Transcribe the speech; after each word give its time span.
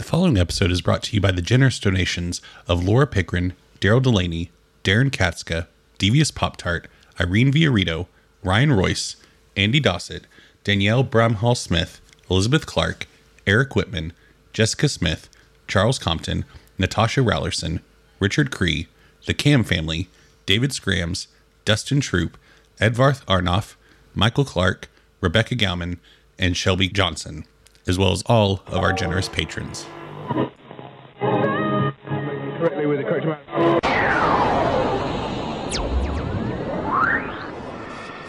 The 0.00 0.06
following 0.06 0.38
episode 0.38 0.70
is 0.70 0.80
brought 0.80 1.02
to 1.02 1.14
you 1.14 1.20
by 1.20 1.30
the 1.30 1.42
generous 1.42 1.78
donations 1.78 2.40
of 2.66 2.82
Laura 2.82 3.06
Pickrahn, 3.06 3.52
Darrell 3.80 4.00
DeLaney, 4.00 4.48
Darrin 4.82 5.10
Katzska, 5.10 5.66
Devious 5.98 6.30
Pop 6.30 6.56
Tart, 6.56 6.88
Irene 7.20 7.52
Viorritto, 7.52 8.06
Ryan 8.42 8.72
Royce, 8.72 9.16
Andy 9.58 9.78
Dossett, 9.78 10.22
Danielle 10.64 11.04
Bramhall 11.04 11.54
Smith, 11.54 12.00
Elizabeth 12.30 12.64
Clark, 12.64 13.08
Eric 13.46 13.72
Witman, 13.72 14.12
Jessica 14.54 14.88
Smith, 14.88 15.28
Charles 15.68 15.98
Compton, 15.98 16.46
Nastasia 16.78 17.20
Raulerson, 17.20 17.80
Richard 18.20 18.50
Cree, 18.50 18.88
the 19.26 19.34
Kamm 19.34 19.64
family, 19.64 20.08
David 20.46 20.72
Scrams, 20.72 21.28
Dustin 21.66 22.00
Troop, 22.00 22.38
Edvarth 22.80 23.22
Arnoff, 23.26 23.74
Michael 24.14 24.46
Clark, 24.46 24.88
Rebekah 25.20 25.56
Gowman, 25.56 26.00
and 26.38 26.56
Shelby 26.56 26.88
Johnson, 26.88 27.44
as 27.90 27.98
well 27.98 28.12
as 28.12 28.22
all 28.26 28.62
of 28.68 28.82
our 28.82 28.94
generous 28.94 29.28
patrons. 29.28 29.84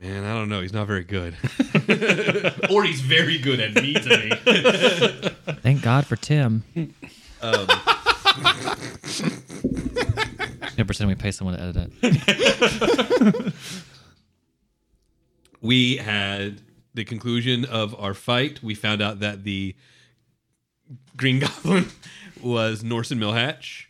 man, 0.01 0.23
I 0.23 0.33
don't 0.33 0.49
know. 0.49 0.61
He's 0.61 0.73
not 0.73 0.87
very 0.87 1.03
good. 1.03 1.35
or 2.71 2.83
he's 2.83 3.01
very 3.01 3.37
good 3.37 3.59
at 3.59 3.75
me 3.75 3.93
to 3.93 4.09
me. 4.17 4.31
Thank 5.61 5.81
God 5.83 6.05
for 6.07 6.15
Tim. 6.15 6.63
Um, 7.41 7.67
No 10.77 10.85
percent 10.85 11.09
we 11.09 11.15
pay 11.15 11.31
someone 11.31 11.55
to 11.57 11.61
edit 11.61 11.91
it. 12.01 13.53
we 15.61 15.97
had 15.97 16.61
the 16.93 17.03
conclusion 17.03 17.65
of 17.65 17.93
our 17.99 18.13
fight. 18.13 18.63
We 18.63 18.73
found 18.73 19.01
out 19.01 19.19
that 19.19 19.43
the 19.43 19.75
Green 21.21 21.39
Goblin 21.63 21.85
was 22.41 22.83
Norson 22.83 23.19
Millhatch. 23.19 23.85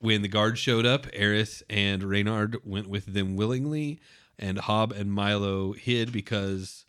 When 0.00 0.20
the 0.20 0.28
guards 0.28 0.60
showed 0.60 0.84
up, 0.84 1.06
Eris 1.14 1.62
and 1.70 2.02
Reynard 2.02 2.58
went 2.62 2.88
with 2.88 3.14
them 3.14 3.36
willingly, 3.36 4.00
and 4.38 4.58
Hob 4.58 4.92
and 4.92 5.10
Milo 5.10 5.72
hid 5.72 6.12
because 6.12 6.84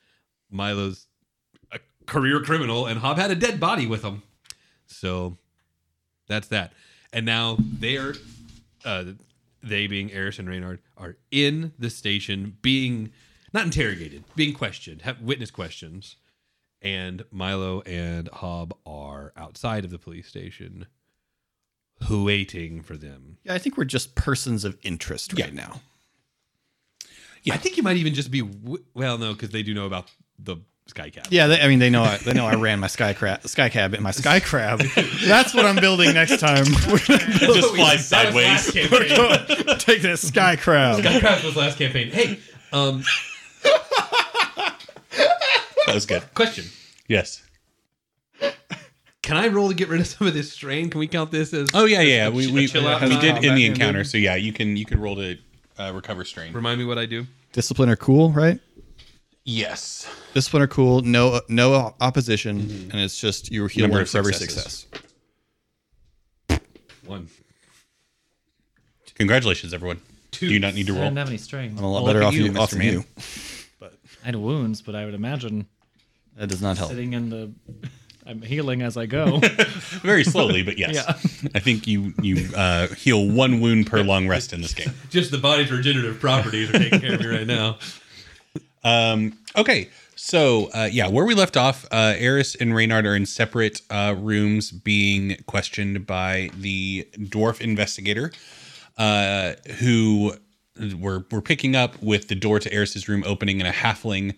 Milo's 0.50 1.08
a 1.72 1.80
career 2.06 2.42
criminal, 2.42 2.86
and 2.86 3.00
Hob 3.00 3.18
had 3.18 3.32
a 3.32 3.36
dead 3.36 3.58
body 3.58 3.88
with 3.88 4.04
him. 4.04 4.22
So 4.86 5.38
that's 6.28 6.50
that. 6.50 6.74
And 7.14 7.26
now 7.26 7.56
they're 7.58 8.16
uh, 8.84 9.06
they 9.64 9.88
being 9.88 10.12
Eris 10.12 10.40
and 10.40 10.50
Reynard 10.50 10.80
are 10.98 11.16
in 11.32 11.72
the 11.80 11.90
station 11.90 12.58
being 12.62 13.14
not 13.54 13.64
interrogated, 13.64 14.26
being 14.36 14.54
questioned, 14.54 15.04
have 15.04 15.22
witness 15.22 15.52
questions. 15.52 16.18
And 16.82 17.24
Milo 17.32 17.82
and 17.82 18.28
Hob 18.30 18.76
are 18.86 19.34
outside 19.38 19.86
of 19.86 19.92
the 19.92 20.00
police 20.00 20.28
station 20.28 20.88
waiting 22.10 22.82
for 22.82 22.98
them. 22.98 23.38
Yeah, 23.44 23.54
I 23.54 23.60
think 23.60 23.78
we're 23.78 23.84
just 23.86 24.16
persons 24.16 24.66
of 24.66 24.78
interest 24.82 25.38
right 25.40 25.54
now. 25.54 25.82
Yeah. 27.44 27.56
I 27.56 27.58
think 27.58 27.78
you 27.78 27.84
might 27.84 27.98
even 27.98 28.14
just 28.14 28.32
be 28.32 28.42
well, 28.94 29.18
no, 29.18 29.34
because 29.34 29.50
they 29.50 29.64
do 29.64 29.74
know 29.74 29.86
about 29.86 30.12
the 30.38 30.58
sky 30.88 31.10
cap. 31.10 31.28
Yeah, 31.30 31.48
they, 31.48 31.62
I 31.62 31.68
mean, 31.68 31.80
they 31.80 31.90
know 31.90 32.04
I, 32.04 32.18
they 32.18 32.34
know 32.34 32.46
I 32.46 32.56
ran 32.56 32.80
my 32.80 32.88
sky 32.88 33.14
crab, 33.14 33.48
sky 33.48 33.70
cab, 33.70 33.94
and 33.94 34.04
my 34.04 34.12
sky 34.12 34.40
crab. 34.40 34.80
That's 35.26 35.54
what 35.54 35.66
I'm 35.66 35.78
building 35.78 36.14
next 36.14 36.40
time. 36.40 36.66
We're 36.88 37.00
gonna 37.08 37.20
Just 37.20 37.76
fly 37.76 37.96
That 37.96 38.34
was 38.34 38.36
last 38.36 38.74
sideways. 38.74 39.78
take 39.84 40.02
this 40.02 40.28
sky 40.28 40.56
crab. 40.56 41.04
Skycraft 41.04 41.44
was 41.44 41.56
last 41.56 41.78
campaign. 41.78 42.12
Hey, 42.12 42.40
um, 42.74 43.04
That 45.92 45.96
was 45.96 46.06
good. 46.06 46.24
question. 46.34 46.66
Yes. 47.08 47.44
Can 49.22 49.38
I 49.38 49.50
roll 49.50 49.70
to 49.70 49.76
get 49.76 49.88
rid 49.90 50.02
of 50.02 50.08
some 50.08 50.26
of 50.28 50.34
this 50.34 50.52
strain? 50.52 50.90
Can 50.90 51.00
we 51.00 51.08
count 51.08 51.32
this 51.32 51.54
as? 51.54 51.70
Oh 51.74 51.86
yeah, 51.86 52.02
yeah. 52.02 52.30
We 52.30 52.52
we, 52.52 52.66
a 52.66 52.68
chill 52.68 52.88
out 52.88 53.02
we 53.02 53.10
time? 53.10 53.20
did 53.20 53.44
in 53.44 53.56
the 53.56 53.66
encounter, 53.66 54.00
ended. 54.00 54.08
so 54.08 54.18
yeah, 54.18 54.36
you 54.36 54.52
can 54.52 54.76
you 54.78 54.86
can 54.86 55.00
roll 55.00 55.16
to 55.18 55.38
uh, 55.78 55.92
recover 55.94 56.24
strain. 56.26 56.54
Remind 56.54 56.80
me 56.80 56.86
what 56.86 56.98
I 56.98 57.06
do. 57.06 57.28
Discipline 57.54 57.90
are 57.90 57.96
cool, 57.96 58.32
right? 58.32 58.60
Yes. 59.44 60.08
Discipline 60.34 60.64
are 60.64 60.68
cool. 60.68 61.02
No, 61.02 61.42
no 61.50 61.94
opposition, 62.00 62.60
and 62.92 62.96
it's 63.02 63.20
just 63.20 63.52
you 63.52 63.66
heal 63.68 63.84
Number 63.84 63.96
one 63.96 64.02
of 64.04 64.10
for 64.10 64.18
every 64.18 64.34
success. 64.34 64.88
One. 67.06 67.28
Congratulations, 69.16 69.74
everyone. 69.74 70.02
Do 70.32 70.48
you 70.48 70.60
not 70.60 70.74
need 70.74 70.88
to 70.88 70.94
roll? 70.94 71.02
I 71.02 71.06
roll? 71.06 71.10
didn't 71.12 71.18
have 71.20 71.28
any 71.28 71.38
strength. 71.38 71.78
I'm 71.78 71.84
a 71.84 71.92
lot 71.92 72.04
Well, 72.04 72.14
better 72.14 72.24
off 72.26 72.34
at 72.34 72.40
you, 72.40 72.46
you, 72.46 72.58
off 72.58 72.70
Mr. 72.70 72.72
than 72.72 72.80
Man. 72.80 72.94
you. 72.94 73.06
I 74.24 74.26
had 74.26 74.36
wounds, 74.36 74.82
but 74.82 74.96
I 74.96 75.06
would 75.06 75.14
imagine 75.14 75.68
That 76.42 76.50
does 76.50 76.62
not 76.62 76.76
help. 76.76 76.90
sitting 76.90 77.14
in 77.14 77.30
the. 77.30 77.52
I'm 78.26 78.42
healing 78.42 78.82
as 78.82 78.98
I 78.98 79.06
go. 79.06 79.38
Very 80.02 80.24
slowly, 80.24 80.64
but 80.64 80.80
yes. 80.80 80.96
Yeah. 80.96 81.50
I 81.54 81.60
think 81.60 81.86
you 81.86 82.16
you 82.20 82.50
uh, 82.56 82.88
heal 82.88 83.28
one 83.30 83.62
wound 83.62 83.86
per 83.86 84.02
long 84.02 84.28
rest 84.28 84.52
in 84.52 84.62
this 84.62 84.74
game. 84.74 84.92
Just 85.12 85.30
the 85.30 85.38
body's 85.38 85.72
regenerative 85.72 86.20
properties 86.20 86.72
are 86.72 86.80
taking 86.80 87.00
care 87.00 87.14
of 87.14 87.20
me 87.20 87.28
right 87.28 87.46
now. 87.46 87.78
Um, 88.84 89.38
okay, 89.56 89.90
so 90.16 90.72
uh, 90.74 90.90
yeah, 90.92 91.08
where 91.08 91.26
we 91.26 91.36
left 91.36 91.58
off, 91.58 91.86
uh, 91.92 92.16
Eris 92.18 92.56
and 92.56 92.74
Reynard 92.74 93.06
are 93.06 93.16
in 93.16 93.28
separate 93.28 93.82
uh, 93.92 94.16
rooms 94.18 94.72
being 94.72 95.38
questioned 95.46 96.08
by 96.08 96.50
the 96.58 97.08
dwarf 97.18 97.62
investigator, 97.62 98.32
uh, 98.98 99.54
who 99.80 100.34
we're, 100.96 101.24
we're 101.30 101.42
picking 101.42 101.76
up 101.76 102.02
with 102.02 102.30
the 102.30 102.36
door 102.36 102.60
to 102.60 102.74
Eris's 102.74 103.08
room 103.08 103.24
opening, 103.28 103.62
and 103.62 103.68
a 103.68 103.72
halfling 103.72 104.36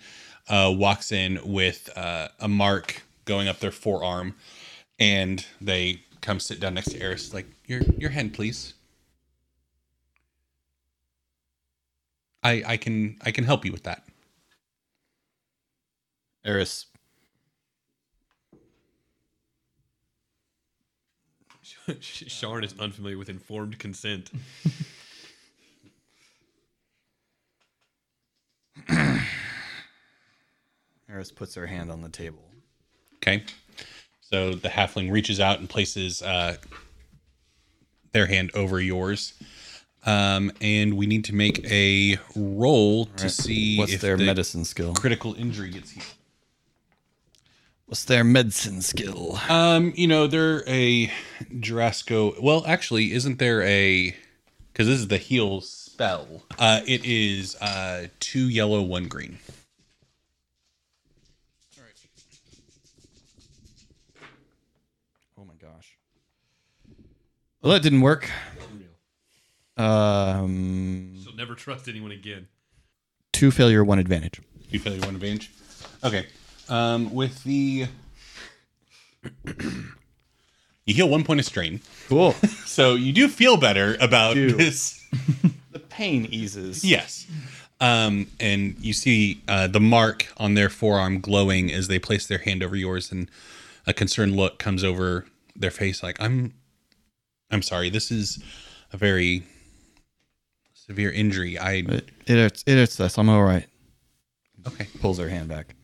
uh, 0.49 0.73
walks 0.75 1.11
in 1.11 1.39
with 1.43 1.89
uh, 1.95 2.29
a 2.39 2.47
mark 2.47 3.03
going 3.25 3.47
up 3.47 3.59
their 3.59 3.71
forearm, 3.71 4.35
and 4.99 5.45
they 5.61 6.01
come 6.21 6.39
sit 6.39 6.59
down 6.59 6.73
next 6.73 6.91
to 6.91 7.01
Eris, 7.01 7.33
like, 7.33 7.47
your, 7.65 7.81
your 7.97 8.09
hand, 8.11 8.33
please. 8.33 8.73
I, 12.43 12.63
I 12.65 12.77
can 12.77 13.15
I 13.23 13.31
can 13.31 13.45
help 13.45 13.63
you 13.63 13.71
with 13.71 13.83
that. 13.83 14.03
Eris, 16.45 16.87
Sharn 21.87 22.63
is 22.65 22.75
unfamiliar 22.79 23.17
with 23.17 23.29
informed 23.29 23.79
consent. 23.79 24.29
Eris 31.13 31.31
puts 31.31 31.53
her 31.55 31.67
hand 31.67 31.91
on 31.91 32.01
the 32.01 32.09
table. 32.09 32.43
Okay. 33.17 33.43
So 34.21 34.55
the 34.55 34.69
halfling 34.69 35.11
reaches 35.11 35.39
out 35.39 35.59
and 35.59 35.69
places 35.69 36.21
uh, 36.23 36.57
their 38.13 38.25
hand 38.25 38.51
over 38.55 38.81
yours. 38.81 39.33
Um, 40.05 40.51
and 40.59 40.95
we 40.95 41.05
need 41.05 41.23
to 41.25 41.35
make 41.35 41.63
a 41.71 42.17
roll 42.35 43.05
to 43.17 43.29
see 43.29 43.77
What's 43.77 43.93
if 43.93 44.01
their 44.01 44.17
the 44.17 44.25
medicine 44.25 44.65
skill? 44.65 44.93
critical 44.93 45.33
injury 45.35 45.69
gets 45.69 45.91
healed. 45.91 46.07
What's 47.85 48.05
their 48.05 48.23
medicine 48.23 48.81
skill? 48.81 49.39
Um, 49.49 49.93
you 49.95 50.07
know, 50.07 50.25
they're 50.25 50.67
a 50.67 51.11
Jorasco. 51.51 52.41
Well, 52.41 52.63
actually, 52.65 53.13
isn't 53.13 53.37
there 53.39 53.61
a? 53.61 54.15
Because 54.71 54.87
this 54.87 54.99
is 54.99 55.07
the 55.09 55.19
heal 55.19 55.61
spell. 55.61 56.43
Uh, 56.57 56.81
it 56.87 57.05
is 57.05 57.55
uh 57.57 58.07
two 58.19 58.49
yellow, 58.49 58.81
one 58.81 59.07
green. 59.07 59.37
Oh 65.43 65.45
my 65.45 65.53
gosh. 65.55 65.97
Well, 67.63 67.71
that 67.73 67.81
didn't 67.81 68.01
work. 68.01 68.29
Um, 69.77 71.15
So 71.23 71.31
never 71.35 71.55
trust 71.55 71.87
anyone 71.87 72.11
again. 72.11 72.47
two 73.31 73.49
failure, 73.51 73.83
one 73.83 73.97
advantage. 73.99 74.41
You 74.69 74.79
failure, 74.79 74.99
one 75.01 75.15
advantage. 75.15 75.49
Okay. 76.03 76.27
Um, 76.69 77.13
with 77.13 77.43
the 77.43 77.87
you 80.85 80.93
heal 80.93 81.09
one 81.09 81.23
point 81.23 81.39
of 81.39 81.45
strain, 81.45 81.81
Cool. 82.07 82.33
so 82.65 82.95
you 82.95 83.13
do 83.13 83.27
feel 83.27 83.57
better 83.57 83.97
about 83.99 84.33
Do. 84.35 84.51
this. 84.51 84.99
the 85.71 85.79
pain 85.79 86.25
eases. 86.25 86.83
Yes. 86.83 87.25
Um, 87.79 88.27
and 88.39 88.75
you 88.79 88.93
see 88.93 89.41
uh, 89.47 89.67
the 89.67 89.79
mark 89.79 90.27
on 90.37 90.53
their 90.53 90.69
forearm 90.69 91.19
glowing 91.19 91.71
as 91.71 91.87
they 91.87 91.99
place 91.99 92.27
their 92.27 92.37
hand 92.39 92.61
over 92.63 92.75
yours, 92.75 93.11
and 93.11 93.29
a 93.87 93.93
concerned 93.93 94.35
look 94.35 94.57
comes 94.59 94.83
over 94.83 95.25
their 95.55 95.71
face. 95.71 96.01
Like, 96.03 96.21
I'm, 96.21 96.53
I'm 97.53 97.61
sorry. 97.61 97.89
This 97.89 98.11
is 98.11 98.43
a 98.91 98.97
very 98.97 99.43
severe 100.73 101.11
injury. 101.11 101.57
I 101.57 101.73
It, 101.73 102.09
it 102.25 102.35
hurts. 102.35 102.63
It 102.65 102.75
hurts 102.75 102.99
us. 102.99 103.17
I'm 103.17 103.29
all 103.29 103.43
right. 103.43 103.67
okay. 104.67 104.87
Pulls 104.99 105.19
her 105.19 105.29
hand 105.29 105.49
back. 105.49 105.75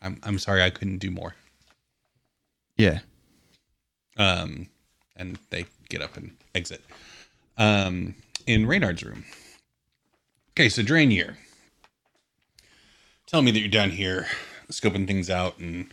I'm 0.00 0.18
I'm 0.22 0.38
sorry. 0.38 0.62
I 0.62 0.70
couldn't 0.70 0.98
do 0.98 1.10
more. 1.10 1.34
Yeah. 2.76 3.00
Um, 4.16 4.68
and 5.16 5.38
they 5.50 5.66
get 5.88 6.02
up 6.02 6.16
and 6.16 6.36
exit. 6.54 6.82
Um, 7.56 8.14
in 8.46 8.66
Reynard's 8.66 9.02
room. 9.02 9.24
Okay, 10.52 10.68
so 10.68 10.82
drain 10.82 11.10
Drainier. 11.10 11.36
Tell 13.26 13.42
me 13.42 13.50
that 13.50 13.60
you're 13.60 13.68
down 13.68 13.90
here 13.90 14.26
scoping 14.70 15.06
things 15.06 15.28
out, 15.28 15.58
and 15.58 15.92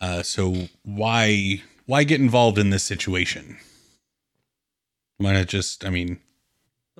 uh, 0.00 0.22
so 0.22 0.68
why 0.82 1.62
why 1.86 2.04
get 2.04 2.20
involved 2.20 2.58
in 2.58 2.70
this 2.70 2.82
situation? 2.82 3.58
Why 5.22 5.34
have 5.34 5.46
just? 5.46 5.84
I 5.84 5.90
mean, 5.90 6.18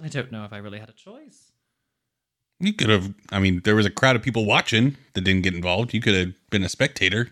I 0.02 0.08
don't 0.08 0.32
know 0.32 0.44
if 0.44 0.52
I 0.52 0.58
really 0.58 0.78
had 0.78 0.88
a 0.88 0.92
choice. 0.92 1.52
you 2.60 2.72
could 2.72 2.88
have. 2.90 3.12
I 3.30 3.38
mean, 3.38 3.60
there 3.64 3.74
was 3.76 3.86
a 3.86 3.90
crowd 3.90 4.16
of 4.16 4.22
people 4.22 4.44
watching 4.44 4.96
that 5.14 5.22
didn't 5.22 5.42
get 5.42 5.54
involved. 5.54 5.92
You 5.94 6.00
could 6.00 6.14
have 6.14 6.32
been 6.50 6.62
a 6.64 6.68
spectator. 6.68 7.30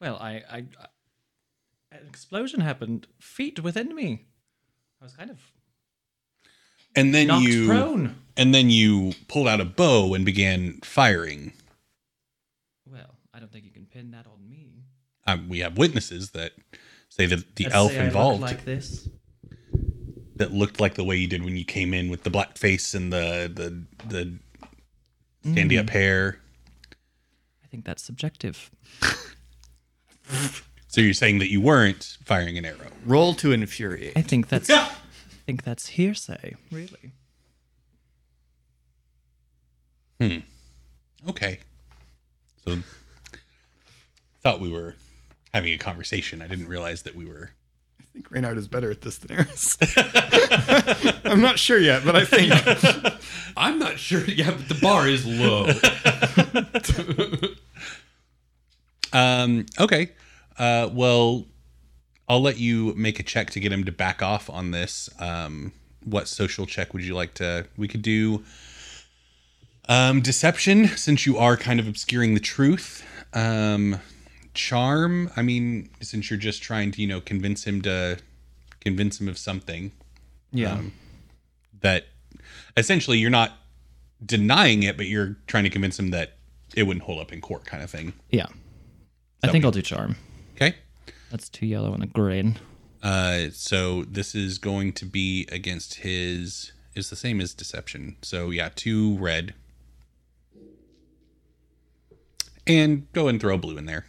Well, 0.00 0.16
I, 0.20 0.42
I, 0.50 0.56
I 0.58 0.86
an 1.92 2.06
explosion 2.08 2.60
happened 2.60 3.06
feet 3.20 3.60
within 3.60 3.94
me. 3.94 4.26
I 5.00 5.04
was 5.04 5.14
kind 5.14 5.30
of 5.30 5.38
And 6.94 7.14
then 7.14 7.28
knocked 7.28 7.46
you 7.46 7.66
prone. 7.66 8.16
and 8.36 8.54
then 8.54 8.70
you 8.70 9.12
pulled 9.28 9.48
out 9.48 9.60
a 9.60 9.64
bow 9.64 10.14
and 10.14 10.24
began 10.24 10.80
firing. 10.84 11.52
Well, 12.90 13.16
I 13.34 13.38
don't 13.40 13.50
think 13.52 13.64
you 13.64 13.70
can 13.70 13.86
pin 13.86 14.10
that 14.12 14.26
on 14.26 14.48
me. 14.48 14.84
um, 15.26 15.48
we 15.48 15.60
have 15.60 15.76
witnesses 15.78 16.30
that 16.30 16.52
say 17.08 17.26
that 17.26 17.56
the 17.56 17.64
Let's 17.64 17.74
elf 17.76 17.90
say 17.92 17.96
I 17.98 18.00
look 18.02 18.06
involved 18.08 18.40
like 18.42 18.64
this. 18.64 19.08
That 20.38 20.52
looked 20.52 20.80
like 20.80 20.94
the 20.94 21.04
way 21.04 21.16
you 21.16 21.26
did 21.26 21.44
when 21.44 21.56
you 21.56 21.64
came 21.64 21.92
in 21.94 22.08
with 22.10 22.22
the 22.24 22.30
black 22.30 22.56
face 22.58 22.94
and 22.94 23.12
the 23.12 23.50
the 23.54 23.84
the 24.08 24.38
candy 25.54 25.76
Mm. 25.76 25.80
up 25.80 25.90
hair. 25.90 26.38
I 27.64 27.66
think 27.68 27.84
that's 27.84 28.02
subjective. 28.02 28.70
So 30.90 31.02
you're 31.02 31.12
saying 31.12 31.38
that 31.40 31.50
you 31.50 31.60
weren't 31.60 32.16
firing 32.24 32.56
an 32.56 32.64
arrow. 32.64 32.88
Roll 33.04 33.34
to 33.34 33.52
infuriate. 33.52 34.14
I 34.16 34.22
think 34.22 34.48
that's. 34.48 34.70
I 34.70 34.88
think 35.46 35.62
that's 35.62 35.86
hearsay. 35.88 36.54
Really. 36.70 37.12
Hmm. 40.20 40.38
Okay. 41.28 41.60
So 42.64 42.78
thought 44.42 44.60
we 44.60 44.70
were 44.70 44.96
having 45.52 45.72
a 45.72 45.78
conversation. 45.78 46.40
I 46.42 46.46
didn't 46.48 46.68
realize 46.68 47.02
that 47.02 47.14
we 47.14 47.26
were 47.26 47.50
I 47.52 47.57
think 48.18 48.30
Reynard 48.32 48.58
is 48.58 48.66
better 48.66 48.90
at 48.90 49.02
this 49.02 49.18
than 49.18 49.38
Eris. 49.38 49.76
I'm 51.24 51.40
not 51.40 51.58
sure 51.58 51.78
yet, 51.78 52.04
but 52.04 52.16
I 52.16 52.24
think. 52.24 52.52
I'm 53.56 53.78
not 53.78 53.98
sure. 53.98 54.24
Yeah, 54.24 54.50
but 54.50 54.68
the 54.68 54.74
bar 54.80 55.08
is 55.08 55.26
low. 55.26 55.68
Um 59.10 59.64
okay. 59.80 60.10
Uh 60.58 60.90
well 60.92 61.46
I'll 62.28 62.42
let 62.42 62.58
you 62.58 62.92
make 62.94 63.18
a 63.18 63.22
check 63.22 63.48
to 63.52 63.60
get 63.60 63.72
him 63.72 63.84
to 63.84 63.92
back 63.92 64.20
off 64.20 64.50
on 64.50 64.70
this. 64.70 65.08
Um 65.18 65.72
what 66.04 66.28
social 66.28 66.66
check 66.66 66.92
would 66.92 67.02
you 67.02 67.14
like 67.14 67.32
to 67.34 67.66
we 67.78 67.88
could 67.88 68.02
do 68.02 68.44
um 69.88 70.20
deception 70.20 70.88
since 70.88 71.24
you 71.24 71.38
are 71.38 71.56
kind 71.56 71.80
of 71.80 71.88
obscuring 71.88 72.34
the 72.34 72.40
truth. 72.40 73.02
Um 73.32 73.98
charm, 74.58 75.30
I 75.36 75.42
mean 75.42 75.88
since 76.02 76.28
you're 76.28 76.38
just 76.38 76.62
trying 76.62 76.90
to, 76.92 77.00
you 77.00 77.06
know, 77.06 77.20
convince 77.20 77.64
him 77.64 77.80
to 77.82 78.18
convince 78.80 79.20
him 79.20 79.28
of 79.28 79.38
something 79.38 79.92
Yeah. 80.52 80.72
Um, 80.72 80.92
that 81.80 82.06
essentially 82.76 83.18
you're 83.18 83.30
not 83.30 83.52
denying 84.24 84.82
it 84.82 84.96
but 84.96 85.06
you're 85.06 85.36
trying 85.46 85.64
to 85.64 85.70
convince 85.70 85.98
him 85.98 86.10
that 86.10 86.36
it 86.74 86.82
wouldn't 86.82 87.04
hold 87.04 87.20
up 87.20 87.32
in 87.32 87.40
court 87.40 87.64
kind 87.64 87.82
of 87.82 87.90
thing. 87.90 88.12
yeah. 88.30 88.46
I 89.42 89.48
think 89.52 89.64
I'll 89.64 89.70
do 89.70 89.82
charm. 89.82 90.16
Okay? 90.56 90.74
That's 91.30 91.48
two 91.48 91.64
yellow 91.66 91.94
and 91.94 92.02
a 92.02 92.06
green. 92.08 92.58
Uh, 93.00 93.50
so 93.52 94.02
this 94.02 94.34
is 94.34 94.58
going 94.58 94.92
to 94.94 95.04
be 95.04 95.46
against 95.52 95.94
his 95.94 96.72
is 96.96 97.10
the 97.10 97.16
same 97.16 97.40
as 97.40 97.54
deception. 97.54 98.16
So 98.22 98.50
yeah, 98.50 98.70
two 98.74 99.16
red. 99.18 99.54
And 102.66 103.06
go 103.12 103.28
and 103.28 103.40
throw 103.40 103.54
a 103.54 103.58
blue 103.58 103.78
in 103.78 103.86
there. 103.86 104.06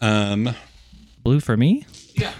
Okay. 0.00 0.06
Um, 0.06 0.54
Blue 1.22 1.40
for 1.40 1.56
me. 1.56 1.84
yeah, 2.14 2.32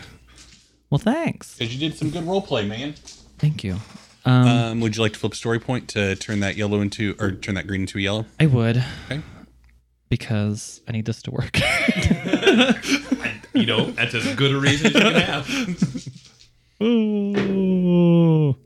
Well, 0.91 0.99
thanks. 0.99 1.57
because 1.59 1.75
you 1.75 1.81
did 1.89 1.99
some 1.99 2.11
good 2.11 2.25
role 2.25 2.41
play, 2.43 2.67
man. 2.67 2.95
Thank 3.39 3.63
you. 3.65 3.77
Um, 4.25 4.47
Um, 4.49 4.81
would 4.81 4.97
you 4.97 5.03
like 5.03 5.13
to 5.15 5.19
flip 5.19 5.35
story 5.35 5.59
point 5.59 5.89
to 5.91 6.15
turn 6.17 6.41
that 6.41 6.57
yellow 6.57 6.81
into 6.81 7.15
or 7.19 7.33
turn 7.33 7.55
that 7.57 7.67
green 7.67 7.83
into 7.83 7.99
a 7.99 8.01
yellow? 8.03 8.27
I 8.41 8.47
would 8.47 8.83
Okay. 9.11 9.21
because 10.09 10.81
I 10.89 10.93
need 10.93 11.05
this 11.05 11.23
to 11.23 11.31
work. 11.31 11.59
you 13.55 13.67
know, 13.67 13.91
that's 13.93 14.15
as 14.15 14.35
good 14.35 14.53
a 14.55 14.59
reason 14.59 14.87
as 14.87 14.95
you 14.95 15.01
can 15.01 15.15
have. 15.21 15.49
Ooh. 16.83 18.57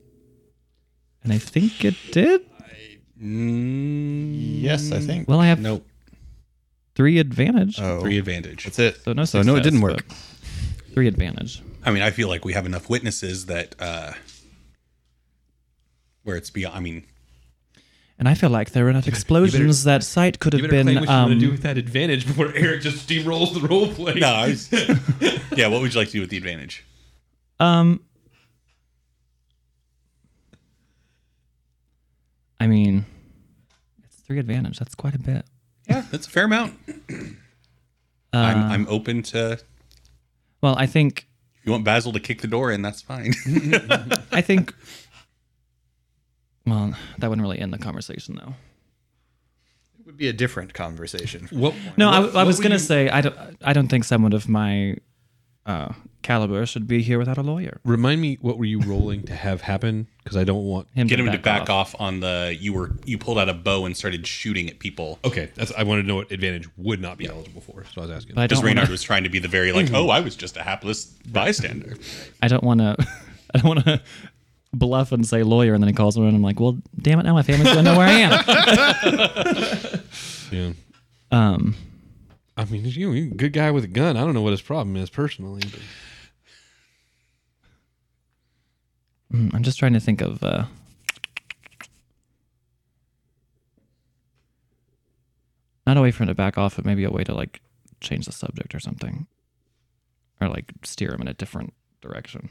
And 1.25 1.33
I 1.33 1.38
think 1.38 1.85
it 1.85 1.95
did. 2.12 2.43
Mm, 3.23 4.33
yes, 4.62 4.90
I 4.93 4.99
think. 5.00 5.28
Well, 5.28 5.38
I 5.40 5.47
have 5.47 5.61
nope. 5.61 5.87
Three 6.94 7.18
advantage. 7.18 7.80
Oh, 7.80 8.00
Three 8.00 8.18
advantage. 8.18 8.64
that's 8.64 8.78
it. 8.78 8.96
So 9.04 9.12
no, 9.12 9.25
So 9.25 9.42
no, 9.42 9.56
it 9.56 9.62
didn't 9.62 9.80
work. 9.80 10.04
but 10.08 10.16
Three 10.94 11.06
advantage. 11.08 11.62
I 11.84 11.90
mean, 11.90 12.02
I 12.02 12.11
feel 12.11 12.28
like 12.28 12.44
we 12.44 12.52
have 12.52 12.66
enough 12.66 12.88
witnesses 12.90 13.46
that 13.46 13.75
uh 13.80 14.12
where 16.22 16.37
it's 16.37 16.50
beyond. 16.50 16.76
I 16.76 16.80
mean, 16.80 17.02
And 18.18 18.28
I 18.28 18.34
feel 18.34 18.50
like 18.50 18.70
there 18.72 18.84
were 18.84 18.90
enough 18.90 19.08
explosions 19.08 19.82
that 19.84 20.04
site 20.04 20.38
could 20.38 20.52
You 20.54 20.62
have 20.62 20.70
better 20.70 20.84
been. 20.84 20.94
claim 20.99 21.06
what 21.06 21.12
you 21.12 21.20
want 21.20 21.32
to 21.32 21.38
do 21.40 21.46
Um, 21.46 21.52
with 21.52 21.62
that 21.62 21.78
advantage 21.78 22.26
before 22.26 22.52
Eric 22.54 22.82
just 22.82 23.08
steamrolls 23.08 23.54
the 23.54 23.66
role 23.66 23.88
play. 23.88 24.14
no, 24.14 24.28
I 24.28 24.49
was, 24.49 24.70
yeah. 25.56 25.66
What 25.68 25.80
would 25.80 25.92
you 25.94 25.99
like 25.99 26.08
to 26.08 26.12
do 26.12 26.20
with 26.20 26.30
the 26.30 26.37
advantage? 26.37 26.84
um, 27.58 28.00
I 32.61 32.66
mean, 32.68 33.04
it's 34.04 34.16
three 34.16 34.38
advantage. 34.38 34.78
That's 34.78 34.94
quite 34.94 35.14
a 35.14 35.18
bit. 35.18 35.44
Yeah, 35.89 36.05
that's 36.11 36.27
a 36.27 36.31
fair 36.31 36.45
amount. 36.45 36.75
Uh, 38.35 38.39
I'm 38.39 38.62
I'm 38.73 38.87
open 38.89 39.23
to. 39.25 39.59
Well, 40.62 40.75
I 40.79 40.87
think 40.87 41.27
you 41.65 41.73
want 41.73 41.85
Basil 41.85 42.12
to 42.15 42.19
kick 42.21 42.41
the 42.41 42.47
door 42.49 42.71
in, 42.73 42.81
that's 42.81 43.03
fine. 43.03 43.35
I 44.33 44.41
think. 44.41 44.73
Well, 46.67 46.95
that 47.19 47.29
wouldn't 47.29 47.43
really 47.43 47.59
end 47.59 47.75
the 47.75 47.79
conversation, 47.79 48.37
though. 48.37 48.55
It 50.01 50.07
would 50.07 50.17
be 50.17 50.29
a 50.29 50.33
different 50.33 50.73
conversation. 50.73 51.47
What, 51.51 51.75
No, 51.99 52.09
I, 52.09 52.21
what- 52.21 52.35
I 52.37 52.45
was 52.45 52.57
what 52.57 52.59
would 52.59 52.62
gonna 52.62 52.75
you- 52.77 52.79
say 52.79 53.11
I 53.11 53.21
don't. 53.21 53.37
I 53.62 53.75
don't 53.75 53.89
think 53.89 54.05
someone 54.05 54.33
of 54.33 54.49
my 54.49 54.97
uh, 55.67 55.93
caliber 56.23 56.64
should 56.67 56.87
be 56.87 57.02
here 57.02 57.19
without 57.19 57.38
a 57.38 57.43
lawyer. 57.43 57.81
Remind 57.85 58.21
me, 58.21 58.38
what 58.41 58.59
were 58.59 58.64
you 58.64 58.81
rolling 58.81 59.23
to 59.25 59.35
have 59.35 59.61
happen? 59.62 60.07
Because 60.23 60.37
I 60.37 60.45
don't 60.45 60.64
want. 60.64 60.88
Him 60.95 61.07
Get 61.07 61.19
him 61.21 61.31
to 61.31 61.38
back 61.38 61.69
off. 61.69 61.95
on 61.99 62.21
the. 62.21 62.57
You 62.59 62.73
were 62.73 62.93
you 63.05 63.19
pulled 63.19 63.38
out 63.38 63.49
a 63.49 63.55
bow 63.55 63.85
and 63.87 63.97
started 63.97 64.26
shooting 64.26 64.69
at 64.71 64.79
people. 64.79 65.19
Okay, 65.25 65.50
that's. 65.55 65.73
I 65.73 65.83
wanted 65.83 66.02
to 66.02 66.09
know 66.09 66.17
what 66.17 66.31
advantage 66.31 66.69
would 66.76 67.00
not 67.00 67.19
be 67.19 67.26
eligible 67.29 67.61
for. 67.61 67.85
So 67.95 68.02
I 68.02 68.07
was 68.07 68.11
asking. 68.11 68.35
But 68.37 68.43
I 68.43 68.45
Because 68.47 68.59
don't. 68.61 68.67
Reynard 68.67 68.85
Wanna, 68.85 68.93
was 68.93 69.02
trying 69.02 69.25
to 69.25 69.31
be 69.31 69.38
the 69.38 69.49
very 69.49 69.73
like, 69.73 69.93
oh, 69.93 70.09
I 70.11 70.21
was 70.21 70.37
just 70.37 70.57
a 70.57 70.62
hapless 70.62 71.05
bystander. 71.07 71.97
I 72.41 72.49
don't 72.49 72.64
want 72.64 72.81
to. 72.81 72.97
I 73.55 73.59
don't 73.59 73.67
want 73.69 73.85
to 73.85 74.00
bluff 74.73 75.12
and 75.12 75.26
say 75.26 75.43
lawyer, 75.43 75.75
and 75.75 75.83
then 75.83 75.88
he 75.88 75.93
calls 75.95 76.17
me 76.19 76.26
and 76.26 76.35
I'm 76.35 76.43
like, 76.43 76.59
well, 76.59 76.79
damn 77.00 77.21
it, 77.21 77.25
now 77.25 77.35
my 77.35 77.43
family's 77.43 77.69
gonna 77.75 77.83
know 77.83 77.99
where 77.99 78.07
I 78.09 78.12
am. 78.12 80.02
yeah. 80.50 80.73
Um, 81.31 81.75
I 82.57 82.64
mean, 82.64 82.85
you 82.87 83.07
know, 83.09 83.12
you're 83.12 83.26
a 83.26 83.37
good 83.37 83.52
guy 83.52 83.71
with 83.71 83.85
a 83.85 83.88
gun. 83.88 84.17
I 84.17 84.21
don't 84.21 84.33
know 84.33 84.41
what 84.41 84.52
his 84.52 84.62
problem 84.62 84.97
is 84.97 85.11
personally. 85.11 85.61
But 85.71 85.81
Mm, 89.22 89.22
I'm 89.33 89.62
just 89.62 89.79
trying 89.79 89.95
to 89.95 90.01
think 90.01 90.21
of. 90.21 90.43
Uh, 90.43 90.65
not 95.87 95.97
a 95.97 96.01
way 96.01 96.11
for 96.11 96.23
him 96.23 96.29
to 96.29 96.35
back 96.35 96.59
off, 96.59 96.77
but 96.77 96.85
maybe 96.85 97.05
a 97.05 97.11
way 97.11 97.25
to 97.25 97.35
like 97.35 97.61
change 98.01 98.27
the 98.27 98.33
subject 98.33 98.75
or 98.75 98.81
something, 98.81 99.27
or 100.41 100.49
like 100.49 100.73
steer 100.85 101.12
him 101.12 101.23
in 101.23 101.29
a 101.29 101.35
different 101.35 101.73
direction. 102.01 102.51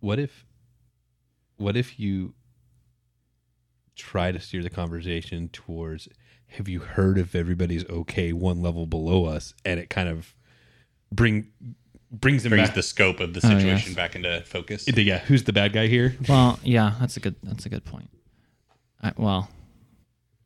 what 0.00 0.18
if, 0.18 0.44
what 1.56 1.76
if 1.76 2.00
you 2.00 2.34
try 3.94 4.32
to 4.32 4.40
steer 4.40 4.62
the 4.62 4.70
conversation 4.70 5.48
towards, 5.50 6.08
have 6.48 6.68
you 6.68 6.80
heard 6.80 7.18
if 7.18 7.34
everybody's 7.34 7.88
okay 7.88 8.32
one 8.32 8.62
level 8.62 8.86
below 8.86 9.26
us, 9.26 9.54
and 9.64 9.78
it 9.78 9.90
kind 9.90 10.08
of 10.08 10.34
bring 11.12 11.48
brings 12.10 12.42
them 12.42 12.50
Brings 12.50 12.68
back. 12.68 12.74
the 12.74 12.82
scope 12.82 13.20
of 13.20 13.34
the 13.34 13.40
Oh, 13.44 13.48
situation 13.50 13.90
yes. 13.90 13.96
back 13.96 14.16
into 14.16 14.42
focus. 14.46 14.86
yeah, 14.88 15.18
who's 15.18 15.44
the 15.44 15.52
bad 15.52 15.72
guy 15.72 15.86
here? 15.86 16.16
Well, 16.28 16.58
yeah, 16.62 16.94
that's 17.00 17.16
a 17.16 17.20
good. 17.20 17.36
That's 17.42 17.66
a 17.66 17.68
good 17.68 17.84
point. 17.84 18.10
I, 19.02 19.12
well, 19.16 19.48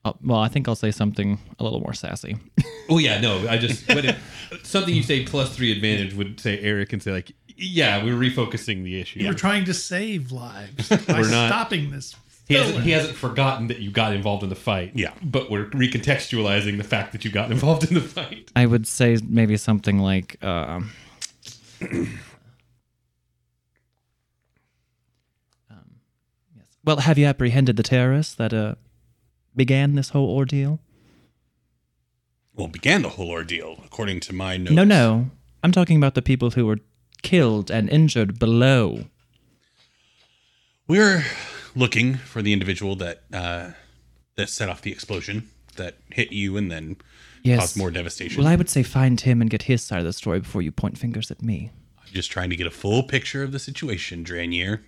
i 0.05 0.13
well, 0.23 0.39
I 0.39 0.49
think 0.49 0.69
I'll 0.69 0.75
say 0.77 0.91
something 0.91 1.39
a 1.59 1.65
little 1.65 1.81
more 1.81 1.95
sassy. 1.95 2.37
Oh 2.91 2.99
yeah, 2.99 3.19
no, 3.19 3.49
I 3.49 3.57
just 3.57 3.89
what 3.89 4.05
if, 4.05 4.61
something 4.63 4.95
you 4.95 5.03
say 5.03 5.25
plus 5.25 5.57
three 5.57 5.73
advantage 5.73 6.13
would 6.13 6.39
say 6.39 6.59
Eric 6.61 6.93
and 6.93 7.03
say 7.03 7.13
like, 7.13 7.33
yeah, 7.57 8.05
we're 8.05 8.13
refocusing 8.15 8.85
the 8.85 9.01
issue. 9.01 9.25
We're 9.27 9.33
trying 9.33 9.65
to 9.65 9.73
save 9.73 10.31
lives 10.33 10.91
by 11.07 11.21
We're 11.23 11.31
not- 11.31 11.49
stopping 11.49 11.91
this. 11.91 12.15
He 12.47 12.55
hasn't, 12.55 12.85
he 12.85 12.91
hasn't 12.91 13.17
forgotten 13.17 13.69
that 13.69 13.79
you 13.81 13.91
got 13.91 14.13
involved 14.13 14.43
in 14.43 14.51
the 14.51 14.55
fight. 14.55 14.93
Yeah. 14.95 15.15
But 15.23 15.51
we're 15.51 15.67
recontextualizing 15.67 16.77
the 16.77 16.85
fact 16.85 17.13
that 17.13 17.25
you 17.25 17.31
got 17.31 17.51
involved 17.51 17.89
in 17.89 17.95
the 17.95 18.03
fight. 18.03 18.53
I 18.55 18.67
would 18.67 18.87
say 18.87 19.19
maybe 19.27 19.57
something 19.57 19.99
like. 19.99 20.43
um 20.45 20.93
um, 21.81 22.21
yes. 26.55 26.67
Well, 26.85 26.99
have 26.99 27.17
you 27.17 27.25
apprehended 27.27 27.77
the 27.77 27.83
terrorists 27.83 28.35
that 28.35 28.53
uh, 28.53 28.75
began 29.57 29.95
this 29.95 30.11
whole 30.11 30.29
ordeal? 30.29 30.81
Well, 32.55 32.69
began 32.69 33.03
the 33.03 33.09
whole 33.11 33.31
ordeal, 33.31 33.81
according 33.85 34.21
to 34.21 34.35
my 34.35 34.59
notes. 34.59 34.73
No, 34.73 34.85
no. 34.85 35.31
I'm 35.63 35.73
talking 35.73 35.97
about 35.97 36.15
the 36.15 36.23
people 36.23 36.51
who 36.51 36.67
were 36.67 36.79
killed 37.23 37.71
and 37.71 37.89
injured 37.89 38.39
below. 38.39 39.07
We're 40.87 41.25
looking 41.75 42.15
for 42.17 42.43
the 42.43 42.53
individual 42.53 42.95
that 42.97 43.23
uh, 43.33 43.71
that 44.37 44.49
set 44.49 44.69
off 44.69 44.83
the 44.83 44.93
explosion 44.93 45.49
that 45.77 45.97
hit 46.11 46.33
you 46.33 46.57
and 46.57 46.71
then 46.71 46.97
Yes. 47.43 47.59
caused 47.61 47.77
more 47.77 47.91
devastation. 47.91 48.43
Well, 48.43 48.51
I 48.51 48.57
would 48.57 48.71
say 48.71 48.83
find 48.83 49.21
him 49.21 49.43
and 49.43 49.51
get 49.51 49.65
his 49.65 49.83
side 49.83 49.99
of 49.99 50.07
the 50.07 50.15
story 50.15 50.41
before 50.41 50.63
you 50.63 50.73
point 50.73 50.97
fingers 50.97 51.31
at 51.31 51.43
me. 51.43 51.71
I'm 52.01 52.11
just 52.11 52.31
trying 52.31 52.49
to 52.49 52.57
get 52.57 52.67
a 52.67 52.71
full 52.71 53.03
picture 53.03 53.43
of 53.43 53.53
the 53.53 53.59
situation, 53.59 54.25
Dranier. 54.25 54.81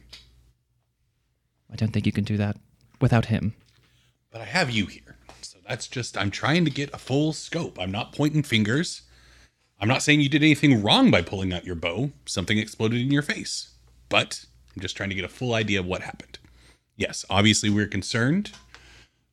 I 1.70 1.76
don't 1.76 1.92
think 1.92 2.06
you 2.06 2.12
can 2.12 2.24
do 2.24 2.36
that 2.38 2.56
without 3.00 3.26
him. 3.26 3.54
But 4.30 4.40
I 4.40 4.44
have 4.44 4.70
you 4.70 4.86
here. 4.86 5.16
So 5.42 5.58
that's 5.68 5.86
just, 5.86 6.16
I'm 6.16 6.30
trying 6.30 6.64
to 6.64 6.70
get 6.70 6.92
a 6.94 6.98
full 6.98 7.32
scope. 7.34 7.78
I'm 7.78 7.90
not 7.92 8.12
pointing 8.12 8.42
fingers. 8.42 9.02
I'm 9.78 9.88
not 9.88 10.02
saying 10.02 10.20
you 10.22 10.28
did 10.30 10.42
anything 10.42 10.82
wrong 10.82 11.10
by 11.10 11.20
pulling 11.20 11.52
out 11.52 11.66
your 11.66 11.74
bow. 11.74 12.12
Something 12.24 12.56
exploded 12.56 13.00
in 13.02 13.10
your 13.10 13.20
face. 13.22 13.70
But 14.08 14.46
I'm 14.74 14.80
just 14.80 14.96
trying 14.96 15.10
to 15.10 15.14
get 15.14 15.24
a 15.26 15.28
full 15.28 15.52
idea 15.52 15.80
of 15.80 15.86
what 15.86 16.02
happened. 16.02 16.35
Yes, 16.96 17.24
obviously 17.28 17.68
we're 17.70 17.86
concerned 17.86 18.52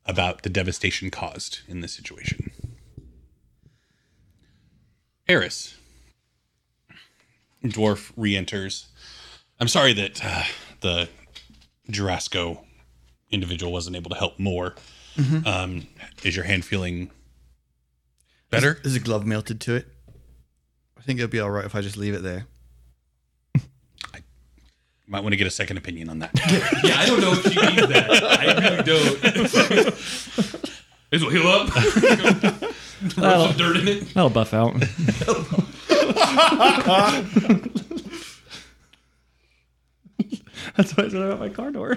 about 0.06 0.42
the 0.42 0.50
devastation 0.50 1.10
caused 1.10 1.60
in 1.66 1.80
this 1.80 1.92
situation. 1.92 2.50
Eris. 5.26 5.76
Dwarf 7.64 8.12
re 8.16 8.36
enters. 8.36 8.88
I'm 9.58 9.68
sorry 9.68 9.94
that 9.94 10.22
uh, 10.22 10.42
the 10.80 11.08
Jorasco 11.88 12.64
individual 13.30 13.72
wasn't 13.72 13.96
able 13.96 14.10
to 14.10 14.16
help 14.16 14.38
more. 14.38 14.74
Um, 15.46 15.86
is 16.24 16.34
your 16.36 16.44
hand 16.44 16.64
feeling 16.64 17.10
better? 18.50 18.80
Is 18.84 18.96
a 18.96 19.00
glove 19.00 19.24
melted 19.24 19.60
to 19.62 19.76
it. 19.76 19.86
I 20.98 21.02
think 21.02 21.20
it'll 21.20 21.30
be 21.30 21.40
all 21.40 21.50
right 21.50 21.64
if 21.64 21.74
I 21.74 21.80
just 21.80 21.96
leave 21.96 22.14
it 22.14 22.22
there. 22.22 22.46
Might 25.06 25.20
want 25.20 25.32
to 25.32 25.36
get 25.36 25.46
a 25.46 25.50
second 25.50 25.76
opinion 25.76 26.08
on 26.08 26.20
that. 26.20 26.30
Yeah, 26.84 26.98
I 26.98 27.06
don't 27.06 27.20
know 27.20 27.32
if 27.32 27.42
she 27.52 27.60
means 27.60 27.88
that. 27.88 28.10
I 28.24 28.44
really 28.60 28.82
don't. 28.82 29.20
this 31.10 31.22
will 31.22 31.30
heal 31.30 31.46
up. 31.46 31.68
Rub 33.18 33.48
some 33.48 33.56
dirt 33.56 33.76
in 33.78 33.88
it. 33.88 34.14
That'll 34.14 34.30
buff 34.30 34.54
out. 34.54 34.74
That's 40.76 40.96
why 40.96 41.04
I 41.04 41.08
said 41.08 41.22
about 41.22 41.38
my 41.40 41.48
car 41.50 41.70
door. 41.70 41.92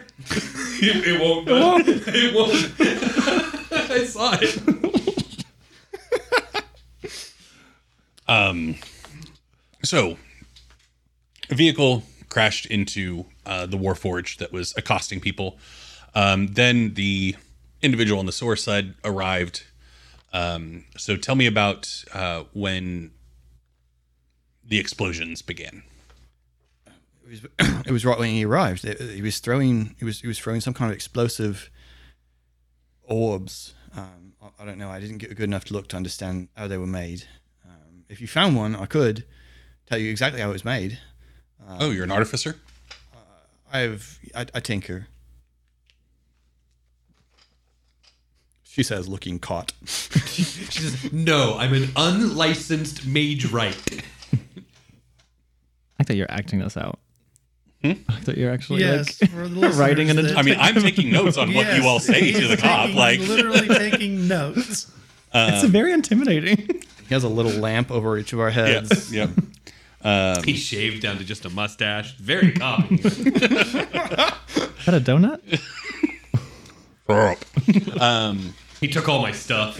It, 0.82 1.08
it 1.08 1.20
won't. 1.22 1.48
bud. 1.48 1.84
It 1.88 2.34
won't. 2.36 2.54
I 3.92 4.04
saw 4.06 4.38
it. 4.42 4.60
Um, 8.28 8.76
so, 9.84 10.18
vehicle 11.50 12.04
crashed 12.30 12.66
into 12.66 13.26
uh, 13.46 13.66
the 13.66 13.78
Warforge 13.78 14.38
that 14.38 14.52
was 14.52 14.74
accosting 14.78 15.20
people. 15.20 15.58
Um, 16.16 16.48
then 16.48 16.94
the 16.94 17.36
individual 17.82 18.20
on 18.20 18.26
the 18.26 18.32
source 18.32 18.64
side 18.64 18.96
arrived. 19.04 19.64
Um, 20.34 20.86
so, 20.98 21.16
tell 21.16 21.36
me 21.36 21.46
about 21.46 22.04
uh, 22.14 22.44
when 22.54 23.12
the 24.64 24.80
explosions 24.80 25.42
began. 25.42 25.84
It 27.26 27.30
was, 27.30 27.46
it 27.86 27.92
was 27.92 28.06
right 28.06 28.20
when 28.20 28.30
he 28.30 28.46
arrived. 28.46 28.84
He 28.84 29.22
was 29.22 29.40
throwing. 29.40 29.96
He 30.00 30.06
was 30.06 30.22
he 30.22 30.28
was 30.28 30.40
throwing 30.40 30.62
some 30.62 30.74
kind 30.74 30.92
of 30.92 30.96
explosive 30.96 31.70
orbs. 33.04 33.74
Um, 33.96 34.34
I, 34.42 34.64
I 34.64 34.66
don't 34.66 34.78
know. 34.78 34.90
I 34.90 35.00
didn't 35.00 35.18
get 35.18 35.30
good 35.36 35.46
enough 35.46 35.66
to 35.66 35.74
look 35.74 35.88
to 35.90 35.98
understand 35.98 36.50
how 36.56 36.68
they 36.68 36.78
were 36.78 36.88
made. 36.88 37.24
Um, 37.66 38.04
if 38.10 38.22
you 38.22 38.28
found 38.28 38.56
one, 38.56 38.76
I 38.76 38.86
could 38.86 39.26
tell 39.86 39.98
you 39.98 40.12
exactly 40.12 40.42
how 40.42 40.50
it 40.50 40.54
was 40.54 40.66
made. 40.66 41.00
Oh, 41.80 41.90
you're 41.92 42.04
an 42.04 42.12
artificer? 42.12 42.56
Uh, 43.14 43.18
I've 43.72 44.20
I, 44.36 44.46
I 44.54 44.60
tinker. 44.60 45.08
She 48.64 48.84
says, 48.84 49.08
looking 49.08 49.40
caught. 49.40 49.74
She 50.38 50.44
says, 50.44 51.12
"No, 51.12 51.58
I'm 51.58 51.74
an 51.74 51.90
unlicensed 51.96 53.08
mage 53.08 53.46
right." 53.52 53.76
I 56.00 56.04
thought 56.04 56.16
you're 56.16 56.30
acting 56.32 56.60
this 56.60 56.78
out. 56.78 57.00
Hmm? 57.82 57.94
I 58.08 58.20
thought 58.20 58.38
you're 58.38 58.52
actually 58.52 58.82
Yes, 58.82 59.20
like 59.20 59.32
for 59.32 59.48
writing 59.80 60.12
an. 60.12 60.38
I 60.38 60.44
mean, 60.44 60.58
I'm 60.60 60.76
taking 60.76 61.12
notes 61.12 61.38
on 61.38 61.48
what 61.56 61.66
Yes, 61.66 61.82
you 61.82 61.88
all 61.90 62.00
say 62.00 62.32
to 62.34 62.40
he's 62.40 62.50
the 62.50 62.58
cop. 62.58 62.82
taking- 62.86 62.96
Like, 63.00 63.20
literally 63.22 63.68
taking 63.68 64.28
notes. 64.28 64.92
Uh, 65.34 65.52
it's 65.54 65.66
very 65.66 65.92
intimidating. 65.92 66.58
He 67.08 67.14
has 67.14 67.24
a 67.26 67.30
little 67.30 67.52
lamp 67.52 67.92
over 67.92 68.18
each 68.18 68.32
of 68.32 68.40
our 68.40 68.50
heads. 68.50 69.14
yep, 69.14 69.30
yep. 70.04 70.46
He 70.46 70.54
shaved 70.56 71.02
down 71.02 71.18
to 71.18 71.24
just 71.24 71.46
a 71.46 71.50
mustache. 71.50 72.16
Very 72.16 72.52
copy. 72.54 72.96
Is 72.96 73.24
that 73.24 74.38
a 74.88 75.00
donut? 75.00 75.42
um, 78.00 78.54
he 78.80 78.88
took 78.88 79.08
all 79.08 79.22
my 79.22 79.32
stuff. 79.32 79.80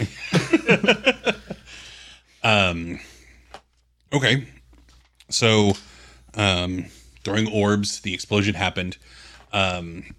um, 2.42 2.98
Okay. 4.12 4.46
So, 5.30 5.72
um, 6.34 6.86
throwing 7.24 7.50
orbs, 7.52 8.00
the 8.00 8.14
explosion 8.14 8.54
happened. 8.54 8.96
Um, 9.52 10.14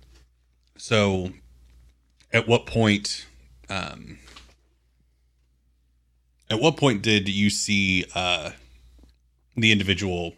so, 0.77 1.31
at 2.31 2.47
what 2.47 2.65
point? 2.67 3.25
Um, 3.69 4.19
at 6.49 6.59
what 6.59 6.77
point 6.77 7.01
did 7.01 7.27
you 7.27 7.49
see 7.49 8.05
uh, 8.13 8.51
the 9.55 9.71
individual 9.71 10.33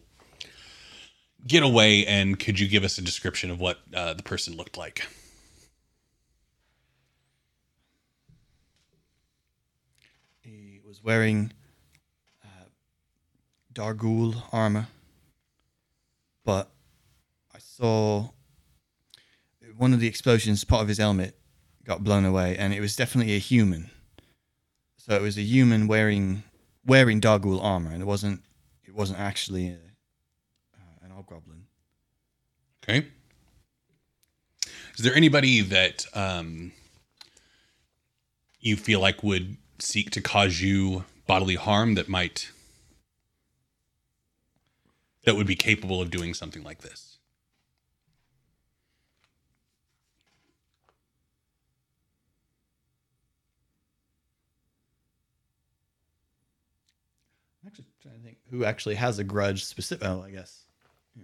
get 1.47 1.63
away? 1.63 2.05
And 2.05 2.39
could 2.39 2.59
you 2.59 2.67
give 2.67 2.83
us 2.83 2.97
a 2.97 3.01
description 3.01 3.51
of 3.51 3.59
what 3.59 3.79
uh, 3.93 4.13
the 4.13 4.23
person 4.23 4.55
looked 4.55 4.77
like? 4.77 5.07
He 10.41 10.79
was 10.85 11.03
wearing 11.03 11.53
uh, 12.43 12.65
Darguul 13.73 14.41
armor, 14.51 14.87
but 16.43 16.69
I 17.53 17.59
saw 17.59 18.29
one 19.77 19.93
of 19.93 19.99
the 19.99 20.07
explosions, 20.07 20.63
part 20.63 20.83
of 20.83 20.87
his 20.87 20.97
helmet, 20.97 21.37
got 21.83 22.03
blown 22.03 22.25
away, 22.25 22.57
and 22.57 22.73
it 22.73 22.79
was 22.79 22.95
definitely 22.95 23.35
a 23.35 23.39
human. 23.39 23.89
So 24.97 25.15
it 25.15 25.21
was 25.21 25.37
a 25.37 25.41
human 25.41 25.87
wearing 25.87 26.43
wearing 26.85 27.21
Darguul 27.21 27.63
armor, 27.63 27.91
and 27.91 28.01
it 28.01 28.05
wasn't 28.05 28.41
it 28.91 28.97
wasn't 28.97 29.19
actually 29.19 29.69
a, 29.69 29.75
uh, 30.75 31.05
an 31.05 31.11
hobgoblin. 31.11 31.63
Okay. 32.83 33.07
Is 34.97 35.05
there 35.05 35.15
anybody 35.15 35.61
that 35.61 36.05
um, 36.13 36.73
you 38.59 38.75
feel 38.75 38.99
like 38.99 39.23
would 39.23 39.55
seek 39.79 40.11
to 40.11 40.21
cause 40.21 40.59
you 40.59 41.05
bodily 41.25 41.55
harm 41.55 41.95
that 41.95 42.09
might 42.09 42.51
that 45.23 45.35
would 45.35 45.47
be 45.47 45.55
capable 45.55 46.01
of 46.01 46.11
doing 46.11 46.33
something 46.33 46.63
like 46.63 46.79
this. 46.79 47.19
I'm 57.63 57.67
actually 57.67 57.85
trying 58.01 58.15
to 58.15 58.21
think 58.21 58.37
who 58.51 58.65
actually 58.65 58.95
has 58.95 59.17
a 59.17 59.23
grudge 59.23 59.65
specific. 59.65 60.07
Oh, 60.07 60.21
I 60.21 60.31
guess. 60.31 60.65
Yeah. 61.15 61.23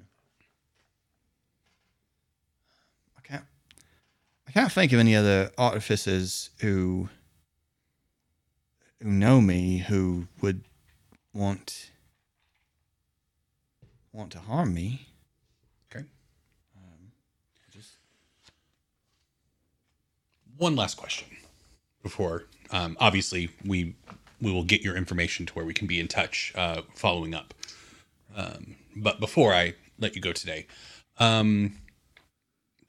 I 3.18 3.22
can't. 3.22 3.44
I 4.48 4.52
can't 4.52 4.72
think 4.72 4.94
of 4.94 5.00
any 5.00 5.16
other 5.16 5.52
artificers 5.58 6.50
who 6.60 7.10
who 9.02 9.10
know 9.10 9.42
me 9.42 9.80
who 9.80 10.28
would 10.42 10.62
want 11.34 11.92
want 14.14 14.32
to 14.32 14.40
harm 14.40 14.74
me. 14.74 15.08
Okay. 15.92 16.06
Just 17.72 17.92
One 20.58 20.76
last 20.76 20.96
question 20.98 21.28
before, 22.02 22.46
um, 22.72 22.98
obviously, 23.00 23.50
we 23.66 23.96
we 24.42 24.52
will 24.52 24.64
get 24.64 24.82
your 24.82 24.96
information 24.96 25.46
to 25.46 25.54
where 25.54 25.66
we 25.66 25.74
can 25.74 25.88
be 25.88 26.00
in 26.00 26.08
touch 26.08 26.54
uh, 26.56 26.82
following 26.94 27.34
up. 27.34 27.54
Um, 28.36 28.76
but 28.96 29.20
before 29.20 29.54
I 29.54 29.74
let 30.00 30.16
you 30.16 30.22
go 30.22 30.32
today, 30.32 30.68
um, 31.20 31.78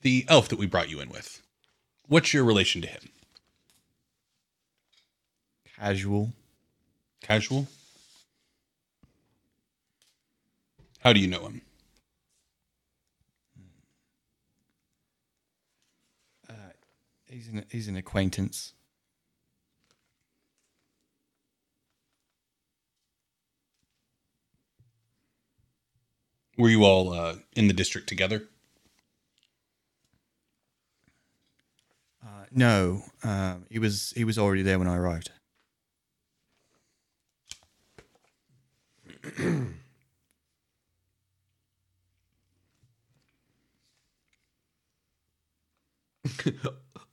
the 0.03 0.25
elf 0.29 0.49
that 0.49 0.59
we 0.59 0.67
brought 0.67 0.91
you 0.91 1.01
in 1.01 1.09
with, 1.09 1.43
what's 2.07 2.35
your 2.35 2.45
relation 2.45 2.83
to 2.83 2.89
him? 2.89 3.09
Casual. 5.77 6.33
Casual. 7.23 7.67
How 11.01 11.13
do 11.13 11.21
you 11.21 11.29
know 11.29 11.47
him? 11.47 11.63
He's 17.31 17.49
an 17.49 17.65
he's 17.71 17.89
an 17.89 17.97
acquaintance. 17.97 18.73
Were 26.59 26.69
you 26.69 26.85
all 26.85 27.13
uh, 27.13 27.37
in 27.55 27.69
the 27.69 27.73
district 27.73 28.09
together? 28.09 28.43
Uh, 32.23 32.47
no, 32.51 33.05
um, 33.23 33.65
he 33.71 33.79
was 33.79 34.13
he 34.17 34.25
was 34.25 34.37
already 34.39 34.63
there 34.63 34.79
when 34.79 34.89
I 34.89 34.97
arrived. 34.97 35.31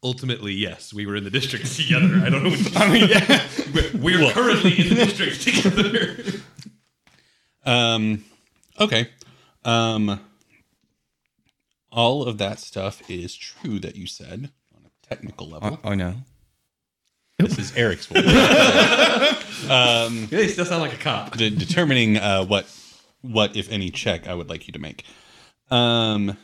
Ultimately, 0.04 0.54
yes, 0.54 0.94
we 0.94 1.06
were 1.06 1.16
in 1.16 1.24
the 1.24 1.30
district 1.30 1.76
together. 1.76 2.22
I 2.24 2.30
don't 2.30 2.44
know. 2.44 2.50
What 2.50 2.78
I 2.82 2.92
mean, 2.92 3.10
yeah, 3.10 3.48
we're, 3.74 3.92
we're 4.20 4.32
currently 4.32 4.80
in 4.80 4.90
the 4.90 4.96
district 5.06 5.42
together. 5.42 6.18
Um, 7.68 8.24
okay. 8.80 9.10
Um, 9.66 10.20
all 11.92 12.24
of 12.24 12.38
that 12.38 12.60
stuff 12.60 13.02
is 13.10 13.36
true 13.36 13.80
that 13.80 13.96
you 13.96 14.08
said 14.08 14.52
on 14.76 14.82
a 14.86 15.08
technical 15.08 15.50
level. 15.50 15.80
I, 15.84 15.92
I 15.92 15.96
know. 15.96 16.16
this 17.40 17.58
is 17.58 17.76
Eric's 17.76 18.06
voice. 18.06 18.24
they 20.30 20.48
still 20.48 20.66
sound 20.66 20.82
like 20.82 20.94
a 20.94 20.98
cop. 20.98 21.36
De- 21.38 21.50
determining 21.50 22.18
uh, 22.18 22.46
what, 22.46 22.66
what 23.22 23.56
if 23.56 23.72
any 23.72 23.90
check 23.90 24.28
I 24.28 24.34
would 24.36 24.50
like 24.50 24.68
you 24.68 24.74
to 24.74 24.80
make. 24.80 25.04
Um, 25.72 26.38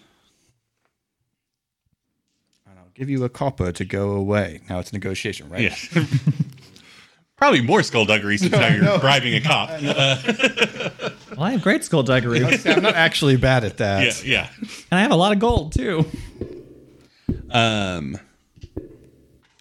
And 2.67 2.79
I'll 2.79 2.89
give 2.95 3.09
you 3.09 3.23
a 3.23 3.29
copper 3.29 3.71
to 3.71 3.85
go 3.85 4.11
away. 4.11 4.61
Now 4.69 4.79
it's 4.79 4.91
negotiation, 4.93 5.49
right? 5.49 5.61
yeah. 5.61 5.75
Probably 7.41 7.61
more 7.61 7.81
skullduggery 7.81 8.37
since 8.37 8.51
now 8.51 8.67
you're 8.67 8.99
bribing 8.99 9.33
a 9.33 9.41
cop. 9.41 9.71
Well, 11.31 11.47
I 11.47 11.51
have 11.53 11.63
great 11.63 11.83
skullduggery, 11.83 12.43
I'm 12.45 12.83
not 12.83 12.93
actually 12.93 13.35
bad 13.35 13.63
at 13.63 13.77
that. 13.77 14.23
yeah, 14.23 14.47
yeah. 14.59 14.67
and 14.91 14.99
I 14.99 15.01
have 15.01 15.09
a 15.11 15.15
lot 15.15 15.31
of 15.31 15.39
gold 15.39 15.73
too. 15.73 16.05
Um. 17.49 18.19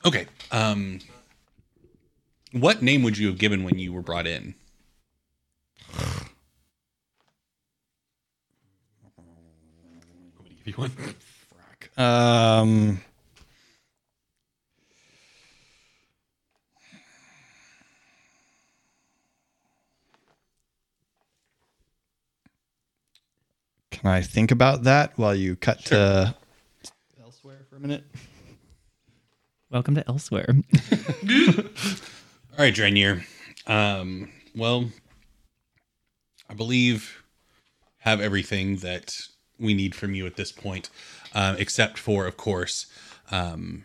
Okay. 0.04 0.26
Um. 0.50 0.98
What 2.52 2.82
name 2.82 3.02
would 3.04 3.16
you 3.16 3.28
have 3.28 3.38
given 3.38 3.64
when 3.64 3.78
you 3.78 3.92
were 3.94 4.02
brought 4.02 4.26
in? 4.26 4.54
If 10.60 10.66
you 10.66 10.74
want. 10.76 10.92
Um. 11.96 13.00
Can 24.00 24.08
I 24.08 24.22
think 24.22 24.50
about 24.50 24.84
that 24.84 25.12
while 25.16 25.34
you 25.34 25.56
cut 25.56 25.84
to 25.86 26.34
elsewhere 27.22 27.58
for 27.68 27.76
a 27.76 27.80
minute? 27.80 28.02
Welcome 29.68 29.94
to 29.96 30.08
Elsewhere. 30.08 30.46
All 30.48 31.54
right, 32.58 32.74
Drenier. 32.74 33.24
Um, 33.66 34.32
well, 34.56 34.86
I 36.48 36.54
believe 36.54 37.22
have 37.98 38.22
everything 38.22 38.76
that 38.76 39.20
we 39.58 39.74
need 39.74 39.94
from 39.94 40.14
you 40.14 40.24
at 40.24 40.36
this 40.36 40.50
point, 40.50 40.88
uh, 41.34 41.56
except 41.58 41.98
for, 41.98 42.26
of 42.26 42.38
course, 42.38 42.86
um, 43.30 43.84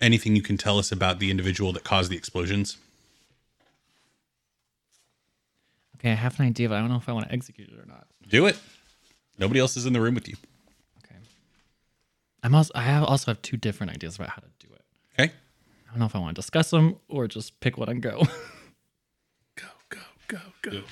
anything 0.00 0.34
you 0.34 0.42
can 0.42 0.56
tell 0.56 0.78
us 0.78 0.90
about 0.90 1.18
the 1.18 1.30
individual 1.30 1.70
that 1.74 1.84
caused 1.84 2.10
the 2.10 2.16
explosions. 2.16 2.78
Okay, 5.96 6.12
I 6.12 6.14
have 6.14 6.40
an 6.40 6.46
idea, 6.46 6.70
but 6.70 6.76
I 6.76 6.80
don't 6.80 6.88
know 6.88 6.96
if 6.96 7.10
I 7.10 7.12
want 7.12 7.28
to 7.28 7.32
execute 7.34 7.68
it 7.68 7.78
or 7.78 7.84
not. 7.86 8.06
Do 8.26 8.46
it. 8.46 8.58
Nobody 9.38 9.60
else 9.60 9.76
is 9.76 9.86
in 9.86 9.92
the 9.92 10.00
room 10.00 10.14
with 10.14 10.28
you. 10.28 10.36
Okay. 11.04 11.16
I'm 12.42 12.54
also 12.54 12.72
I 12.74 12.82
have, 12.82 13.04
also 13.04 13.30
have 13.30 13.42
two 13.42 13.56
different 13.56 13.92
ideas 13.92 14.16
about 14.16 14.30
how 14.30 14.42
to 14.42 14.48
do 14.66 14.72
it. 14.72 14.82
Okay. 15.18 15.32
I 15.32 15.90
don't 15.90 15.98
know 15.98 16.06
if 16.06 16.16
I 16.16 16.18
want 16.18 16.34
to 16.36 16.40
discuss 16.40 16.70
them 16.70 16.96
or 17.08 17.28
just 17.28 17.60
pick 17.60 17.76
one 17.78 17.88
and 17.88 18.02
go. 18.02 18.22
Go, 19.56 19.66
go, 19.88 20.00
go, 20.62 20.70
go. 20.70 20.82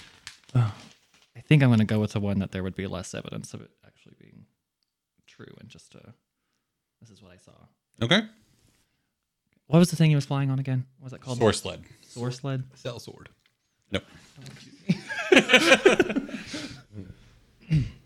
I 0.55 1.41
think 1.41 1.63
I'm 1.63 1.69
going 1.71 1.81
to 1.81 1.85
go 1.85 1.99
with 1.99 2.13
the 2.13 2.21
one 2.21 2.39
that 2.39 2.53
there 2.53 2.63
would 2.63 2.77
be 2.77 2.87
less 2.87 3.13
evidence 3.15 3.55
of 3.55 3.61
it 3.63 3.71
actually 3.85 4.15
being 4.21 4.45
true 5.27 5.53
and 5.59 5.69
just 5.69 5.97
uh 5.97 6.11
this 7.01 7.11
is 7.11 7.21
what 7.23 7.33
I 7.33 7.37
saw. 7.39 7.53
Okay. 8.01 8.23
What 9.67 9.81
was 9.81 9.91
the 9.91 9.97
thing 9.97 10.11
he 10.11 10.15
was 10.15 10.27
flying 10.27 10.51
on 10.51 10.61
again? 10.61 10.87
What 10.99 11.07
was 11.07 11.13
it 11.15 11.21
called? 11.21 11.39
Source 11.39 11.61
sled. 11.63 11.83
Source 12.07 12.37
sled. 12.37 12.63
Cell 12.75 13.01
sword. 13.01 13.29
Nope. 13.91 14.05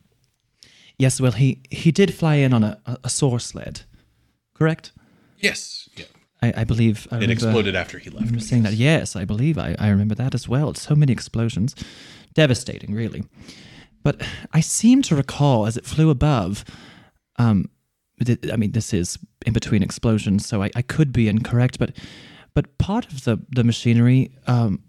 Yes, 0.99 1.21
well 1.21 1.33
he 1.33 1.61
he 1.71 1.93
did 1.93 2.15
fly 2.15 2.37
in 2.37 2.53
on 2.53 2.65
a, 2.65 2.81
a, 2.87 2.99
a 3.05 3.09
sled, 3.11 3.83
correct? 4.55 4.93
Yes. 5.39 5.89
Yeah. 5.97 6.07
I, 6.43 6.53
I 6.59 6.65
believe 6.65 7.07
I 7.11 7.19
It 7.19 7.31
exploded 7.31 7.75
after 7.77 7.99
he 7.99 8.11
left. 8.11 8.17
I 8.17 8.19
left. 8.21 8.27
remember 8.31 8.45
saying 8.47 8.63
that. 8.65 8.73
Yes, 8.75 9.17
I 9.17 9.25
believe 9.25 9.59
I, 9.59 9.75
I 9.79 9.89
remember 9.89 10.15
that 10.15 10.35
as 10.35 10.49
well. 10.49 10.75
So 10.75 10.95
many 10.95 11.13
explosions. 11.13 11.75
Devastating, 12.35 12.95
really. 12.95 13.25
But 14.03 14.23
I 14.53 14.61
seem 14.61 15.03
to 15.03 15.17
recall 15.17 15.67
as 15.67 15.77
it 15.77 15.85
flew 15.87 16.11
above, 16.11 16.65
um, 17.39 17.69
th- 18.25 18.39
I 18.53 18.57
mean, 18.57 18.73
this 18.73 18.93
is 18.95 19.19
in 19.47 19.53
between 19.53 19.83
explosions, 19.83 20.47
so 20.47 20.63
I, 20.63 20.71
I 20.77 20.83
could 20.83 21.13
be 21.13 21.29
incorrect, 21.29 21.79
but 21.79 21.97
but 22.55 22.79
part 22.79 23.07
of 23.13 23.25
the, 23.25 23.39
the 23.51 23.65
machinery 23.65 24.31
um, 24.47 24.83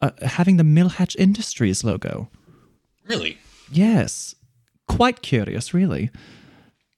uh, 0.00 0.10
having 0.22 0.56
the 0.56 0.64
Millhatch 0.64 1.14
Industries 1.16 1.84
logo. 1.84 2.28
Really? 3.06 3.38
Yes. 3.70 4.34
Quite 4.90 5.22
curious, 5.22 5.72
really. 5.72 6.10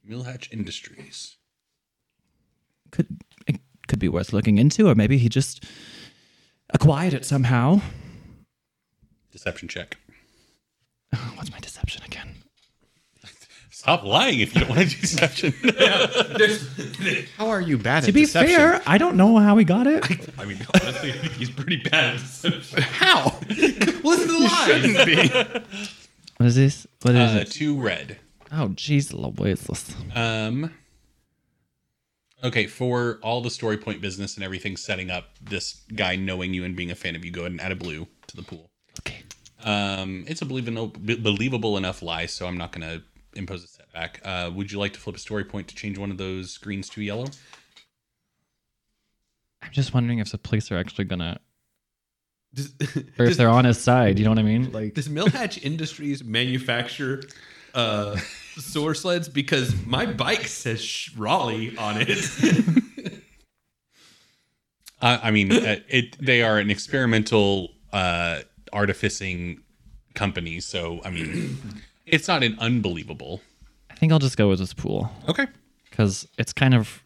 Millhatch 0.09 0.50
Industries. 0.50 1.37
Could 2.90 3.20
it 3.46 3.61
could 3.87 3.98
be 3.98 4.09
worth 4.09 4.33
looking 4.33 4.57
into, 4.57 4.88
or 4.88 4.94
maybe 4.94 5.18
he 5.18 5.28
just 5.28 5.64
acquired 6.70 7.12
it 7.12 7.26
somehow. 7.26 7.83
Deception 9.31 9.68
check. 9.68 9.98
What's 11.35 11.50
my 11.52 11.59
deception 11.61 12.02
again? 12.05 12.37
Stop 13.70 14.05
lying 14.05 14.40
if 14.40 14.55
you 14.55 14.61
don't 14.61 14.70
want 14.70 14.88
to 14.88 14.94
do 14.94 15.00
deception. 15.00 15.52
How 17.37 17.48
are 17.48 17.61
you 17.61 17.76
bad 17.76 18.05
To 18.05 18.12
be 18.12 18.26
fair, 18.26 18.81
I 18.87 18.96
don't 18.96 19.16
know 19.16 19.38
how 19.38 19.57
he 19.57 19.64
got 19.64 19.87
it. 19.88 20.05
I 20.38 20.44
mean, 20.44 20.64
honestly, 20.72 21.11
I 21.11 21.16
think 21.16 21.33
he's 21.33 21.50
pretty 21.50 21.78
bad. 21.78 22.14
at 22.14 22.20
deception. 22.20 22.83
How? 22.83 23.37
Listen 23.48 24.28
to 24.28 24.33
the 24.33 25.62
lies. 25.68 26.02
What 26.37 26.47
is 26.47 26.57
this? 26.57 26.87
What 27.03 27.14
is 27.14 27.35
uh, 27.35 27.38
it? 27.40 27.51
two 27.51 27.81
red. 27.81 28.18
Oh, 28.51 28.68
jeez 28.68 29.12
Louise. 29.12 29.95
Um. 30.14 30.73
Okay, 32.45 32.66
for 32.66 33.21
all 33.23 33.40
the 33.40 33.51
story 33.51 33.77
point 33.77 34.01
business 34.01 34.35
and 34.35 34.42
everything 34.42 34.77
setting 34.77 35.11
up, 35.11 35.38
this 35.40 35.83
guy 35.95 36.16
knowing 36.16 36.53
you 36.53 36.64
and 36.64 36.75
being 36.75 36.90
a 36.90 36.97
fan 36.97 37.14
of 37.14 37.25
you, 37.25 37.31
go 37.31 37.42
ahead 37.42 37.53
and 37.53 37.61
add 37.61 37.71
a 37.71 37.77
blue 37.77 38.09
to 38.27 38.37
the 38.37 38.42
pool. 38.42 38.68
Okay. 39.01 39.23
Um, 39.62 40.25
it's 40.27 40.42
a 40.42 40.45
believable, 40.45 40.88
believable 40.88 41.77
enough 41.77 42.03
lie, 42.03 42.27
so 42.27 42.49
I'm 42.49 42.59
not 42.59 42.73
going 42.73 42.83
to 42.83 43.03
impose 43.35 43.62
a 43.62 43.68
setback. 43.68 44.21
Uh, 44.25 44.51
would 44.53 44.73
you 44.73 44.79
like 44.81 44.92
to 44.95 45.01
flip 45.01 45.14
a 45.14 45.21
story 45.21 45.45
point 45.45 45.68
to 45.68 45.77
change 45.77 45.99
one 45.99 46.11
of 46.11 46.18
those 46.18 46.59
greens 46.59 46.88
to 46.90 47.03
yellow? 47.03 47.27
I'm 49.62 49.71
just 49.71 49.95
wondering 49.95 50.18
if 50.18 50.33
the 50.33 50.38
police 50.38 50.73
are 50.73 50.79
actually 50.79 51.05
gonna, 51.05 51.38
Does, 52.55 52.73
or 52.81 52.85
if 52.97 53.17
does, 53.17 53.37
they're 53.37 53.49
on 53.49 53.65
his 53.65 53.79
side. 53.81 54.19
You 54.19 54.25
know 54.25 54.31
what 54.31 54.38
I 54.38 54.43
mean? 54.43 54.73
Like, 54.73 54.95
does 54.95 55.09
Millhatch 55.09 55.62
Industries 55.62 56.23
manufacture 56.23 57.23
uh, 57.75 58.17
sewer 58.57 58.95
sleds? 58.95 59.29
Because 59.29 59.75
my 59.87 60.07
bike 60.07 60.47
says 60.47 61.09
Raleigh 61.17 61.77
on 61.77 61.97
it. 61.99 62.19
Uh, 65.01 65.19
I 65.21 65.33
mean, 65.33 65.51
uh, 65.51 65.81
it. 65.88 66.17
They 66.25 66.43
are 66.43 66.59
an 66.59 66.71
experimental 66.71 67.73
uh, 67.93 68.43
artificing 68.73 69.61
company, 70.15 70.61
so 70.61 71.01
I 71.05 71.11
mean, 71.11 71.59
it's 72.07 72.29
not 72.29 72.45
an 72.45 72.57
unbelievable. 72.61 73.41
I 73.91 73.95
think 73.97 74.12
I'll 74.12 74.21
just 74.21 74.37
go 74.37 74.49
with 74.49 74.61
this 74.61 74.73
pool 74.73 75.11
Okay. 75.29 75.47
because 75.91 76.29
it's 76.38 76.53
kind 76.53 76.73
of 76.75 77.03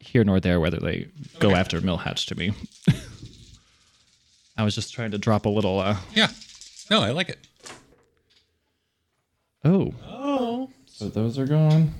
here 0.00 0.22
nor 0.22 0.38
there 0.38 0.60
whether 0.60 0.78
they 0.78 1.08
go 1.38 1.52
after 1.52 1.80
Millhatch 1.80 2.26
to 2.26 2.34
me. 2.34 2.52
I 4.60 4.62
was 4.62 4.74
just 4.74 4.92
trying 4.92 5.10
to 5.12 5.18
drop 5.18 5.46
a 5.46 5.48
little. 5.48 5.78
uh 5.80 5.96
Yeah. 6.14 6.28
No, 6.90 7.00
I 7.00 7.12
like 7.12 7.30
it. 7.30 7.38
Oh. 9.64 9.94
Oh. 10.06 10.70
So 10.84 11.08
those 11.08 11.38
are 11.38 11.46
gone. 11.46 11.94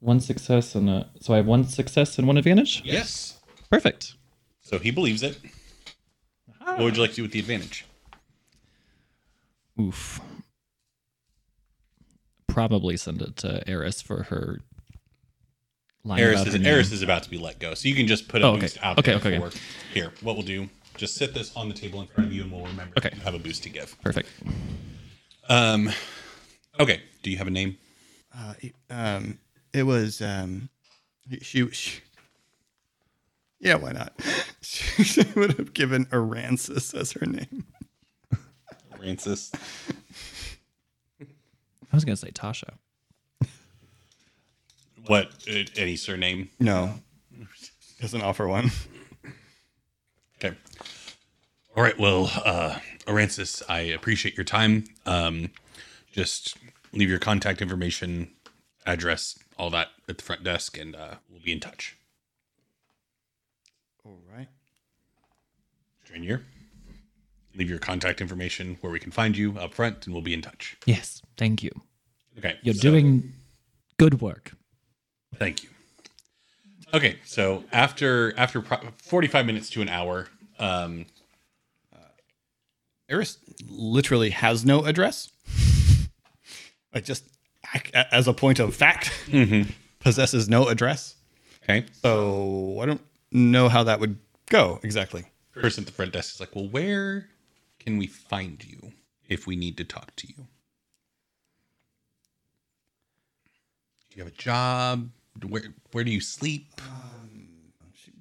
One 0.00 0.18
success 0.18 0.74
and 0.74 0.90
a. 0.90 1.08
So 1.20 1.34
I 1.34 1.36
have 1.36 1.46
one 1.46 1.64
success 1.64 2.18
and 2.18 2.26
one 2.26 2.36
advantage. 2.36 2.82
Yes. 2.84 3.38
Perfect. 3.70 4.14
So 4.60 4.80
he 4.80 4.90
believes 4.90 5.22
it. 5.22 5.38
What 6.64 6.80
would 6.80 6.96
you 6.96 7.02
like 7.02 7.10
to 7.10 7.16
do 7.16 7.22
with 7.22 7.30
the 7.32 7.38
advantage? 7.38 7.84
Oof. 9.80 10.20
Probably 12.48 12.96
send 12.96 13.22
it 13.22 13.36
to 13.38 13.62
Eris 13.68 14.02
for 14.02 14.24
her. 14.24 14.58
line 16.02 16.18
Eris 16.18 16.40
about 16.40 16.46
is, 16.48 16.52
her 16.54 16.58
name. 16.58 16.72
Eris 16.72 16.90
is 16.92 17.02
about 17.02 17.22
to 17.22 17.30
be 17.30 17.38
let 17.38 17.60
go, 17.60 17.74
so 17.74 17.88
you 17.88 17.94
can 17.94 18.06
just 18.08 18.26
put 18.28 18.42
a 18.42 18.46
Oh, 18.46 18.50
okay. 18.52 18.60
boost 18.62 18.78
out 18.82 18.98
Okay, 18.98 19.12
there 19.12 19.20
okay, 19.20 19.38
for 19.38 19.46
okay. 19.46 19.58
here. 19.94 20.12
What 20.22 20.34
we'll 20.36 20.44
do, 20.44 20.68
just 20.96 21.14
sit 21.16 21.34
this 21.34 21.54
on 21.56 21.68
the 21.68 21.74
table 21.74 22.00
in 22.00 22.06
front 22.06 22.28
of 22.28 22.32
you, 22.34 22.42
and 22.42 22.52
we'll 22.52 22.64
remember 22.66 22.94
Okay. 22.98 23.10
you 23.14 23.20
have 23.22 23.34
a 23.34 23.38
boost 23.38 23.62
to 23.64 23.68
give. 23.70 23.96
Perfect. 24.02 24.28
Um, 25.48 25.90
okay. 26.80 27.02
Do 27.22 27.30
you 27.30 27.38
have 27.38 27.46
a 27.46 27.50
name? 27.50 27.76
Uh, 28.36 28.54
it, 28.60 28.74
um, 28.90 29.38
it 29.72 29.82
was 29.84 30.20
um, 30.22 30.68
she, 31.40 31.68
she. 31.70 32.00
Yeah, 33.60 33.76
why 33.76 33.92
not? 33.92 34.12
She 34.62 35.22
would 35.34 35.54
have 35.58 35.74
given 35.74 36.04
Aransas 36.06 36.94
as 36.94 37.12
her 37.12 37.26
name. 37.26 37.64
Francis. 38.96 39.50
I 41.20 41.26
was 41.96 42.04
gonna 42.04 42.16
say 42.16 42.30
Tasha. 42.30 42.74
What? 45.06 45.32
Uh, 45.50 45.64
any 45.76 45.96
surname? 45.96 46.48
No, 46.60 46.94
doesn't 48.00 48.22
offer 48.22 48.46
one. 48.46 48.70
Okay. 50.42 50.56
All 51.76 51.82
right. 51.82 51.98
Well, 51.98 52.30
uh, 52.44 52.78
Arancis, 53.06 53.62
I 53.68 53.80
appreciate 53.80 54.36
your 54.36 54.44
time. 54.44 54.84
Um, 55.06 55.50
just 56.10 56.56
leave 56.92 57.08
your 57.08 57.20
contact 57.20 57.62
information, 57.62 58.30
address, 58.84 59.38
all 59.56 59.70
that 59.70 59.88
at 60.08 60.18
the 60.18 60.24
front 60.24 60.42
desk, 60.42 60.76
and 60.76 60.96
uh, 60.96 61.14
we'll 61.30 61.42
be 61.42 61.52
in 61.52 61.60
touch. 61.60 61.96
All 64.04 64.18
right. 64.36 64.48
Strainier, 66.04 66.42
leave 67.54 67.70
your 67.70 67.78
contact 67.78 68.20
information 68.20 68.76
where 68.80 68.92
we 68.92 68.98
can 68.98 69.12
find 69.12 69.36
you 69.36 69.56
up 69.58 69.74
front, 69.74 70.06
and 70.06 70.14
we'll 70.14 70.24
be 70.24 70.34
in 70.34 70.42
touch. 70.42 70.76
Yes, 70.86 71.22
thank 71.36 71.62
you. 71.62 71.70
Okay. 72.38 72.58
You're 72.62 72.74
so- 72.74 72.82
doing 72.82 73.32
good 73.96 74.20
work. 74.20 74.52
Thank 75.36 75.62
you. 75.62 75.70
Okay, 76.94 77.18
so 77.24 77.64
after 77.72 78.34
after 78.36 78.60
pro- 78.60 78.90
45 78.98 79.46
minutes 79.46 79.70
to 79.70 79.82
an 79.82 79.88
hour, 79.88 80.28
um, 80.58 81.06
Eris 83.08 83.38
literally 83.68 84.30
has 84.30 84.64
no 84.64 84.84
address. 84.84 85.30
like 86.94 87.04
just 87.04 87.24
as 87.94 88.28
a 88.28 88.32
point 88.32 88.58
of 88.58 88.74
fact, 88.74 89.10
possesses 90.00 90.48
no 90.48 90.68
address. 90.68 91.16
okay, 91.64 91.86
So 92.02 92.78
I 92.80 92.86
don't 92.86 93.00
know 93.30 93.68
how 93.68 93.84
that 93.84 94.00
would 94.00 94.18
go 94.50 94.78
exactly. 94.82 95.24
person 95.54 95.82
at 95.82 95.86
the 95.86 95.92
front 95.92 96.12
desk 96.12 96.34
is 96.34 96.40
like, 96.40 96.54
"Well, 96.54 96.68
where 96.68 97.28
can 97.78 97.98
we 97.98 98.06
find 98.06 98.62
you 98.64 98.92
if 99.28 99.46
we 99.46 99.56
need 99.56 99.76
to 99.78 99.84
talk 99.84 100.14
to 100.16 100.28
you? 100.28 100.34
Do 104.10 104.16
you 104.18 104.24
have 104.24 104.32
a 104.32 104.36
job? 104.36 105.10
Where 105.46 105.62
where 105.92 106.04
do 106.04 106.10
you 106.10 106.20
sleep? 106.20 106.80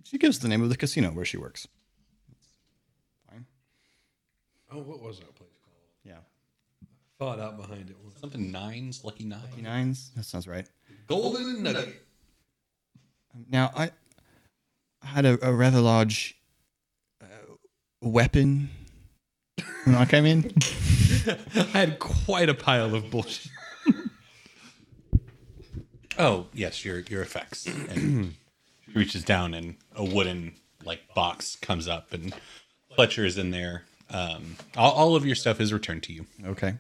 She 0.04 0.18
gives 0.18 0.40
the 0.40 0.48
name 0.48 0.62
of 0.62 0.70
the 0.70 0.76
casino 0.76 1.10
where 1.12 1.24
she 1.24 1.38
works. 1.38 1.68
Fine. 3.30 3.46
Oh, 4.72 4.80
what 4.80 5.02
was 5.02 5.20
that 5.20 5.34
place 5.36 5.56
called? 5.64 5.78
Yeah. 6.04 6.18
Thought 7.18 7.40
out 7.40 7.58
behind 7.58 7.90
it. 7.90 7.96
Something 8.20 8.52
nines, 8.52 9.06
lucky 9.06 9.24
nine. 9.24 9.40
Nines. 9.58 10.12
That 10.16 10.26
sounds 10.26 10.48
right. 10.48 10.68
Golden 11.08 11.64
Nugget. 11.64 12.02
Now 13.50 13.72
I 13.76 13.92
had 15.02 15.26
a, 15.26 15.48
a 15.48 15.54
rather 15.54 15.80
large 15.80 16.38
uh, 17.22 17.26
weapon 18.02 18.70
when 19.86 19.96
I 19.96 20.06
came 20.06 20.26
in. 20.26 20.54
I 21.56 21.78
had 21.78 22.00
quite 22.00 22.50
a 22.50 22.54
pile 22.54 22.94
of 22.96 23.10
bullshit. 23.10 23.52
Oh 26.18 26.48
yes, 26.54 26.84
your 26.84 27.00
your 27.00 27.22
effects. 27.22 27.66
And 27.66 28.36
she 28.86 28.92
reaches 28.94 29.24
down 29.24 29.54
and 29.54 29.76
a 29.96 30.04
wooden 30.04 30.54
like 30.84 31.02
box 31.14 31.56
comes 31.56 31.88
up 31.88 32.14
and 32.14 32.34
Fletcher 32.96 33.26
is 33.26 33.38
in 33.38 33.52
there. 33.52 33.84
Um, 34.10 34.58
all, 34.76 34.92
all 34.92 35.16
of 35.16 35.26
your 35.26 35.36
stuff 35.36 35.62
is 35.62 35.72
returned 35.72 36.04
to 36.04 36.14
you. 36.14 36.26
Okay. 36.46 36.76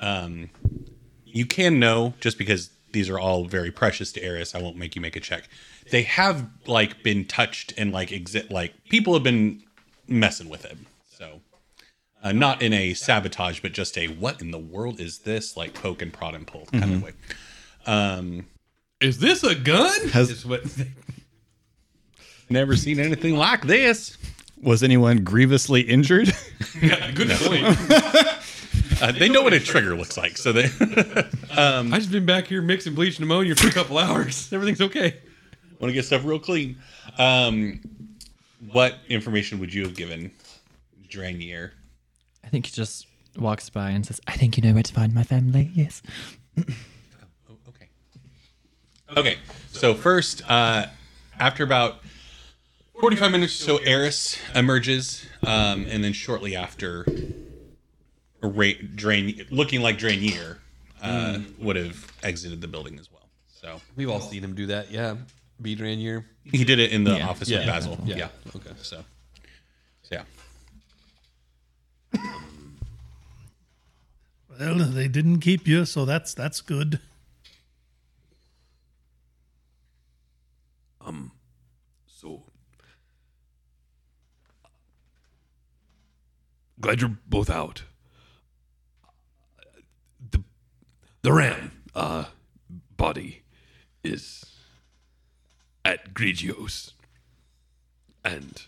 Um, 0.00 0.50
you 1.24 1.46
can 1.46 1.78
know 1.78 2.14
just 2.20 2.36
because 2.36 2.70
these 2.92 3.08
are 3.08 3.18
all 3.18 3.44
very 3.44 3.70
precious 3.70 4.12
to 4.12 4.22
Eris. 4.22 4.54
I 4.54 4.60
won't 4.60 4.76
make 4.76 4.94
you 4.94 5.00
make 5.00 5.16
a 5.16 5.20
check. 5.20 5.48
They 5.90 6.02
have 6.02 6.48
like 6.66 7.02
been 7.02 7.24
touched 7.24 7.72
and 7.76 7.92
like 7.92 8.12
exit 8.12 8.50
like 8.50 8.72
people 8.88 9.14
have 9.14 9.22
been 9.22 9.62
messing 10.06 10.48
with 10.48 10.64
it. 10.64 10.76
So 11.10 11.40
uh, 12.22 12.32
not 12.32 12.62
in 12.62 12.72
a 12.72 12.94
sabotage, 12.94 13.60
but 13.60 13.72
just 13.72 13.98
a 13.98 14.08
what 14.08 14.40
in 14.40 14.50
the 14.50 14.58
world 14.58 15.00
is 15.00 15.20
this 15.20 15.56
like 15.56 15.74
poke 15.74 16.02
and 16.02 16.12
prod 16.12 16.34
and 16.34 16.46
pull 16.46 16.66
kind 16.66 16.84
of 16.84 17.02
way. 17.02 17.12
Um, 17.86 18.46
Is 19.00 19.18
this 19.18 19.42
a 19.44 19.54
gun? 19.54 20.08
Has- 20.08 20.30
Is 20.30 20.46
what 20.46 20.62
never 22.50 22.76
seen 22.76 23.00
anything 23.00 23.36
like 23.36 23.62
this. 23.66 24.16
Was 24.62 24.82
anyone 24.82 25.24
grievously 25.24 25.82
injured? 25.82 26.32
yeah, 26.82 27.10
good 27.10 27.30
point. 27.30 27.64
Uh, 29.02 29.12
they 29.12 29.28
know 29.28 29.42
what 29.42 29.52
a 29.52 29.60
trigger 29.60 29.94
looks 29.94 30.16
like, 30.16 30.38
so 30.38 30.52
they 30.52 30.64
I 31.50 31.82
just 31.98 32.10
been 32.10 32.24
back 32.24 32.46
here 32.46 32.62
mixing 32.62 32.94
bleach 32.94 33.18
and 33.18 33.24
ammonia 33.24 33.54
for 33.56 33.68
a 33.68 33.72
couple 33.72 33.98
hours. 33.98 34.50
Everything's 34.52 34.80
okay. 34.80 35.18
want 35.80 35.90
to 35.90 35.92
get 35.92 36.04
stuff 36.04 36.24
real 36.24 36.38
clean. 36.38 36.78
Um, 37.18 37.80
what 38.72 38.94
information 39.08 39.58
would 39.58 39.74
you 39.74 39.82
have 39.82 39.94
given 39.94 40.30
Drainier? 41.08 41.72
I 42.44 42.48
think 42.48 42.66
he 42.66 42.72
just 42.72 43.06
walks 43.36 43.68
by 43.68 43.90
and 43.90 44.06
says, 44.06 44.20
"I 44.26 44.32
think 44.32 44.56
you 44.56 44.62
know 44.62 44.72
where 44.72 44.82
to 44.82 44.92
find 44.92 45.12
my 45.12 45.24
family." 45.24 45.70
Yes. 45.74 46.00
Okay. 49.16 49.20
Okay. 49.20 49.38
So 49.72 49.94
first, 49.94 50.42
uh, 50.48 50.86
after 51.38 51.64
about 51.64 51.96
forty-five 53.00 53.30
minutes, 53.32 53.60
or 53.62 53.64
so 53.64 53.76
Eris 53.78 54.38
emerges, 54.54 55.26
um, 55.46 55.86
and 55.88 56.02
then 56.02 56.12
shortly 56.12 56.56
after, 56.56 57.04
Ra- 58.40 58.72
Drain, 58.94 59.46
looking 59.50 59.80
like 59.82 59.98
Drainier, 59.98 60.58
uh, 61.02 61.40
would 61.58 61.76
have 61.76 62.06
exited 62.22 62.60
the 62.60 62.68
building 62.68 62.98
as 62.98 63.10
well. 63.10 63.28
So 63.60 63.80
We've 63.96 64.10
all 64.10 64.20
seen 64.20 64.44
him 64.44 64.54
do 64.54 64.66
that. 64.66 64.90
Yeah. 64.90 65.16
B 65.60 65.76
Dranier. 65.76 66.24
he 66.44 66.64
did 66.64 66.78
it 66.78 66.92
in 66.92 67.04
the 67.04 67.16
Yeah. 67.16 67.28
office 67.28 67.48
with 67.48 67.60
Yeah. 67.60 67.66
Basil. 67.66 67.98
Yeah. 68.04 68.16
Yeah. 68.16 68.28
Okay. 68.56 68.70
So, 68.82 69.04
so 70.02 70.16
yeah. 70.16 70.24
Well, 74.58 74.76
they 74.78 75.08
didn't 75.08 75.40
keep 75.40 75.66
you, 75.66 75.84
so 75.84 76.04
that's 76.04 76.32
that's 76.34 76.60
good. 76.60 77.00
So 82.06 82.42
glad 86.84 87.00
you're 87.00 87.16
both 87.26 87.48
out. 87.48 87.82
The 90.30 90.42
the 91.22 91.32
ram 91.32 91.72
uh 91.94 92.26
body 92.96 93.42
is 94.02 94.44
at 95.82 96.12
Grigios. 96.12 96.92
And 98.22 98.62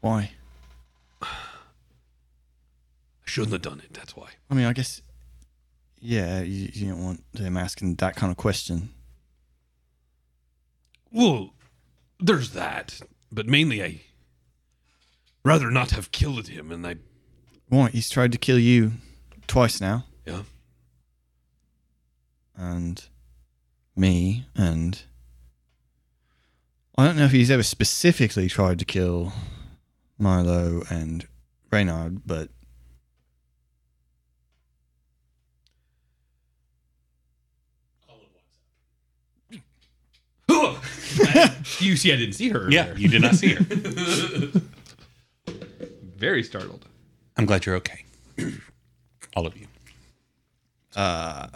Why? 0.00 0.32
I 1.22 1.28
shouldn't 3.24 3.52
have 3.52 3.62
done 3.62 3.80
it, 3.80 3.92
that's 3.92 4.14
why. 4.14 4.28
I 4.50 4.54
mean, 4.54 4.66
I 4.66 4.72
guess. 4.72 5.00
Yeah, 5.98 6.42
you, 6.42 6.68
you 6.72 6.88
don't 6.90 7.02
want 7.04 7.24
them 7.32 7.56
asking 7.56 7.96
that 7.96 8.16
kind 8.16 8.30
of 8.30 8.36
question. 8.36 8.90
Well, 11.10 11.54
there's 12.20 12.50
that. 12.50 13.00
But 13.32 13.46
mainly 13.46 13.82
I 13.82 14.00
rather 15.46 15.70
not 15.70 15.92
have 15.92 16.10
killed 16.10 16.48
him 16.48 16.72
and 16.72 16.84
I 16.84 16.96
Why? 17.68 17.88
He's 17.90 18.10
tried 18.10 18.32
to 18.32 18.38
kill 18.38 18.58
you 18.58 18.92
twice 19.46 19.80
now, 19.80 20.04
yeah. 20.26 20.42
and 22.56 23.04
me, 23.94 24.46
and 24.56 25.00
I 26.98 27.06
don't 27.06 27.16
know 27.16 27.26
if 27.26 27.30
he's 27.30 27.50
ever 27.50 27.62
specifically 27.62 28.48
tried 28.48 28.80
to 28.80 28.84
kill 28.84 29.32
Milo 30.18 30.82
and 30.90 31.26
Reynard, 31.70 32.22
but 32.26 32.48
you 41.78 41.96
see, 41.96 42.12
I 42.12 42.16
didn't 42.16 42.32
see 42.34 42.48
her. 42.48 42.68
Yeah, 42.70 42.86
there. 42.86 42.98
you 42.98 43.08
did 43.08 43.22
not 43.22 43.34
see 43.36 43.54
her. 43.54 44.60
Very 46.16 46.42
startled. 46.42 46.86
I'm 47.36 47.44
glad 47.44 47.66
you're 47.66 47.76
okay. 47.76 48.04
All 49.36 49.46
of 49.46 49.54
you. 49.56 49.66
uh, 50.96 51.46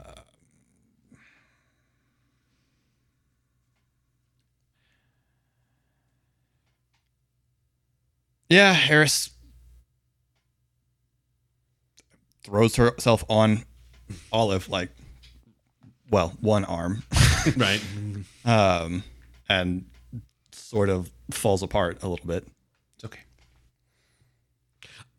yeah, 8.50 8.72
Harris 8.74 9.30
throws 12.44 12.76
herself 12.76 13.24
on 13.28 13.64
Olive 14.32 14.68
like, 14.68 14.90
well, 16.10 16.34
one 16.40 16.64
arm, 16.64 17.02
Right. 17.56 17.80
um, 18.44 19.04
and 19.48 19.86
sort 20.52 20.88
of 20.88 21.10
falls 21.30 21.62
apart 21.62 22.02
a 22.02 22.08
little 22.08 22.26
bit. 22.26 22.46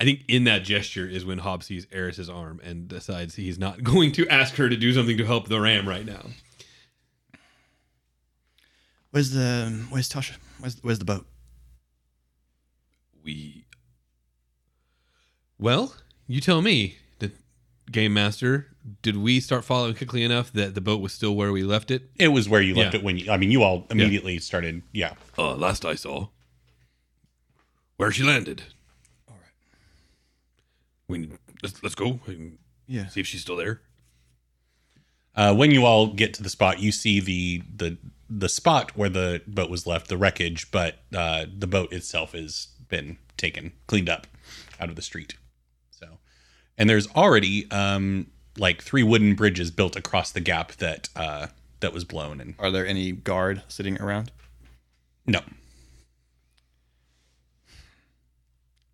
It's 0.01 0.07
okay. 0.07 0.11
I 0.11 0.15
think 0.17 0.25
in 0.27 0.43
that 0.45 0.63
gesture 0.63 1.07
is 1.07 1.25
when 1.25 1.37
Hobbs 1.39 1.67
sees 1.67 1.85
Eris's 1.91 2.29
arm 2.29 2.59
and 2.63 2.87
decides 2.87 3.35
he's 3.35 3.59
not 3.59 3.83
going 3.83 4.11
to 4.13 4.27
ask 4.27 4.55
her 4.55 4.67
to 4.69 4.75
do 4.77 4.93
something 4.93 5.17
to 5.17 5.25
help 5.25 5.47
the 5.47 5.59
ram 5.61 5.87
right 5.87 6.05
now. 6.05 6.25
Where's 9.11 9.31
the 9.31 9.85
Where's 9.89 10.09
Tasha? 10.09 10.37
Where's 10.59 10.77
Where's 10.81 10.99
the 10.99 11.05
boat? 11.05 11.25
We 13.23 13.65
Well, 15.59 15.93
you 16.27 16.41
tell 16.41 16.61
me, 16.61 16.97
the 17.19 17.31
game 17.91 18.13
master. 18.13 18.67
Did 19.03 19.17
we 19.17 19.39
start 19.39 19.63
following 19.63 19.93
quickly 19.93 20.23
enough 20.23 20.51
that 20.53 20.73
the 20.73 20.81
boat 20.81 21.01
was 21.01 21.13
still 21.13 21.35
where 21.35 21.51
we 21.51 21.61
left 21.61 21.91
it? 21.91 22.09
It 22.17 22.29
was 22.29 22.49
where 22.49 22.61
you 22.61 22.73
left 22.73 22.93
Yeah. 22.95 23.01
it 23.01 23.03
when 23.03 23.17
you, 23.19 23.29
I 23.31 23.37
mean, 23.37 23.51
you 23.51 23.61
all 23.61 23.85
immediately 23.91 24.39
started. 24.39 24.81
Yeah. 24.91 25.13
uh 25.37 25.53
last 25.55 25.85
I 25.85 25.93
saw 25.95 26.29
where 27.97 28.11
she 28.11 28.23
landed. 28.23 28.63
All 31.11 31.17
right. 31.19 31.29
We 31.29 31.37
let's 31.63 31.83
let's 31.83 31.95
go 31.95 32.19
and 32.27 32.57
Yeah. 32.87 33.07
see 33.07 33.19
if 33.19 33.27
she's 33.27 33.41
still 33.41 33.55
there. 33.57 33.81
Uh, 35.35 35.53
when 35.55 35.71
you 35.71 35.85
all 35.85 36.07
get 36.07 36.33
to 36.35 36.43
the 36.43 36.49
spot, 36.49 36.79
you 36.79 36.91
see 36.91 37.19
the 37.19 37.63
the 37.75 37.97
the 38.29 38.49
spot 38.49 38.95
where 38.97 39.09
the 39.09 39.41
boat 39.47 39.69
was 39.69 39.85
left, 39.85 40.07
the 40.07 40.17
wreckage, 40.17 40.71
but 40.71 40.99
uh, 41.15 41.45
the 41.57 41.67
boat 41.67 41.91
itself 41.93 42.31
has 42.33 42.67
been 42.87 43.17
taken, 43.37 43.73
cleaned 43.87 44.09
up 44.09 44.27
out 44.79 44.89
of 44.89 44.95
the 44.95 45.01
street. 45.01 45.35
So, 45.91 46.19
and 46.77 46.89
there's 46.89 47.07
already 47.15 47.69
um, 47.71 48.27
like 48.57 48.81
three 48.81 49.03
wooden 49.03 49.35
bridges 49.35 49.71
built 49.71 49.95
across 49.95 50.31
the 50.31 50.39
gap 50.41 50.73
that 50.73 51.09
uh, 51.15 51.47
that 51.81 51.93
was 51.93 52.03
blown. 52.03 52.39
And 52.41 52.55
Are 52.59 52.71
there 52.71 52.85
any 52.87 53.11
guard 53.13 53.63
sitting 53.67 53.99
around? 54.01 54.31
no, 55.25 55.41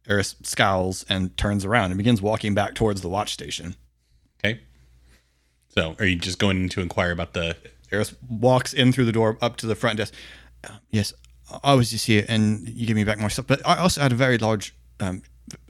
Eris 0.07 0.35
scowls 0.43 1.05
and 1.09 1.35
turns 1.37 1.65
around 1.65 1.91
and 1.91 1.97
begins 1.97 2.21
walking 2.21 2.53
back 2.53 2.75
towards 2.75 3.01
the 3.01 3.09
watch 3.09 3.33
station. 3.33 3.75
okay. 4.39 4.61
So, 5.69 5.95
are 5.99 6.05
you 6.05 6.15
just 6.15 6.39
going 6.39 6.69
to 6.69 6.81
inquire 6.81 7.11
about 7.11 7.33
the? 7.33 7.55
Eris 7.91 8.15
walks 8.27 8.73
in 8.73 8.91
through 8.91 9.05
the 9.05 9.11
door 9.11 9.37
up 9.41 9.57
to 9.57 9.65
the 9.67 9.75
front 9.75 9.97
desk. 9.97 10.13
Uh, 10.63 10.77
yes, 10.89 11.13
I 11.63 11.73
was 11.75 11.91
just 11.91 12.05
here, 12.07 12.25
and 12.27 12.67
you 12.67 12.85
give 12.85 12.95
me 12.95 13.03
back 13.03 13.19
my 13.19 13.27
stuff. 13.27 13.47
But 13.47 13.65
I 13.65 13.77
also 13.77 14.01
had 14.01 14.11
a 14.11 14.15
very 14.15 14.37
large 14.37 14.75
um, 14.99 15.21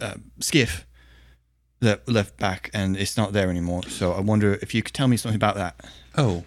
uh, 0.02 0.16
skiff 0.40 0.88
that 1.80 2.08
left 2.10 2.38
back, 2.38 2.72
and 2.74 2.98
it's 2.98 3.18
not 3.18 3.34
there 3.34 3.50
anymore. 3.50 3.84
So 3.84 4.14
I 4.14 4.22
wonder 4.22 4.58
if 4.62 4.74
you 4.74 4.82
could 4.82 4.96
tell 4.96 5.08
me 5.08 5.18
something 5.18 5.36
about 5.36 5.56
that. 5.56 5.86
Oh, 6.18 6.44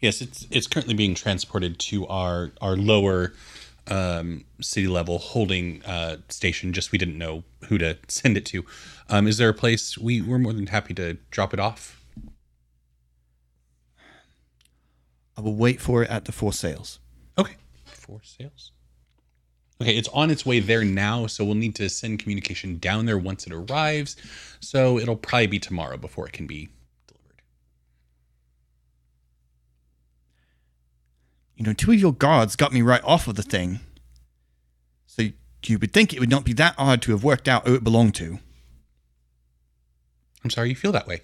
yes, 0.00 0.20
it's 0.20 0.46
it's 0.50 0.66
currently 0.66 0.94
being 0.94 1.14
transported 1.14 1.78
to 1.80 2.06
our 2.08 2.50
our 2.60 2.76
lower 2.76 3.32
um, 3.88 4.44
city 4.60 4.86
level 4.86 5.18
holding 5.18 5.84
uh, 5.84 6.18
station. 6.28 6.72
Just 6.72 6.92
we 6.92 6.98
didn't 6.98 7.18
know 7.18 7.44
who 7.68 7.78
to 7.78 7.98
send 8.08 8.36
it 8.36 8.46
to. 8.46 8.64
Um, 9.08 9.26
is 9.26 9.38
there 9.38 9.48
a 9.48 9.54
place 9.54 9.98
we 9.98 10.20
we're 10.20 10.38
more 10.38 10.52
than 10.52 10.68
happy 10.68 10.94
to 10.94 11.18
drop 11.30 11.52
it 11.52 11.60
off? 11.60 12.00
I 15.36 15.40
will 15.40 15.56
wait 15.56 15.80
for 15.80 16.02
it 16.02 16.10
at 16.10 16.26
the 16.26 16.32
Four 16.32 16.52
sales. 16.52 17.00
Okay, 17.36 17.54
four 17.84 18.20
sales. 18.22 18.70
Okay, 19.82 19.96
it's 19.96 20.08
on 20.08 20.30
its 20.30 20.46
way 20.46 20.60
there 20.60 20.84
now, 20.84 21.26
so 21.26 21.44
we'll 21.44 21.56
need 21.56 21.74
to 21.74 21.88
send 21.88 22.20
communication 22.20 22.78
down 22.78 23.06
there 23.06 23.18
once 23.18 23.44
it 23.46 23.52
arrives. 23.52 24.16
So 24.60 24.98
it'll 24.98 25.16
probably 25.16 25.48
be 25.48 25.58
tomorrow 25.58 25.96
before 25.96 26.26
it 26.26 26.32
can 26.32 26.46
be 26.46 26.68
You 31.56 31.64
know, 31.64 31.72
two 31.72 31.92
of 31.92 31.98
your 31.98 32.12
guards 32.12 32.56
got 32.56 32.72
me 32.72 32.82
right 32.82 33.02
off 33.04 33.28
of 33.28 33.36
the 33.36 33.42
thing. 33.42 33.80
So 35.06 35.28
you 35.66 35.78
would 35.78 35.92
think 35.92 36.12
it 36.12 36.20
would 36.20 36.30
not 36.30 36.44
be 36.44 36.52
that 36.54 36.74
odd 36.76 37.00
to 37.02 37.12
have 37.12 37.22
worked 37.22 37.48
out 37.48 37.66
who 37.66 37.74
it 37.74 37.84
belonged 37.84 38.14
to. 38.16 38.38
I'm 40.42 40.50
sorry 40.50 40.68
you 40.68 40.74
feel 40.74 40.92
that 40.92 41.06
way. 41.06 41.22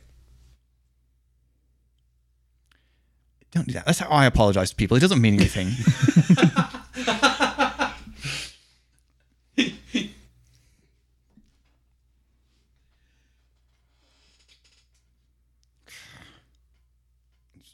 Don't 3.50 3.66
do 3.66 3.72
that. 3.72 3.84
That's 3.84 3.98
how 3.98 4.08
I 4.08 4.26
apologize 4.26 4.70
to 4.70 4.76
people. 4.76 4.96
It 4.96 5.00
doesn't 5.00 5.20
mean 5.20 5.34
anything. 5.34 5.68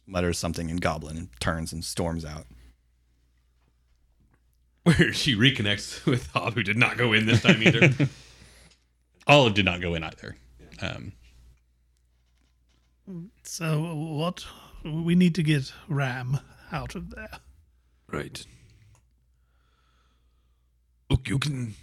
Mutters 0.06 0.38
something 0.38 0.70
in 0.70 0.76
Goblin 0.76 1.16
and 1.16 1.28
turns 1.40 1.72
and 1.72 1.84
storms 1.84 2.24
out. 2.24 2.46
Where 4.84 5.12
she 5.12 5.34
reconnects 5.34 6.06
with 6.06 6.28
Hob, 6.28 6.54
who 6.54 6.62
did 6.62 6.76
not 6.76 6.96
go 6.96 7.12
in 7.12 7.26
this 7.26 7.42
time 7.42 7.62
either. 7.62 7.90
Olive 9.26 9.54
did 9.54 9.64
not 9.64 9.80
go 9.80 9.94
in 9.94 10.04
either. 10.04 10.36
Um, 10.80 11.12
So 13.42 13.94
what? 13.94 14.46
We 14.84 15.16
need 15.16 15.34
to 15.34 15.42
get 15.42 15.72
Ram 15.88 16.38
out 16.70 16.94
of 16.94 17.10
there. 17.10 17.40
Right. 18.08 18.46
Look, 21.10 21.28
you 21.28 21.38
can 21.40 21.74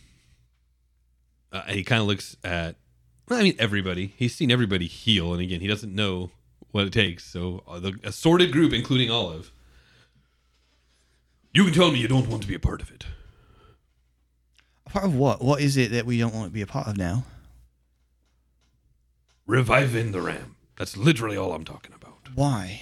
uh, 1.54 1.62
and 1.68 1.76
he 1.78 1.84
kind 1.84 2.02
of 2.02 2.08
looks 2.08 2.36
at, 2.44 2.76
well, 3.30 3.40
I 3.40 3.44
mean, 3.44 3.56
everybody. 3.60 4.14
He's 4.18 4.34
seen 4.36 4.50
everybody 4.52 4.88
heal, 4.88 5.34
and 5.34 5.42
again, 5.42 5.62
he 5.62 5.68
doesn't 5.68 5.94
know 5.94 6.32
what 6.74 6.88
it 6.88 6.94
takes. 6.94 7.24
So 7.24 7.64
uh, 7.68 7.80
the 7.80 8.00
assorted 8.04 8.52
group, 8.52 8.74
including 8.74 9.10
Olive, 9.10 9.52
you 11.54 11.64
can 11.64 11.74
tell 11.74 11.92
me 11.92 12.00
you 12.00 12.08
don't 12.08 12.28
want 12.28 12.42
to 12.42 12.48
be 12.48 12.56
a 12.56 12.60
part 12.60 12.82
of 12.82 12.92
it. 12.92 13.06
A 14.88 14.90
part 14.90 15.06
of 15.06 15.16
what? 15.16 15.42
What 15.42 15.62
is 15.62 15.78
it 15.78 15.92
that 15.92 16.06
we 16.06 16.18
don't 16.18 16.34
want 16.34 16.48
to 16.48 16.54
be 16.54 16.64
a 16.64 16.68
part 16.68 16.88
of 16.88 16.98
now? 16.98 17.26
Reviving 19.46 20.12
the 20.12 20.22
ram. 20.22 20.56
That's 20.78 20.98
literally 20.98 21.38
all 21.38 21.54
I'm 21.54 21.64
talking 21.64 21.94
about. 21.94 22.30
Why? 22.34 22.82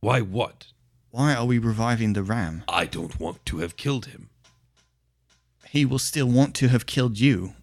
Why 0.00 0.20
what? 0.20 0.66
Why 1.10 1.34
are 1.34 1.46
we 1.46 1.58
reviving 1.58 2.14
the 2.14 2.24
ram? 2.24 2.64
I 2.68 2.84
don't 2.84 3.18
want 3.20 3.46
to 3.46 3.58
have 3.58 3.76
killed 3.76 4.06
him. 4.06 4.30
He 5.68 5.84
will 5.84 5.98
still 5.98 6.26
want 6.26 6.54
to 6.56 6.68
have 6.68 6.86
killed 6.86 7.20
you. 7.20 7.54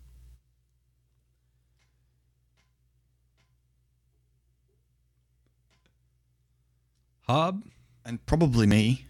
Hob, 7.27 7.63
And 8.05 8.23
probably 8.25 8.67
me. 8.67 9.05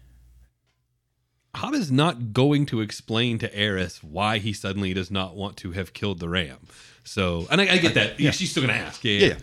Hob 1.54 1.74
is 1.74 1.90
not 1.90 2.32
going 2.32 2.66
to 2.66 2.80
explain 2.80 3.38
to 3.38 3.54
Eris 3.54 4.02
why 4.02 4.38
he 4.38 4.52
suddenly 4.52 4.92
does 4.94 5.10
not 5.10 5.36
want 5.36 5.56
to 5.58 5.72
have 5.72 5.92
killed 5.92 6.18
the 6.20 6.28
ram. 6.28 6.58
So, 7.04 7.46
and 7.50 7.60
I, 7.60 7.74
I 7.74 7.78
get 7.78 7.94
that. 7.94 8.18
Yeah. 8.20 8.30
She's 8.30 8.50
still 8.50 8.62
going 8.62 8.74
to 8.78 8.84
ask. 8.84 9.02
Yeah, 9.04 9.12
yeah. 9.12 9.26
Yeah. 9.26 9.36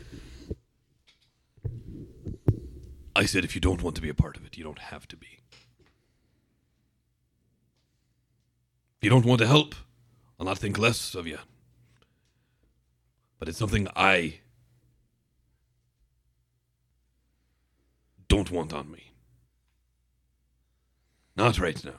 I 3.15 3.25
said, 3.25 3.43
if 3.43 3.55
you 3.55 3.62
don't 3.62 3.83
want 3.83 3.95
to 3.95 4.01
be 4.01 4.09
a 4.09 4.13
part 4.13 4.38
of 4.38 4.45
it, 4.45 4.57
you 4.57 4.63
don't 4.63 4.79
have 4.79 5.07
to 5.09 5.15
be. 5.15 5.39
If 8.97 9.03
you 9.03 9.09
don't 9.09 9.25
want 9.25 9.39
to 9.41 9.47
help, 9.47 9.75
I'll 10.39 10.45
not 10.45 10.57
think 10.57 10.77
less 10.79 11.13
of 11.13 11.27
you. 11.27 11.38
But 13.38 13.49
it's 13.49 13.57
something 13.57 13.88
I 13.95 14.39
don't 18.43 18.51
want 18.51 18.73
on 18.73 18.91
me. 18.91 19.12
Not 21.36 21.58
right 21.60 21.84
now. 21.84 21.91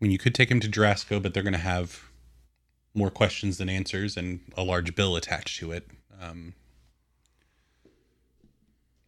I 0.00 0.04
mean, 0.04 0.10
you 0.10 0.18
could 0.18 0.34
take 0.34 0.50
him 0.50 0.60
to 0.60 0.68
Jorasco, 0.68 1.22
but 1.22 1.34
they're 1.34 1.42
going 1.42 1.52
to 1.52 1.58
have 1.58 2.04
more 2.94 3.10
questions 3.10 3.58
than 3.58 3.68
answers 3.68 4.16
and 4.16 4.40
a 4.56 4.62
large 4.62 4.94
bill 4.94 5.16
attached 5.16 5.58
to 5.60 5.72
it. 5.72 5.88
Um, 6.20 6.54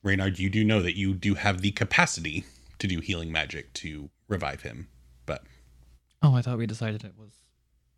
Reynard, 0.03 0.39
you 0.39 0.51
do 0.51 0.65
know 0.65 0.83
that 0.83 0.97
you 0.97 1.15
do 1.15 1.35
have 1.35 1.61
the 1.61 1.71
capacity 1.71 2.45
to 2.79 2.87
do 2.87 3.01
healing 3.01 3.33
magic 3.33 3.73
to 3.75 4.11
revive 4.29 4.63
him, 4.63 4.89
but 5.27 5.45
Oh, 6.23 6.35
I 6.35 6.43
thought 6.43 6.59
we 6.59 6.67
decided 6.67 7.05
it 7.05 7.15
was 7.19 7.33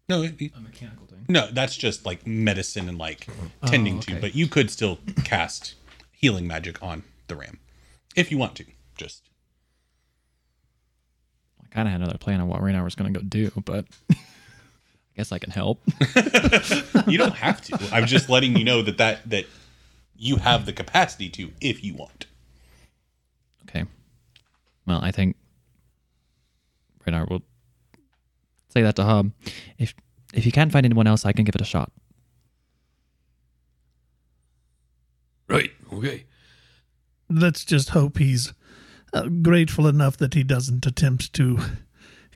no, 0.08 0.22
it- 0.22 0.40
a 0.56 0.60
mechanical 0.60 1.06
thing. 1.06 1.24
no, 1.28 1.48
that's 1.50 1.76
just 1.76 2.06
like 2.06 2.26
medicine 2.26 2.88
and 2.88 2.98
like 2.98 3.26
oh. 3.62 3.66
tending 3.66 3.96
oh, 3.96 3.98
okay. 3.98 4.14
to. 4.14 4.20
But 4.20 4.34
you 4.34 4.46
could 4.46 4.70
still 4.70 4.98
cast 5.24 5.74
healing 6.12 6.46
magic 6.46 6.82
on 6.82 7.02
the 7.28 7.36
ram 7.36 7.58
if 8.14 8.30
you 8.30 8.38
want 8.38 8.54
to. 8.56 8.64
Just 8.96 9.28
I 11.62 11.66
kind 11.68 11.88
of 11.88 11.92
had 11.92 12.00
another 12.00 12.18
plan 12.18 12.40
on 12.40 12.48
what 12.48 12.62
Reynard 12.62 12.84
was 12.84 12.94
going 12.94 13.12
to 13.12 13.20
go 13.20 13.24
do, 13.24 13.50
but 13.64 13.84
I 14.10 14.16
guess 15.16 15.32
I 15.32 15.38
can 15.38 15.50
help. 15.50 15.82
you 17.06 17.18
don't 17.18 17.34
have 17.34 17.60
to. 17.62 17.78
I'm 17.92 18.06
just 18.06 18.28
letting 18.28 18.56
you 18.56 18.64
know 18.64 18.82
that 18.82 18.98
that 18.98 19.28
that 19.28 19.46
you 20.16 20.36
have 20.36 20.66
the 20.66 20.72
capacity 20.72 21.28
to 21.30 21.52
if 21.60 21.84
you 21.84 21.94
want. 21.94 22.26
okay. 23.68 23.84
Well, 24.86 25.00
I 25.02 25.10
think 25.10 25.36
Reynard 27.04 27.28
will 27.28 27.42
say 28.68 28.82
that 28.82 28.96
to 28.96 29.04
Hob. 29.04 29.32
If 29.78 29.94
if 30.34 30.44
you 30.44 30.52
can't 30.52 30.72
find 30.72 30.84
anyone 30.84 31.06
else, 31.06 31.24
I 31.24 31.32
can 31.32 31.44
give 31.44 31.54
it 31.54 31.60
a 31.60 31.64
shot. 31.64 31.90
Right, 35.48 35.70
okay. 35.92 36.24
Let's 37.30 37.64
just 37.64 37.90
hope 37.90 38.18
he's 38.18 38.52
uh, 39.12 39.28
grateful 39.28 39.86
enough 39.86 40.16
that 40.16 40.34
he 40.34 40.42
doesn't 40.42 40.86
attempt 40.86 41.32
to 41.34 41.58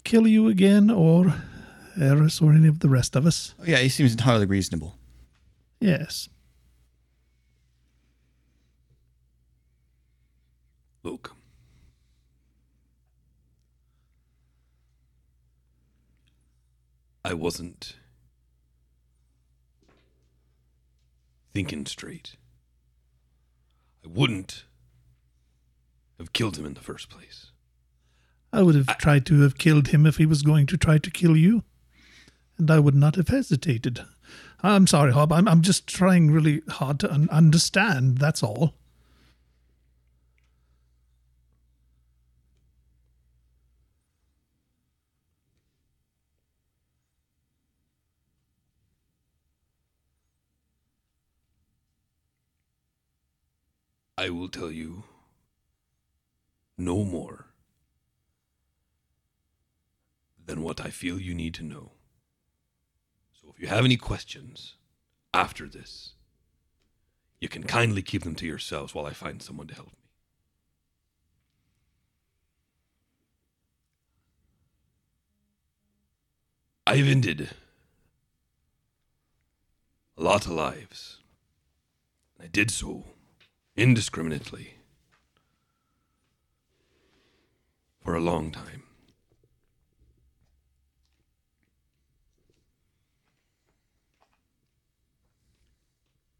kill 0.04 0.26
you 0.26 0.48
again 0.48 0.90
or 0.90 1.34
Eris 2.00 2.40
or 2.40 2.52
any 2.52 2.68
of 2.68 2.78
the 2.80 2.88
rest 2.88 3.16
of 3.16 3.26
us. 3.26 3.54
Oh, 3.58 3.64
yeah, 3.66 3.78
he 3.78 3.88
seems 3.88 4.12
entirely 4.12 4.46
reasonable. 4.46 4.96
Yes. 5.80 6.28
Look. 11.02 11.34
I 17.24 17.34
wasn't 17.34 17.96
thinking 21.52 21.84
straight. 21.86 22.36
I 24.04 24.08
wouldn't 24.08 24.64
have 26.18 26.32
killed 26.32 26.56
him 26.56 26.66
in 26.66 26.74
the 26.74 26.80
first 26.80 27.10
place. 27.10 27.50
I 28.52 28.62
would 28.62 28.74
have 28.74 28.98
tried 28.98 29.26
to 29.26 29.42
have 29.42 29.58
killed 29.58 29.88
him 29.88 30.06
if 30.06 30.16
he 30.16 30.26
was 30.26 30.42
going 30.42 30.66
to 30.66 30.76
try 30.76 30.98
to 30.98 31.10
kill 31.10 31.36
you. 31.36 31.62
And 32.58 32.70
I 32.70 32.78
would 32.78 32.94
not 32.94 33.14
have 33.16 33.28
hesitated. 33.28 34.00
I'm 34.62 34.86
sorry, 34.86 35.12
Hob. 35.12 35.32
I'm, 35.32 35.48
I'm 35.48 35.62
just 35.62 35.86
trying 35.86 36.30
really 36.30 36.62
hard 36.68 37.00
to 37.00 37.12
un- 37.12 37.28
understand. 37.30 38.18
That's 38.18 38.42
all. 38.42 38.74
I 54.20 54.28
will 54.28 54.50
tell 54.50 54.70
you 54.70 55.04
no 56.76 57.04
more 57.04 57.46
than 60.44 60.62
what 60.62 60.78
I 60.78 60.90
feel 60.90 61.18
you 61.18 61.34
need 61.34 61.54
to 61.54 61.62
know. 61.62 61.92
So 63.32 63.48
if 63.48 63.58
you 63.58 63.68
have 63.68 63.86
any 63.86 63.96
questions 63.96 64.74
after 65.32 65.66
this, 65.66 66.12
you 67.40 67.48
can 67.48 67.62
kindly 67.62 68.02
keep 68.02 68.24
them 68.24 68.34
to 68.34 68.46
yourselves 68.46 68.94
while 68.94 69.06
I 69.06 69.14
find 69.14 69.40
someone 69.40 69.68
to 69.68 69.74
help 69.74 69.88
me. 69.88 70.04
I've 76.86 77.08
ended 77.08 77.48
a 80.18 80.22
lot 80.22 80.44
of 80.44 80.52
lives. 80.52 81.20
I 82.38 82.48
did 82.48 82.70
so 82.70 83.06
indiscriminately 83.80 84.74
for 88.04 88.14
a 88.14 88.20
long 88.20 88.50
time. 88.52 88.82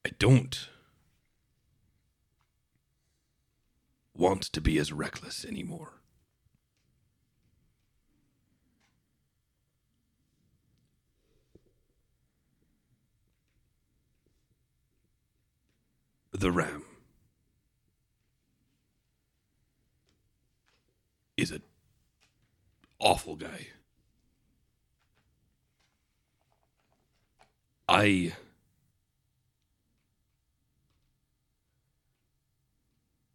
I 0.04 0.10
don't 0.18 0.68
want 4.14 4.42
to 4.42 4.60
be 4.60 4.76
as 4.76 4.92
reckless 4.92 5.46
anymore. 5.46 5.94
The 16.32 16.52
ram 16.52 16.89
is 21.40 21.50
an 21.50 21.62
awful 22.98 23.34
guy. 23.36 23.68
I 27.88 28.34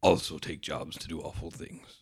also 0.02 0.38
take 0.38 0.62
jobs 0.62 0.98
to 1.00 1.08
do 1.08 1.20
awful 1.20 1.52
things. 1.52 1.98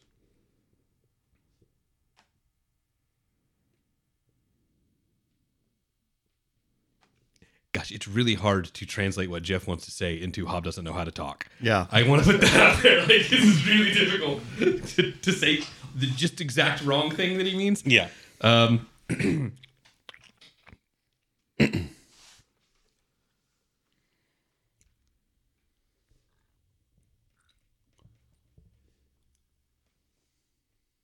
Gosh, 7.72 7.92
it's 7.92 8.08
really 8.08 8.36
hard 8.36 8.66
to 8.66 8.86
translate 8.86 9.32
what 9.32 9.42
Jeff 9.42 9.68
wants 9.68 9.86
to 9.86 9.92
say 9.92 10.14
into 10.22 10.46
Hob 10.46 10.64
doesn't 10.64 10.84
know 10.84 10.94
how 10.94 11.04
to 11.06 11.12
talk. 11.12 11.48
Yeah. 11.60 11.88
I 11.92 12.04
want 12.04 12.24
to 12.24 12.32
put 12.34 12.42
that 12.42 12.56
out 12.56 12.84
there. 12.84 13.00
Like, 13.00 13.28
this 13.30 13.32
is 13.32 13.68
really 13.68 13.92
difficult 13.92 14.42
to, 14.90 15.12
to 15.12 15.32
say 15.32 15.64
the 15.96 16.08
just 16.08 16.42
exact 16.42 16.84
wrong 16.84 17.12
thing 17.12 17.38
that 17.38 17.48
he 17.48 17.56
means. 17.56 17.84
Yeah. 17.86 18.10
Um, 18.42 18.88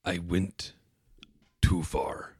I 0.04 0.18
went 0.18 0.72
too 1.62 1.82
far. 1.82 2.36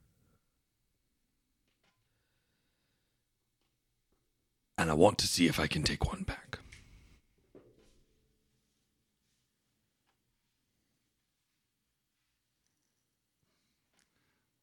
And 4.77 4.91
I 4.91 4.95
want 4.95 5.19
to 5.19 5.27
see 5.27 5.47
if 5.47 5.61
I 5.61 5.67
can 5.67 5.83
take 5.83 6.07
one 6.07 6.23
back. 6.23 6.50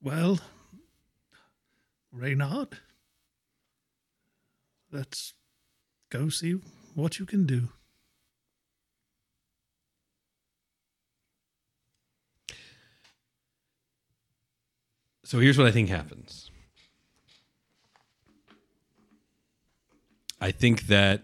Well, 0.02 0.40
Reynard, 2.12 2.78
let's 4.92 5.34
go 6.10 6.30
see 6.30 6.60
what 6.96 7.20
you 7.20 7.26
can 7.26 7.46
do. 7.46 7.70
So 15.24 15.40
here's 15.40 15.58
what 15.58 15.68
I 15.68 15.72
think 15.72 15.90
happens. 15.90 16.52
I 20.40 20.52
think 20.52 20.88
that 20.88 21.24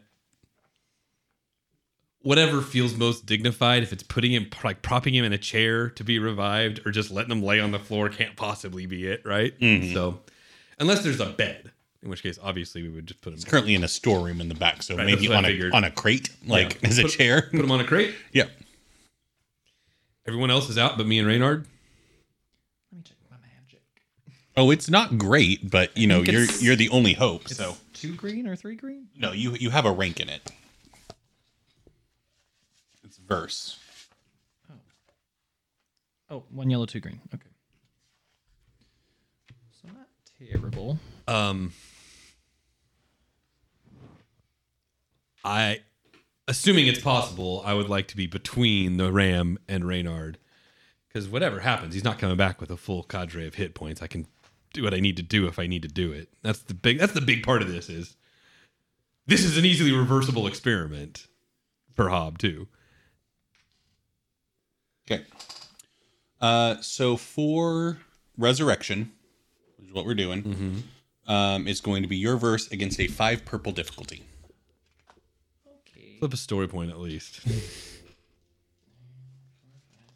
whatever 2.23 2.61
feels 2.61 2.95
most 2.95 3.25
dignified, 3.25 3.83
if 3.83 3.93
it's 3.93 4.03
putting 4.03 4.31
him 4.33 4.47
like 4.63 4.81
propping 4.81 5.13
him 5.13 5.23
in 5.23 5.31
a 5.33 5.37
chair 5.37 5.89
to 5.91 6.03
be 6.03 6.17
revived, 6.19 6.81
or 6.85 6.91
just 6.91 7.11
letting 7.11 7.31
him 7.31 7.43
lay 7.43 7.59
on 7.59 7.71
the 7.71 7.79
floor, 7.79 8.09
can't 8.09 8.35
possibly 8.35 8.85
be 8.87 9.05
it, 9.07 9.23
right? 9.25 9.57
Mm-hmm. 9.59 9.93
So, 9.93 10.19
unless 10.79 11.03
there's 11.03 11.19
a 11.19 11.27
bed, 11.27 11.71
In 12.01 12.09
which 12.09 12.23
case, 12.23 12.37
obviously, 12.41 12.81
we 12.81 12.89
would 12.89 13.05
just 13.07 13.21
put 13.21 13.29
him 13.29 13.35
It's 13.35 13.45
currently 13.45 13.75
in 13.75 13.83
a 13.83 13.87
storeroom 13.87 14.41
in 14.41 14.49
the 14.49 14.55
back, 14.55 14.81
so 14.83 14.95
Right, 14.97 15.05
maybe 15.05 15.27
that's 15.27 15.41
what 15.43 15.45
I 15.45 15.53
on 15.53 15.71
a 15.71 15.75
on 15.77 15.83
a 15.85 15.91
crate, 15.91 16.29
like 16.45 16.81
Yeah. 16.81 16.89
as 16.89 16.99
a 16.99 17.03
Put- 17.03 17.11
chair. 17.11 17.41
Put 17.51 17.59
him 17.61 17.71
on 17.71 17.79
a 17.79 17.85
crate. 17.85 18.13
Yeah. 18.31 18.47
Everyone 20.25 20.49
else 20.51 20.69
is 20.69 20.77
out, 20.77 20.97
but 20.97 21.05
me 21.05 21.19
and 21.19 21.27
Reynard. 21.27 21.65
Let 22.91 22.97
me 22.97 23.03
check 23.03 23.17
my 23.29 23.35
magic. 23.37 23.81
Oh, 24.55 24.71
it's 24.71 24.89
not 24.89 25.17
great, 25.17 25.69
but 25.69 25.95
you 25.97 26.07
know 26.07 26.21
you're 26.21 26.45
you're 26.61 26.75
the 26.77 26.89
only 26.89 27.13
hope. 27.13 27.43
It's 27.45 27.57
So 27.57 27.75
two 27.93 28.15
green 28.15 28.47
or 28.47 28.55
three 28.55 28.75
green? 28.75 29.07
no, 29.17 29.33
you 29.33 29.51
you 29.55 29.69
have 29.69 29.85
a 29.85 29.91
rank 29.91 30.19
in 30.21 30.29
it. 30.29 30.49
Verse. 33.27 33.79
Oh, 36.29 36.43
one 36.49 36.69
yellow, 36.69 36.85
two 36.85 36.99
green. 36.99 37.19
Okay. 37.33 37.49
So 39.81 39.87
not 39.87 40.07
terrible. 40.51 40.97
Um, 41.27 41.73
I, 45.45 45.81
assuming 46.47 46.87
it's 46.87 47.01
possible, 47.01 47.61
I 47.65 47.73
would 47.73 47.89
like 47.89 48.07
to 48.07 48.17
be 48.17 48.25
between 48.25 48.97
the 48.97 49.11
Ram 49.11 49.59
and 49.67 49.85
Reynard, 49.85 50.39
because 51.07 51.27
whatever 51.27 51.59
happens, 51.59 51.93
he's 51.93 52.03
not 52.03 52.17
coming 52.17 52.37
back 52.37 52.59
with 52.59 52.71
a 52.71 52.77
full 52.77 53.03
cadre 53.03 53.45
of 53.45 53.55
hit 53.55 53.75
points. 53.75 54.01
I 54.01 54.07
can 54.07 54.25
do 54.73 54.83
what 54.83 54.93
I 54.93 54.99
need 54.99 55.17
to 55.17 55.23
do 55.23 55.45
if 55.45 55.59
I 55.59 55.67
need 55.67 55.83
to 55.83 55.87
do 55.87 56.11
it. 56.11 56.29
That's 56.41 56.59
the 56.59 56.73
big. 56.73 56.97
That's 56.97 57.13
the 57.13 57.21
big 57.21 57.43
part 57.43 57.61
of 57.61 57.67
this. 57.67 57.89
Is 57.89 58.15
this 59.27 59.43
is 59.43 59.57
an 59.57 59.65
easily 59.65 59.91
reversible 59.91 60.47
experiment 60.47 61.27
for 61.91 62.09
Hob 62.09 62.39
too. 62.39 62.67
Okay. 65.09 65.23
Uh, 66.41 66.75
so 66.81 67.15
for 67.17 67.97
resurrection, 68.37 69.11
which 69.77 69.87
is 69.87 69.93
what 69.93 70.05
we're 70.05 70.13
doing, 70.15 70.83
um, 71.27 71.67
is 71.67 71.79
going 71.81 72.03
to 72.03 72.09
be 72.09 72.17
your 72.17 72.35
verse 72.37 72.69
against 72.71 72.99
a 72.99 73.07
five 73.07 73.45
purple 73.45 73.71
difficulty. 73.71 74.23
Okay. 75.67 76.17
Flip 76.19 76.33
a 76.33 76.37
story 76.37 76.67
point 76.67 76.89
at 76.91 76.99
least. 76.99 77.41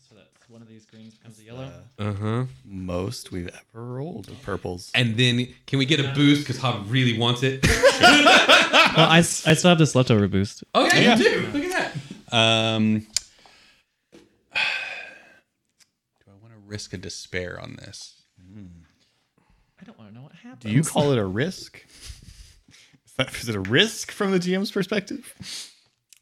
So 0.10 0.16
that's 0.16 0.50
one 0.50 0.62
of 0.62 0.70
these 0.70 0.86
greens 0.86 1.16
becomes 1.16 1.38
a 1.40 1.44
yellow. 1.44 1.70
Uh 2.00 2.14
huh. 2.14 2.46
Most 2.64 3.32
we've 3.32 3.50
ever 3.50 3.84
rolled 3.86 4.30
with 4.30 4.42
purples. 4.42 4.90
And 4.96 5.18
then 5.18 5.48
can 5.66 5.80
we 5.80 5.86
get 5.86 6.00
a 6.00 6.14
boost 6.14 6.42
because 6.42 6.58
Hob 6.58 6.86
really 6.90 7.18
wants 7.20 7.44
it? 7.44 7.66
well, 7.68 9.10
I, 9.10 9.20
s- 9.20 9.46
I 9.46 9.54
still 9.54 9.70
have 9.70 9.78
this 9.80 9.96
leftover 9.96 10.28
boost. 10.30 10.64
okay, 10.74 11.12
you 11.12 11.18
do. 11.24 11.48
Look 11.54 11.64
at 11.66 11.94
that. 12.32 12.36
Um, 12.36 13.00
do 13.00 13.06
I 16.30 16.34
want 16.42 16.54
to 16.54 16.57
risk 16.68 16.94
a 16.94 16.98
despair 16.98 17.60
on 17.62 17.76
this? 17.78 18.22
I 19.80 19.86
don't 19.86 19.98
want 19.98 20.10
to 20.12 20.16
know 20.16 20.24
what 20.24 20.34
happened. 20.34 20.62
Do 20.62 20.70
you 20.72 20.84
call 20.84 21.12
it 21.12 21.18
a 21.18 21.26
risk? 21.26 21.84
Is, 23.06 23.14
that, 23.18 23.34
is 23.36 23.50
it 23.50 23.56
a 23.56 23.60
risk 23.60 24.12
from 24.12 24.32
the 24.32 24.40
GM's 24.40 24.72
perspective? 24.72 25.34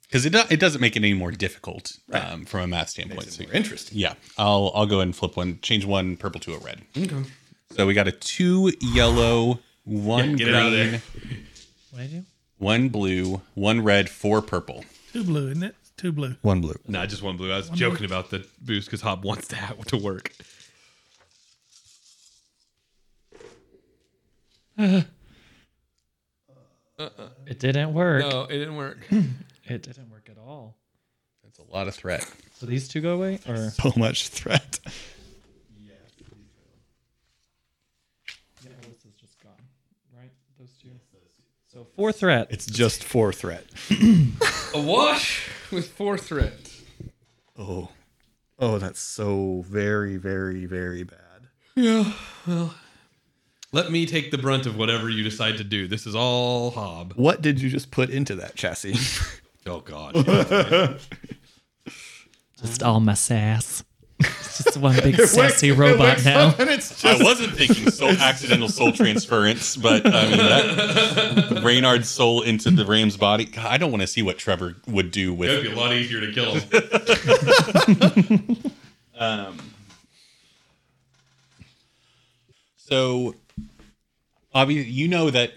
Because 0.07 0.25
it 0.25 0.31
do, 0.31 0.41
it 0.49 0.59
doesn't 0.59 0.81
make 0.81 0.95
it 0.95 0.99
any 0.99 1.13
more 1.13 1.31
difficult 1.31 1.97
um, 2.13 2.45
from 2.45 2.61
a 2.61 2.67
math 2.67 2.89
standpoint. 2.89 3.23
So- 3.31 3.43
More 3.43 3.53
interesting. 3.53 3.97
yeah, 3.97 4.13
I'll 4.37 4.71
I'll 4.75 4.85
go 4.85 4.97
ahead 4.97 5.07
and 5.07 5.15
flip 5.15 5.35
one, 5.35 5.59
change 5.61 5.83
one 5.85 6.15
purple 6.15 6.39
to 6.41 6.53
a 6.53 6.57
red. 6.59 6.81
Okay. 6.97 7.23
So 7.71 7.85
we 7.87 7.93
got 7.93 8.07
a 8.07 8.11
two 8.11 8.71
yellow, 8.79 9.59
one 9.83 10.35
get 10.35 10.47
it 10.47 10.55
out 10.55 10.67
of 10.67 10.71
green, 10.73 10.91
there. 10.91 11.01
What 11.91 11.99
did 11.99 12.03
I 12.03 12.07
do? 12.19 12.23
one 12.57 12.89
blue, 12.89 13.41
one 13.55 13.81
red, 13.83 14.09
four 14.09 14.41
purple. 14.41 14.85
Two 15.11 15.23
blue, 15.23 15.49
isn't 15.49 15.63
it? 15.63 15.75
Two 15.97 16.11
blue. 16.11 16.35
One 16.41 16.59
blue. 16.61 16.75
Nah, 16.87 17.05
just 17.05 17.21
one 17.23 17.37
blue. 17.37 17.51
I 17.51 17.57
was 17.57 17.69
joking 17.69 18.05
about 18.05 18.29
the 18.29 18.45
boost 18.61 18.87
because 18.87 19.01
Hob 19.01 19.23
wants 19.23 19.47
that 19.47 19.87
to 19.87 19.97
work. 19.97 20.31
It 27.45 27.59
didn't 27.59 27.93
work. 27.93 28.21
No, 28.21 28.43
it 28.43 28.57
didn't 28.57 28.77
work. 28.77 28.97
It 29.67 29.81
didn't 29.81 30.11
work 30.11 30.29
at 30.29 30.37
all. 30.37 30.77
That's 31.43 31.57
a 31.57 31.63
lot 31.73 31.87
of 31.87 31.95
threat. 31.95 32.23
So 32.53 32.67
these 32.67 32.87
two 32.87 33.01
go 33.01 33.15
away, 33.15 33.39
or 33.47 33.69
So 33.71 33.91
much 33.97 34.27
threat. 34.29 34.79
yeah, 35.81 35.93
this 38.83 39.03
is 39.05 39.15
just 39.19 39.41
gone, 39.41 39.51
right? 40.15 40.29
Those 40.59 40.69
two. 40.79 40.89
So 41.67 41.87
four 41.95 42.11
threat. 42.11 42.47
It's 42.51 42.67
just 42.67 43.03
four 43.03 43.33
threat. 43.33 43.65
A 44.75 44.81
wash 44.81 45.49
with 45.75 45.91
four 45.91 46.17
threat. 46.17 46.71
Oh. 47.57 47.89
Oh, 48.57 48.79
that's 48.79 48.99
so 49.01 49.63
very, 49.67 50.15
very, 50.17 50.65
very 50.65 51.03
bad. 51.03 51.19
Yeah, 51.75 52.13
well. 52.47 52.73
Let 53.73 53.91
me 53.91 54.05
take 54.05 54.31
the 54.31 54.37
brunt 54.37 54.65
of 54.65 54.77
whatever 54.77 55.09
you 55.09 55.21
decide 55.21 55.57
to 55.57 55.65
do. 55.65 55.85
This 55.87 56.07
is 56.07 56.15
all 56.15 56.71
Hob. 56.71 57.11
What 57.17 57.41
did 57.41 57.61
you 57.61 57.69
just 57.69 57.91
put 57.91 58.09
into 58.09 58.35
that 58.35 58.55
chassis? 58.55 58.95
Oh 59.67 59.79
God. 59.79 60.13
just 62.61 62.83
all 62.83 62.99
my 62.99 63.15
sass. 63.15 63.83
It's 64.19 64.63
just 64.63 64.77
one 64.77 64.95
big 64.95 65.15
sassy 65.27 65.71
robot 65.71 66.23
now. 66.23 66.55
I 66.57 67.17
wasn't 67.21 67.55
thinking 67.55 67.91
soul 67.91 68.11
accidental 68.11 68.69
soul 68.69 68.93
transference, 68.93 69.75
but 69.75 70.05
I 70.05 70.27
mean 70.29 70.37
that 70.37 71.61
Reynard's 71.63 72.09
soul 72.09 72.41
into 72.41 72.71
the 72.71 72.85
Ram's 72.85 73.17
body. 73.17 73.45
God, 73.45 73.65
I 73.65 73.77
don't 73.77 73.91
want 73.91 74.01
to 74.01 74.07
see 74.07 74.21
what 74.21 74.37
Trevor 74.37 74.75
would 74.87 75.11
do 75.11 75.33
with. 75.33 75.49
It'd 75.49 75.63
be 75.63 75.71
a 75.71 75.75
lot 75.75 75.93
easier 75.93 76.21
to 76.21 76.31
kill 76.31 76.55
him. 76.55 78.57
So, 82.77 83.33
obviously, 84.53 84.91
you 84.91 85.07
know 85.07 85.31
that 85.31 85.53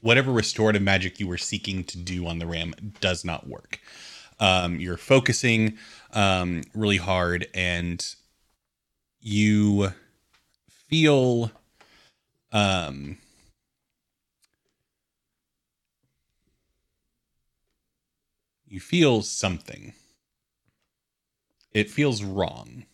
whatever 0.00 0.32
restorative 0.32 0.82
magic 0.82 1.20
you 1.20 1.28
were 1.28 1.38
seeking 1.38 1.84
to 1.84 1.98
do 1.98 2.26
on 2.26 2.40
the 2.40 2.46
Ram 2.46 2.74
does 3.00 3.24
not 3.24 3.46
work. 3.46 3.78
Um, 4.40 4.80
you're 4.80 4.96
focusing 4.96 5.78
um, 6.14 6.62
really 6.74 6.96
hard, 6.96 7.46
and 7.54 8.04
you 9.20 9.92
feel 10.70 11.50
um, 12.52 13.18
you 18.66 18.80
feel 18.80 19.22
something. 19.22 19.92
It 21.72 21.90
feels 21.90 22.22
wrong. 22.22 22.84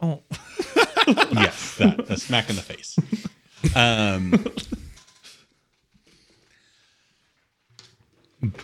Oh, 0.00 0.22
yes, 1.06 1.76
that 1.76 2.04
a 2.10 2.18
smack 2.18 2.50
in 2.50 2.56
the 2.56 2.62
face. 2.62 2.98
Um, 3.74 4.44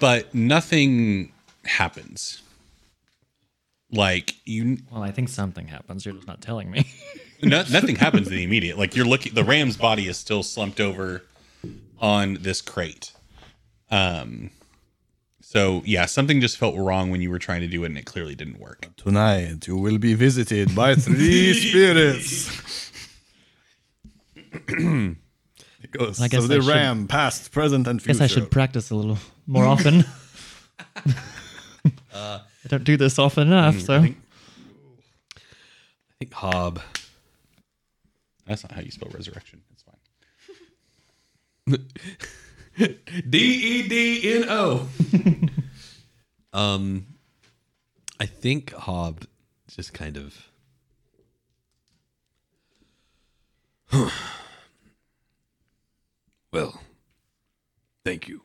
but 0.00 0.34
nothing 0.34 1.32
happens. 1.64 2.42
Like 3.92 4.36
you, 4.46 4.78
well, 4.90 5.02
I 5.02 5.10
think 5.10 5.28
something 5.28 5.68
happens. 5.68 6.06
You're 6.06 6.14
just 6.14 6.26
not 6.26 6.40
telling 6.40 6.70
me. 6.70 6.90
no, 7.42 7.62
nothing 7.70 7.96
happens 7.96 8.26
in 8.28 8.34
the 8.34 8.42
immediate. 8.42 8.78
Like 8.78 8.96
you're 8.96 9.04
looking, 9.06 9.34
the 9.34 9.44
ram's 9.44 9.76
body 9.76 10.08
is 10.08 10.16
still 10.16 10.42
slumped 10.42 10.80
over 10.80 11.22
on 12.00 12.38
this 12.40 12.62
crate. 12.62 13.12
Um, 13.90 14.50
so 15.42 15.82
yeah, 15.84 16.06
something 16.06 16.40
just 16.40 16.56
felt 16.56 16.74
wrong 16.74 17.10
when 17.10 17.20
you 17.20 17.30
were 17.30 17.38
trying 17.38 17.60
to 17.60 17.66
do 17.66 17.82
it, 17.84 17.86
and 17.88 17.98
it 17.98 18.06
clearly 18.06 18.34
didn't 18.34 18.58
work. 18.58 18.88
Tonight 18.96 19.66
you 19.66 19.76
will 19.76 19.98
be 19.98 20.14
visited 20.14 20.74
by 20.74 20.94
three 20.94 21.52
spirits. 21.68 22.90
it 24.68 25.16
goes. 25.90 26.18
I 26.18 26.28
guess 26.28 26.40
so 26.42 26.46
the 26.46 26.56
I 26.56 26.60
should- 26.60 26.66
ram, 26.68 27.06
past, 27.08 27.52
present, 27.52 27.86
and 27.86 28.00
future. 28.02 28.22
I 28.22 28.26
guess 28.26 28.32
I 28.32 28.34
should 28.40 28.50
practice 28.50 28.88
a 28.90 28.94
little 28.94 29.18
more 29.46 29.66
often. 29.66 30.04
I 32.64 32.68
don't 32.68 32.84
do 32.84 32.96
this 32.96 33.18
often 33.18 33.48
enough, 33.48 33.80
so 33.80 33.94
I 33.96 34.14
think 36.18 36.32
Hob. 36.32 36.80
That's 38.46 38.62
not 38.62 38.72
how 38.72 38.80
you 38.82 38.90
spell 38.90 39.10
resurrection. 39.12 39.62
It's 39.72 39.82
fine. 39.82 39.96
D 43.30 43.38
E 43.38 43.88
D 43.88 44.34
N 44.34 44.44
O. 44.48 44.88
Um, 46.54 47.06
I 48.20 48.26
think 48.26 48.74
Hob 48.74 49.24
just 49.68 49.94
kind 49.94 50.18
of. 50.18 50.50
Well, 56.52 56.82
thank 58.04 58.28
you 58.28 58.42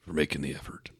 for 0.00 0.12
making 0.12 0.42
the 0.42 0.54
effort. 0.54 0.90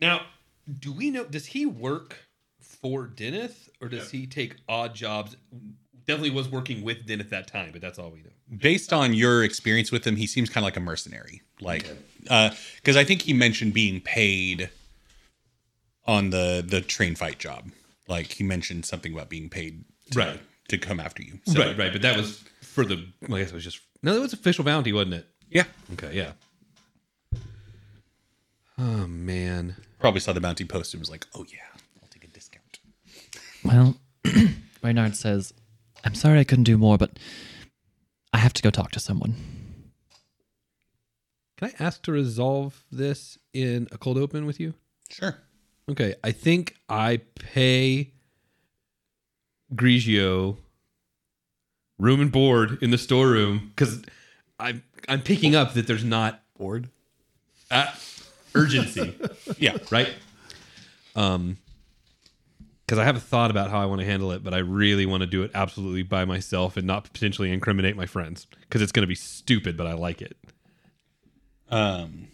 Now, 0.00 0.22
do 0.80 0.92
we 0.92 1.10
know? 1.10 1.24
Does 1.24 1.46
he 1.46 1.66
work 1.66 2.16
for 2.60 3.06
Deneith, 3.06 3.68
or 3.80 3.88
does 3.88 4.10
he 4.10 4.26
take 4.26 4.56
odd 4.68 4.94
jobs? 4.94 5.36
Definitely 6.06 6.30
was 6.30 6.48
working 6.48 6.82
with 6.82 7.06
Deneith 7.06 7.30
that 7.30 7.46
time, 7.48 7.70
but 7.72 7.80
that's 7.80 7.98
all 7.98 8.10
we 8.10 8.20
know. 8.20 8.30
based 8.58 8.92
on 8.92 9.12
your 9.12 9.44
experience 9.44 9.90
with 9.92 10.06
him, 10.06 10.16
he 10.16 10.26
seems 10.26 10.48
kind 10.48 10.62
of 10.62 10.66
like 10.68 10.76
a 10.76 10.80
mercenary. 10.80 11.42
Like, 11.60 11.86
because 12.22 12.96
uh, 12.96 13.00
I 13.00 13.04
think 13.04 13.22
he 13.22 13.32
mentioned 13.32 13.74
being 13.74 14.00
paid 14.00 14.70
on 16.06 16.30
the 16.30 16.64
the 16.66 16.80
train 16.80 17.14
fight 17.14 17.38
job. 17.38 17.70
Like 18.08 18.32
he 18.32 18.44
mentioned 18.44 18.86
something 18.86 19.12
about 19.12 19.28
being 19.28 19.50
paid 19.50 19.84
to 20.12 20.18
Right. 20.18 20.40
to 20.68 20.78
come 20.78 20.98
after 21.00 21.22
you. 21.22 21.40
So, 21.44 21.58
right, 21.60 21.76
right. 21.76 21.92
But 21.92 22.00
that 22.02 22.16
was 22.16 22.42
for 22.62 22.84
the. 22.86 23.04
Well, 23.28 23.36
I 23.36 23.40
guess 23.42 23.50
it 23.50 23.54
was 23.54 23.64
just. 23.64 23.80
No, 24.02 24.14
that 24.14 24.20
was 24.20 24.32
official 24.32 24.64
bounty, 24.64 24.92
wasn't 24.92 25.14
it? 25.14 25.26
Yeah, 25.50 25.64
Okay, 25.94 26.14
yeah. 26.14 26.32
Oh 28.78 29.06
man. 29.06 29.76
Probably 29.98 30.20
saw 30.20 30.32
the 30.32 30.40
bounty 30.40 30.64
post 30.64 30.94
and 30.94 31.00
was 31.00 31.10
like, 31.10 31.26
"Oh 31.34 31.44
yeah, 31.52 31.60
I'll 32.02 32.08
take 32.08 32.24
a 32.24 32.28
discount." 32.28 32.78
Well, 33.64 33.96
Reynard 34.82 35.16
says, 35.16 35.52
I'm 36.04 36.14
sorry 36.14 36.38
I 36.38 36.44
couldn't 36.44 36.64
do 36.64 36.78
more, 36.78 36.96
but 36.96 37.18
I 38.32 38.38
have 38.38 38.52
to 38.54 38.62
go 38.62 38.70
talk 38.70 38.92
to 38.92 39.00
someone. 39.00 39.34
Can 41.56 41.70
I 41.70 41.82
ask 41.84 42.02
to 42.04 42.12
resolve 42.12 42.84
this 42.92 43.36
in 43.52 43.88
a 43.90 43.98
cold 43.98 44.16
open 44.16 44.46
with 44.46 44.60
you? 44.60 44.74
Sure. 45.10 45.36
Okay, 45.90 46.14
I 46.22 46.30
think 46.30 46.76
I 46.88 47.20
pay 47.34 48.12
Grigio 49.74 50.58
room 51.98 52.20
and 52.20 52.30
board 52.30 52.78
in 52.80 52.90
the 52.90 52.98
storeroom 52.98 53.72
because 53.74 54.02
I'm 54.60 54.84
I'm 55.08 55.20
picking 55.22 55.56
up 55.56 55.74
that 55.74 55.86
there's 55.86 56.04
not 56.04 56.42
board. 56.56 56.88
uh, 57.70 57.86
urgency, 58.58 59.14
Yeah. 59.58 59.76
right? 59.90 60.12
Um, 61.16 61.56
because 62.86 62.98
I 62.98 63.04
have 63.04 63.16
a 63.16 63.20
thought 63.20 63.50
about 63.50 63.70
how 63.70 63.80
I 63.80 63.84
want 63.84 64.00
to 64.00 64.06
handle 64.06 64.32
it, 64.32 64.42
but 64.42 64.54
I 64.54 64.58
really 64.58 65.04
want 65.04 65.20
to 65.20 65.26
do 65.26 65.42
it 65.42 65.50
absolutely 65.54 66.02
by 66.02 66.24
myself 66.24 66.76
and 66.78 66.86
not 66.86 67.04
potentially 67.04 67.52
incriminate 67.52 67.96
my 67.96 68.06
friends 68.06 68.46
because 68.62 68.80
it's 68.80 68.92
going 68.92 69.02
to 69.02 69.06
be 69.08 69.14
stupid, 69.14 69.76
but 69.76 69.86
I 69.86 69.92
like 69.92 70.22
it. 70.22 70.36
Um. 71.70 72.28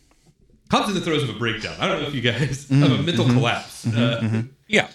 Cops 0.71 0.89
in 0.89 0.95
the 0.95 1.01
throes 1.01 1.23
of 1.23 1.29
a 1.29 1.33
breakdown. 1.39 1.77
I 1.79 1.87
don't 1.89 2.03
know 2.03 2.09
if 2.09 2.15
you 2.15 2.21
guys 2.23 2.69
have 2.71 2.91
a 2.91 3.03
mental 3.03 3.27
collapse. 3.27 3.87
Uh, 3.87 4.43
Yeah. 4.69 4.89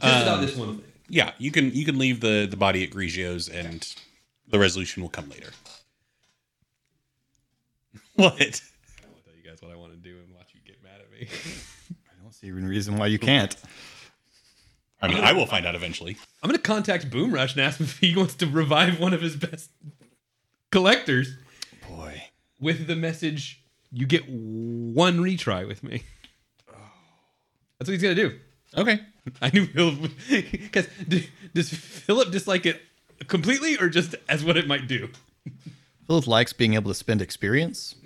Just 0.00 0.22
about 0.22 0.40
this 0.40 0.56
one 0.56 0.78
thing. 0.78 0.84
Yeah. 1.08 1.32
You 1.38 1.50
can 1.50 1.72
you 1.74 1.84
can 1.84 1.98
leave 1.98 2.20
the 2.20 2.46
the 2.50 2.56
body 2.56 2.82
at 2.84 2.90
Grigio's 2.90 3.48
and 3.48 3.86
the 4.48 4.58
resolution 4.58 5.02
will 5.02 5.10
come 5.10 5.28
later. 5.28 5.50
What? 8.14 8.32
I 8.32 8.36
will 8.36 9.20
tell 9.24 9.34
you 9.36 9.48
guys 9.48 9.60
what 9.60 9.70
I 9.70 9.76
want 9.76 9.92
to 9.92 9.98
do 9.98 10.16
and 10.18 10.34
watch 10.34 10.50
you 10.54 10.60
get 11.18 11.28
mad 11.28 11.38
at 11.40 11.90
me. 11.90 11.96
I 12.10 12.22
don't 12.22 12.32
see 12.32 12.48
any 12.48 12.62
reason 12.62 12.96
why 12.96 13.06
you 13.06 13.18
can't. 13.18 13.56
I 15.00 15.08
mean, 15.08 15.18
I 15.22 15.32
will 15.32 15.46
find 15.46 15.64
out 15.64 15.74
eventually. 15.74 16.16
I'm 16.42 16.48
gonna 16.48 16.58
contact 16.58 17.10
Boom 17.10 17.32
Rush 17.32 17.52
and 17.52 17.62
ask 17.62 17.78
him 17.78 17.84
if 17.84 17.98
he 17.98 18.16
wants 18.16 18.34
to 18.36 18.46
revive 18.46 18.98
one 18.98 19.14
of 19.14 19.22
his 19.22 19.36
best 19.36 19.70
collectors 20.72 21.36
Boy. 21.88 22.22
with 22.60 22.86
the 22.86 22.96
message 22.96 23.62
"You 23.92 24.06
get 24.06 24.28
one 24.28 25.18
retry 25.18 25.66
with 25.66 25.82
me." 25.84 26.02
That's 27.78 27.88
what 27.88 27.92
he's 27.92 28.02
gonna 28.02 28.14
do. 28.14 28.38
Okay. 28.76 29.00
I 29.40 29.50
knew 29.50 29.66
he'll 29.66 29.94
because 30.50 30.88
does 31.54 31.68
Philip 31.68 32.32
dislike 32.32 32.66
it 32.66 32.80
completely 33.28 33.76
or 33.78 33.88
just 33.88 34.16
as 34.28 34.44
what 34.44 34.56
it 34.56 34.66
might 34.66 34.88
do? 34.88 35.10
Philip 36.06 36.26
likes 36.26 36.52
being 36.52 36.74
able 36.74 36.90
to 36.90 36.94
spend 36.94 37.22
experience. 37.22 37.94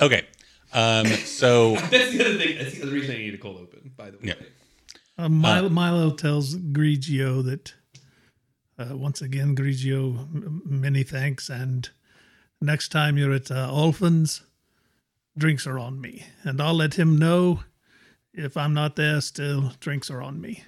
Okay. 0.00 0.26
Um. 0.74 1.06
So 1.24 1.76
That's 1.76 2.10
the 2.12 2.20
other 2.26 2.38
thing. 2.38 2.58
That's 2.58 2.74
the 2.76 2.82
other 2.82 2.92
reason 2.92 3.14
I 3.14 3.18
need 3.18 3.34
a 3.34 3.38
cold 3.38 3.58
open. 3.60 3.92
By 3.96 4.10
the 4.10 4.18
way, 4.18 4.22
Yeah. 4.24 4.34
Uh, 5.16 5.28
Milo, 5.28 5.68
Milo 5.68 6.10
tells 6.10 6.56
Grigio 6.56 7.44
that 7.44 7.72
uh, 8.78 8.96
once 8.96 9.22
again, 9.22 9.54
Grigio, 9.54 10.26
many 10.66 11.04
thanks, 11.04 11.48
and 11.48 11.88
next 12.60 12.88
time 12.88 13.16
you're 13.16 13.32
at 13.32 13.48
uh, 13.50 13.68
Ulfin's, 13.70 14.42
drinks 15.38 15.66
are 15.68 15.78
on 15.78 16.00
me, 16.00 16.26
and 16.42 16.60
I'll 16.60 16.74
let 16.74 16.94
him 16.94 17.16
know 17.16 17.60
if 18.32 18.56
I'm 18.56 18.74
not 18.74 18.96
there. 18.96 19.20
Still, 19.20 19.72
drinks 19.78 20.10
are 20.10 20.20
on 20.20 20.40
me, 20.40 20.64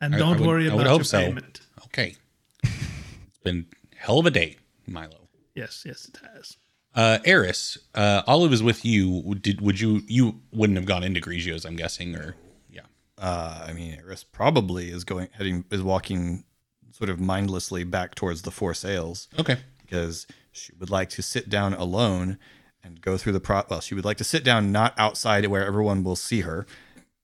and 0.00 0.16
I- 0.16 0.18
don't 0.18 0.36
I 0.36 0.40
would- 0.40 0.46
worry 0.48 0.68
I 0.70 0.74
would 0.74 0.80
about 0.82 0.90
hope 0.90 0.98
your 1.00 1.04
so. 1.04 1.18
payment. 1.20 1.60
okay. 1.84 2.16
It's 2.64 3.38
been 3.44 3.66
hell 3.96 4.18
of 4.18 4.26
a 4.26 4.30
day, 4.32 4.56
Milo. 4.88 5.28
Yes, 5.54 5.84
yes, 5.86 6.08
it 6.12 6.18
has. 6.34 6.56
Uh, 6.94 7.18
Eris, 7.24 7.78
uh, 7.94 8.22
Olive 8.26 8.52
is 8.52 8.62
with 8.62 8.84
you. 8.84 9.34
Did 9.40 9.60
would 9.60 9.78
you 9.80 10.02
you 10.06 10.40
wouldn't 10.52 10.76
have 10.76 10.86
gone 10.86 11.04
into 11.04 11.20
Grigio's? 11.20 11.64
I'm 11.64 11.76
guessing, 11.76 12.16
or 12.16 12.34
yeah. 12.68 12.80
Uh, 13.16 13.64
I 13.68 13.72
mean, 13.72 13.94
Eris 13.98 14.24
probably 14.24 14.90
is 14.90 15.04
going 15.04 15.28
heading 15.32 15.64
is 15.70 15.82
walking 15.82 16.44
sort 16.90 17.08
of 17.10 17.20
mindlessly 17.20 17.84
back 17.84 18.14
towards 18.14 18.42
the 18.42 18.50
four 18.50 18.74
sails 18.74 19.28
Okay. 19.38 19.58
because 19.80 20.26
she 20.52 20.72
would 20.80 20.90
like 20.90 21.08
to 21.10 21.22
sit 21.22 21.48
down 21.48 21.72
alone 21.74 22.38
and 22.82 23.00
go 23.00 23.16
through 23.16 23.32
the 23.32 23.40
pro. 23.40 23.62
Well, 23.70 23.80
she 23.80 23.94
would 23.94 24.04
like 24.04 24.16
to 24.18 24.24
sit 24.24 24.42
down 24.42 24.72
not 24.72 24.92
outside 24.98 25.46
where 25.46 25.64
everyone 25.64 26.02
will 26.02 26.16
see 26.16 26.40
her 26.40 26.66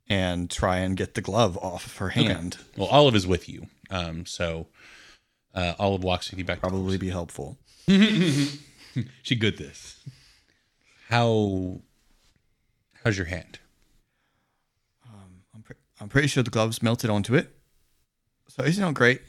and 0.08 0.48
try 0.48 0.76
and 0.78 0.96
get 0.96 1.14
the 1.14 1.20
glove 1.20 1.58
off 1.58 1.84
of 1.86 1.96
her 1.96 2.10
hand. 2.10 2.58
Well, 2.76 2.86
Olive 2.88 3.16
is 3.16 3.26
with 3.26 3.48
you. 3.48 3.66
Um. 3.90 4.26
So, 4.26 4.68
uh, 5.54 5.74
Olive 5.78 6.04
walks 6.04 6.30
with 6.30 6.38
you 6.38 6.44
back. 6.44 6.60
Probably 6.60 6.96
be 6.98 7.10
helpful. 7.10 7.58
she 9.22 9.36
good 9.36 9.58
this. 9.58 10.02
How? 11.08 11.80
How's 13.04 13.16
your 13.16 13.26
hand? 13.26 13.58
Um, 15.06 15.42
I'm, 15.54 15.62
pre- 15.62 15.76
I'm 16.00 16.08
pretty 16.08 16.28
sure 16.28 16.42
the 16.42 16.50
gloves 16.50 16.82
melted 16.82 17.10
onto 17.10 17.34
it, 17.34 17.54
so 18.48 18.64
it's 18.64 18.78
not 18.78 18.94
that 18.94 18.94
great. 18.94 19.22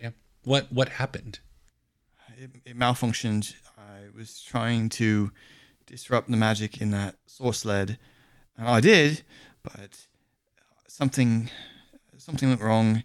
Yeah. 0.00 0.10
What 0.44 0.72
What 0.72 0.88
happened? 0.90 1.40
it, 2.38 2.50
it 2.64 2.78
malfunctioned. 2.78 3.54
I 3.78 4.16
was 4.16 4.42
trying 4.42 4.88
to 4.90 5.30
disrupt 5.86 6.30
the 6.30 6.36
magic 6.36 6.80
in 6.80 6.90
that 6.90 7.16
source 7.26 7.64
lead, 7.64 7.98
and 8.58 8.68
I 8.68 8.80
did, 8.80 9.22
but 9.62 10.06
something 10.86 11.48
something 12.18 12.48
went 12.48 12.60
wrong 12.60 13.02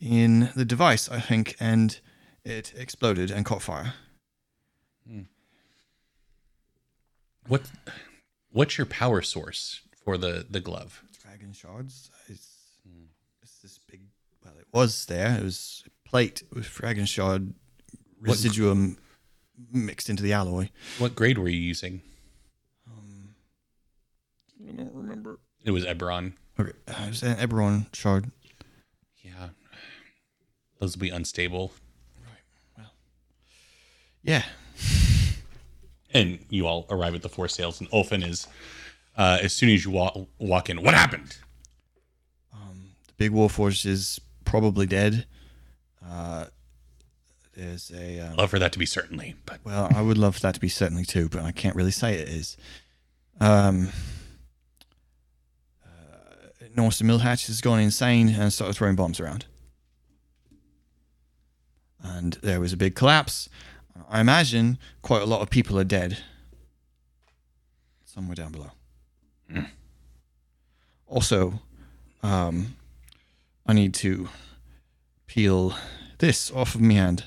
in 0.00 0.50
the 0.54 0.64
device, 0.64 1.08
I 1.08 1.20
think, 1.20 1.56
and 1.60 1.98
it 2.44 2.72
exploded 2.76 3.30
and 3.30 3.44
caught 3.44 3.62
fire. 3.62 3.94
What 7.46 7.62
What's 8.50 8.78
your 8.78 8.86
power 8.86 9.22
source 9.22 9.80
for 10.04 10.18
the 10.18 10.46
the 10.48 10.60
glove? 10.60 11.02
Dragon 11.22 11.52
shards. 11.52 12.10
It's, 12.28 12.58
it's 13.42 13.58
this 13.58 13.78
big. 13.78 14.00
Well, 14.44 14.54
it 14.58 14.66
was 14.72 15.06
there. 15.06 15.36
It 15.38 15.44
was 15.44 15.84
plate 16.04 16.42
with 16.52 16.68
dragon 16.72 17.04
shard 17.06 17.54
residuum 18.20 18.98
mixed 19.72 20.08
into 20.08 20.22
the 20.22 20.32
alloy. 20.32 20.70
What 20.98 21.14
grade 21.14 21.38
were 21.38 21.48
you 21.48 21.60
using? 21.60 22.02
Um, 22.86 23.34
I 24.68 24.72
don't 24.72 24.94
remember. 24.94 25.38
It 25.64 25.70
was 25.70 25.84
Eberron. 25.84 26.32
Okay, 26.58 26.72
uh, 26.88 27.04
it 27.04 27.08
was 27.08 27.22
an 27.22 27.36
Eberron 27.36 27.94
shard. 27.94 28.30
Yeah. 29.22 29.50
Those 30.78 30.96
will 30.96 31.02
be 31.02 31.10
unstable. 31.10 31.72
Right. 32.22 32.42
Well. 32.76 32.92
Yeah, 34.22 34.44
And 36.12 36.44
you 36.48 36.66
all 36.66 36.86
arrive 36.90 37.14
at 37.14 37.22
the 37.22 37.28
four 37.28 37.48
sales, 37.48 37.80
and 37.80 37.88
Ulfin 37.90 38.26
is, 38.26 38.48
uh, 39.16 39.38
as 39.40 39.52
soon 39.52 39.70
as 39.70 39.84
you 39.84 39.92
walk, 39.92 40.18
walk 40.38 40.68
in, 40.68 40.82
what 40.82 40.94
happened? 40.94 41.36
the 43.06 43.12
big 43.16 43.32
warforged 43.32 43.86
is 43.86 44.20
probably 44.44 44.86
dead. 44.86 45.26
Uh, 46.04 46.46
there's 47.56 47.92
a 47.94 48.20
um, 48.20 48.36
Love 48.36 48.50
for 48.50 48.58
that 48.58 48.72
to 48.72 48.78
be 48.78 48.86
certainly, 48.86 49.34
but 49.44 49.60
well, 49.64 49.88
I 49.94 50.02
would 50.02 50.16
love 50.16 50.36
for 50.36 50.40
that 50.42 50.54
to 50.54 50.60
be 50.60 50.68
certainly 50.68 51.04
too, 51.04 51.28
but 51.28 51.42
I 51.42 51.52
can't 51.52 51.76
really 51.76 51.90
say 51.90 52.14
it 52.14 52.28
is. 52.28 52.56
Um, 53.40 53.90
uh, 55.84 56.64
Norse 56.74 57.02
Millhatch 57.02 57.46
has 57.48 57.60
gone 57.60 57.80
insane 57.80 58.30
and 58.30 58.52
started 58.52 58.74
throwing 58.74 58.96
bombs 58.96 59.20
around, 59.20 59.44
and 62.02 62.34
there 62.42 62.60
was 62.60 62.72
a 62.72 62.76
big 62.76 62.94
collapse. 62.94 63.48
I 64.08 64.20
imagine 64.20 64.78
quite 65.02 65.22
a 65.22 65.26
lot 65.26 65.40
of 65.42 65.50
people 65.50 65.78
are 65.78 65.84
dead. 65.84 66.18
Somewhere 68.04 68.34
down 68.34 68.52
below. 68.52 68.70
Also, 71.06 71.60
um, 72.22 72.76
I 73.66 73.72
need 73.72 73.94
to 73.94 74.28
peel 75.26 75.74
this 76.18 76.50
off 76.52 76.74
of 76.74 76.80
my 76.80 76.94
hand. 76.94 77.24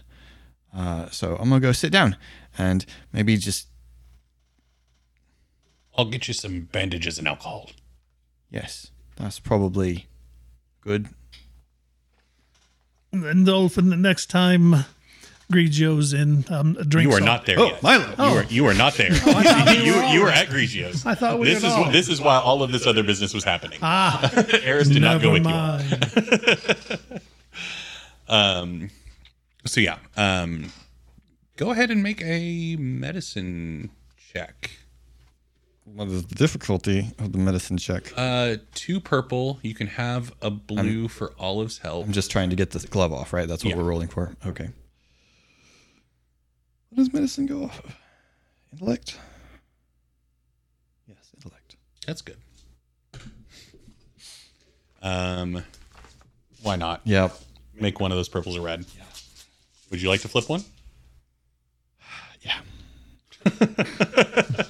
Uh, 0.73 1.09
so 1.09 1.35
I'm 1.35 1.49
gonna 1.49 1.59
go 1.59 1.71
sit 1.73 1.91
down 1.91 2.15
and 2.57 2.85
maybe 3.11 3.37
just 3.37 3.67
I'll 5.95 6.05
get 6.05 6.27
you 6.27 6.33
some 6.33 6.61
bandages 6.71 7.19
and 7.19 7.27
alcohol. 7.27 7.69
yes, 8.49 8.91
that's 9.15 9.39
probably 9.39 10.07
good. 10.81 11.09
And 13.11 13.45
Dolphin, 13.45 13.89
the 13.89 13.95
next 13.95 14.27
time 14.27 14.85
Grigio's 15.53 16.13
in, 16.13 16.45
um, 16.49 16.73
drinks. 16.73 17.09
You 17.09 17.11
are 17.17 17.19
on- 17.19 17.25
not 17.25 17.45
there 17.45 17.59
Oh, 17.59 17.65
yet. 17.67 17.83
Milo. 17.83 18.05
You 18.17 18.23
are 18.37 18.43
you 18.45 18.65
are 18.67 18.73
not 18.73 18.95
there. 18.95 19.11
you 19.83 19.93
you 20.13 20.21
were 20.21 20.29
at 20.29 20.47
Grigio's. 20.47 21.05
I 21.05 21.15
thought 21.15 21.39
we 21.39 21.45
this 21.47 21.63
is 21.63 21.71
all- 21.71 21.91
this 21.91 22.09
is 22.09 22.19
why 22.21 22.37
all 22.39 22.63
of 22.63 22.71
this 22.71 22.85
other 22.87 23.03
business 23.03 23.33
was 23.33 23.43
happening. 23.43 23.79
Ah, 23.81 24.31
Eris 24.63 24.89
did 24.89 25.01
not 25.01 25.21
go 25.21 25.35
never 25.37 25.83
with 26.13 27.11
you. 27.11 27.19
Um, 28.27 28.89
so 29.65 29.81
yeah, 29.81 29.97
um, 30.17 30.71
go 31.57 31.71
ahead 31.71 31.91
and 31.91 32.01
make 32.01 32.21
a 32.21 32.75
medicine 32.77 33.91
check. 34.33 34.71
What 35.85 36.07
is 36.07 36.25
the 36.25 36.35
difficulty 36.35 37.11
of 37.19 37.33
the 37.33 37.37
medicine 37.37 37.77
check? 37.77 38.13
Uh, 38.15 38.55
two 38.73 39.01
purple. 39.01 39.59
You 39.61 39.75
can 39.75 39.87
have 39.87 40.33
a 40.41 40.49
blue 40.49 41.09
for 41.09 41.33
Olive's 41.37 41.79
help. 41.79 42.05
I'm 42.05 42.13
just 42.13 42.31
trying 42.31 42.49
to 42.51 42.55
get 42.55 42.71
the 42.71 42.79
glove 42.87 43.11
off, 43.11 43.33
right? 43.33 43.47
That's 43.47 43.63
what 43.65 43.71
Yeah. 43.71 43.77
we're 43.77 43.83
rolling 43.83 44.07
for. 44.07 44.33
Okay. 44.45 44.69
What 46.93 46.97
does 47.05 47.11
medicine 47.11 47.47
go 47.47 47.63
off 47.63 47.79
of? 47.83 47.95
Intellect? 48.71 49.17
Yes, 51.07 51.31
intellect. 51.35 51.75
That's 52.05 52.21
good. 52.21 52.37
Um, 55.01 55.63
why 56.61 56.75
not? 56.75 57.01
Yep. 57.05 57.35
Make 57.73 57.99
one 57.99 58.11
of 58.11 58.17
those 58.19 58.29
purples 58.29 58.57
a 58.57 58.61
red. 58.61 58.85
Yeah. 58.95 59.05
Would 59.89 60.03
you 60.03 60.09
like 60.09 60.21
to 60.21 60.27
flip 60.27 60.47
one? 60.47 60.63
Yeah. 62.43 62.59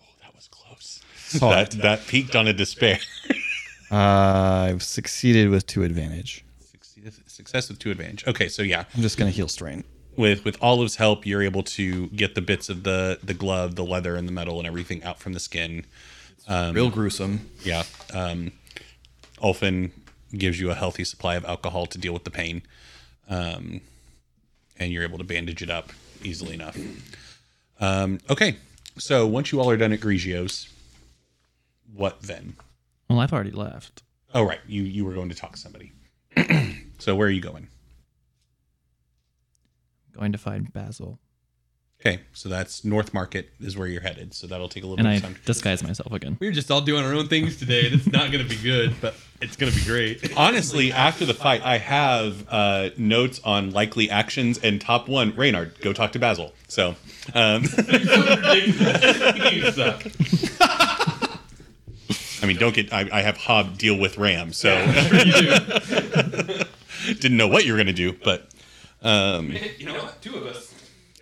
Oh, 0.00 0.14
that 0.22 0.32
was 0.34 0.48
close. 0.48 1.00
That 1.40 1.72
that 1.82 2.06
peaked 2.06 2.36
on 2.36 2.46
a 2.46 2.52
despair. 2.52 3.00
Uh, 3.90 4.68
I've 4.70 4.82
succeeded 4.82 5.50
with 5.50 5.66
two 5.66 5.82
advantage. 5.82 6.46
Success- 7.32 7.66
Success 7.66 7.68
with 7.70 7.78
two 7.78 7.90
advantage. 7.90 8.26
Okay, 8.26 8.48
so 8.48 8.62
yeah, 8.62 8.84
I'm 8.94 9.02
just 9.02 9.16
gonna 9.18 9.30
heal 9.30 9.48
strain. 9.48 9.84
with 10.16 10.44
with 10.44 10.56
Olive's 10.62 10.96
help, 10.96 11.24
you're 11.26 11.42
able 11.42 11.62
to 11.62 12.08
get 12.08 12.34
the 12.34 12.42
bits 12.42 12.68
of 12.68 12.82
the 12.82 13.18
the 13.22 13.34
glove, 13.34 13.74
the 13.76 13.84
leather, 13.84 14.16
and 14.16 14.28
the 14.28 14.32
metal, 14.32 14.58
and 14.58 14.66
everything 14.66 15.02
out 15.02 15.18
from 15.18 15.32
the 15.32 15.40
skin. 15.40 15.84
Real 16.48 16.90
gruesome. 16.90 17.48
Yeah. 17.64 17.84
Um, 18.12 18.52
Ulfin 19.38 19.90
gives 20.36 20.60
you 20.60 20.70
a 20.70 20.74
healthy 20.74 21.04
supply 21.04 21.36
of 21.36 21.44
alcohol 21.44 21.86
to 21.86 21.98
deal 21.98 22.12
with 22.12 22.24
the 22.24 22.30
pain, 22.30 22.62
um, 23.28 23.80
and 24.78 24.92
you're 24.92 25.02
able 25.02 25.18
to 25.18 25.24
bandage 25.24 25.62
it 25.62 25.70
up 25.70 25.92
easily 26.22 26.54
enough. 26.54 26.76
Um, 27.80 28.18
okay, 28.30 28.56
so 28.98 29.26
once 29.26 29.50
you 29.52 29.60
all 29.60 29.68
are 29.70 29.76
done 29.76 29.92
at 29.92 30.00
Grigio's, 30.00 30.68
what 31.94 32.22
then? 32.22 32.56
Well, 33.08 33.20
I've 33.20 33.32
already 33.32 33.50
left. 33.50 34.02
Oh, 34.34 34.42
right, 34.44 34.60
you 34.66 34.82
you 34.82 35.04
were 35.04 35.14
going 35.14 35.28
to 35.30 35.34
talk 35.34 35.52
to 35.52 35.58
somebody. 35.58 35.92
So 37.02 37.16
where 37.16 37.26
are 37.26 37.30
you 37.30 37.40
going? 37.40 37.68
Going 40.12 40.32
to 40.32 40.38
find 40.38 40.72
Basil. 40.72 41.18
Okay, 42.00 42.20
so 42.32 42.48
that's 42.48 42.84
North 42.84 43.14
Market 43.14 43.50
is 43.60 43.76
where 43.76 43.86
you're 43.86 44.02
headed. 44.02 44.34
So 44.34 44.46
that'll 44.48 44.68
take 44.68 44.82
a 44.82 44.86
little 44.86 45.04
And 45.04 45.06
bit 45.06 45.12
I 45.24 45.28
of 45.28 45.34
time. 45.34 45.42
disguise 45.44 45.82
myself 45.84 46.12
again. 46.12 46.36
We're 46.40 46.50
just 46.52 46.70
all 46.70 46.80
doing 46.80 47.04
our 47.04 47.14
own 47.14 47.28
things 47.28 47.56
today. 47.58 47.88
That's 47.88 48.10
not 48.10 48.32
going 48.32 48.42
to 48.44 48.48
be 48.48 48.60
good, 48.60 48.94
but 49.00 49.14
it's 49.40 49.56
going 49.56 49.72
to 49.72 49.78
be 49.78 49.84
great. 49.84 50.32
Honestly, 50.36 50.92
after 50.92 51.24
the 51.24 51.34
fight, 51.34 51.62
I 51.64 51.78
have 51.78 52.44
uh, 52.50 52.90
notes 52.96 53.40
on 53.44 53.70
likely 53.70 54.10
actions, 54.10 54.58
and 54.58 54.80
top 54.80 55.08
one, 55.08 55.34
Reynard, 55.36 55.80
go 55.80 55.92
talk 55.92 56.10
to 56.12 56.18
Basil. 56.18 56.52
So, 56.66 56.96
um, 57.34 57.62
you 57.62 57.68
suck. 59.72 60.02
I 62.42 62.46
mean, 62.46 62.56
don't 62.56 62.74
get. 62.74 62.92
I, 62.92 63.08
I 63.12 63.22
have 63.22 63.36
Hob 63.36 63.78
deal 63.78 63.96
with 63.96 64.18
Ram, 64.18 64.52
so 64.52 64.74
didn't 67.20 67.36
know 67.36 67.48
what 67.48 67.64
you 67.64 67.72
were 67.72 67.78
gonna 67.78 67.92
do, 67.92 68.12
but 68.24 68.48
um, 69.02 69.52
You 69.78 69.86
know 69.86 69.94
what? 69.94 70.20
Two 70.22 70.36
of 70.36 70.46
us. 70.46 70.74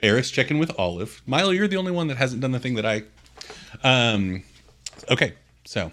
Eris 0.02 0.30
checking 0.30 0.58
with 0.58 0.72
Olive. 0.78 1.20
Milo, 1.26 1.50
you're 1.50 1.68
the 1.68 1.76
only 1.76 1.92
one 1.92 2.06
that 2.08 2.16
hasn't 2.16 2.40
done 2.40 2.52
the 2.52 2.58
thing 2.58 2.74
that 2.76 2.86
I. 2.86 3.02
Um, 3.84 4.42
okay, 5.10 5.34
so 5.64 5.92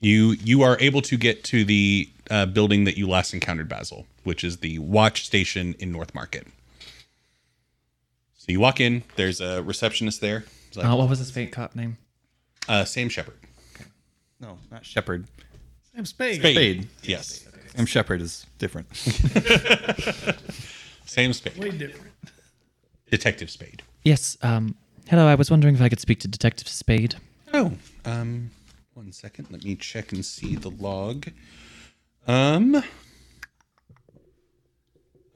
you 0.00 0.32
you 0.42 0.62
are 0.62 0.76
able 0.80 1.00
to 1.02 1.16
get 1.16 1.44
to 1.44 1.64
the 1.64 2.10
uh, 2.30 2.46
building 2.46 2.84
that 2.84 2.96
you 2.98 3.08
last 3.08 3.32
encountered 3.34 3.68
Basil, 3.68 4.06
which 4.22 4.44
is 4.44 4.58
the 4.58 4.78
watch 4.78 5.24
station 5.26 5.74
in 5.78 5.92
North 5.92 6.14
Market. 6.14 6.46
So 8.36 8.52
you 8.52 8.60
walk 8.60 8.80
in. 8.80 9.02
There's 9.16 9.40
a 9.40 9.62
receptionist 9.62 10.20
there. 10.20 10.44
It's 10.68 10.76
like, 10.76 10.86
Uh, 10.86 10.96
what 10.96 11.08
was 11.08 11.18
his 11.18 11.30
fake 11.30 11.52
cop 11.52 11.74
name? 11.74 11.96
uh, 12.68 12.84
Sam 12.84 13.08
Shepard. 13.08 13.36
No, 14.40 14.58
not 14.70 14.84
Shepherd. 14.84 15.26
Sam 15.94 16.04
Spade. 16.04 16.40
Spade. 16.40 16.88
Yes, 17.02 17.46
Sam 17.74 17.86
Shepherd 17.86 18.20
is 18.20 18.46
different. 18.58 18.94
Same 21.06 21.32
Spade. 21.32 21.56
Way 21.56 21.70
different. 21.70 22.12
Detective 23.10 23.50
Spade. 23.50 23.82
Yes. 24.04 24.36
Um. 24.42 24.76
Hello. 25.08 25.26
I 25.26 25.34
was 25.34 25.50
wondering 25.50 25.74
if 25.74 25.80
I 25.80 25.88
could 25.88 26.00
speak 26.00 26.20
to 26.20 26.28
Detective 26.28 26.68
Spade. 26.68 27.16
Oh, 27.52 27.72
um, 28.04 28.50
one 28.94 29.12
second. 29.12 29.48
Let 29.50 29.64
me 29.64 29.76
check 29.76 30.12
and 30.12 30.24
see 30.24 30.56
the 30.56 30.70
log. 30.70 31.26
Um, 32.26 32.82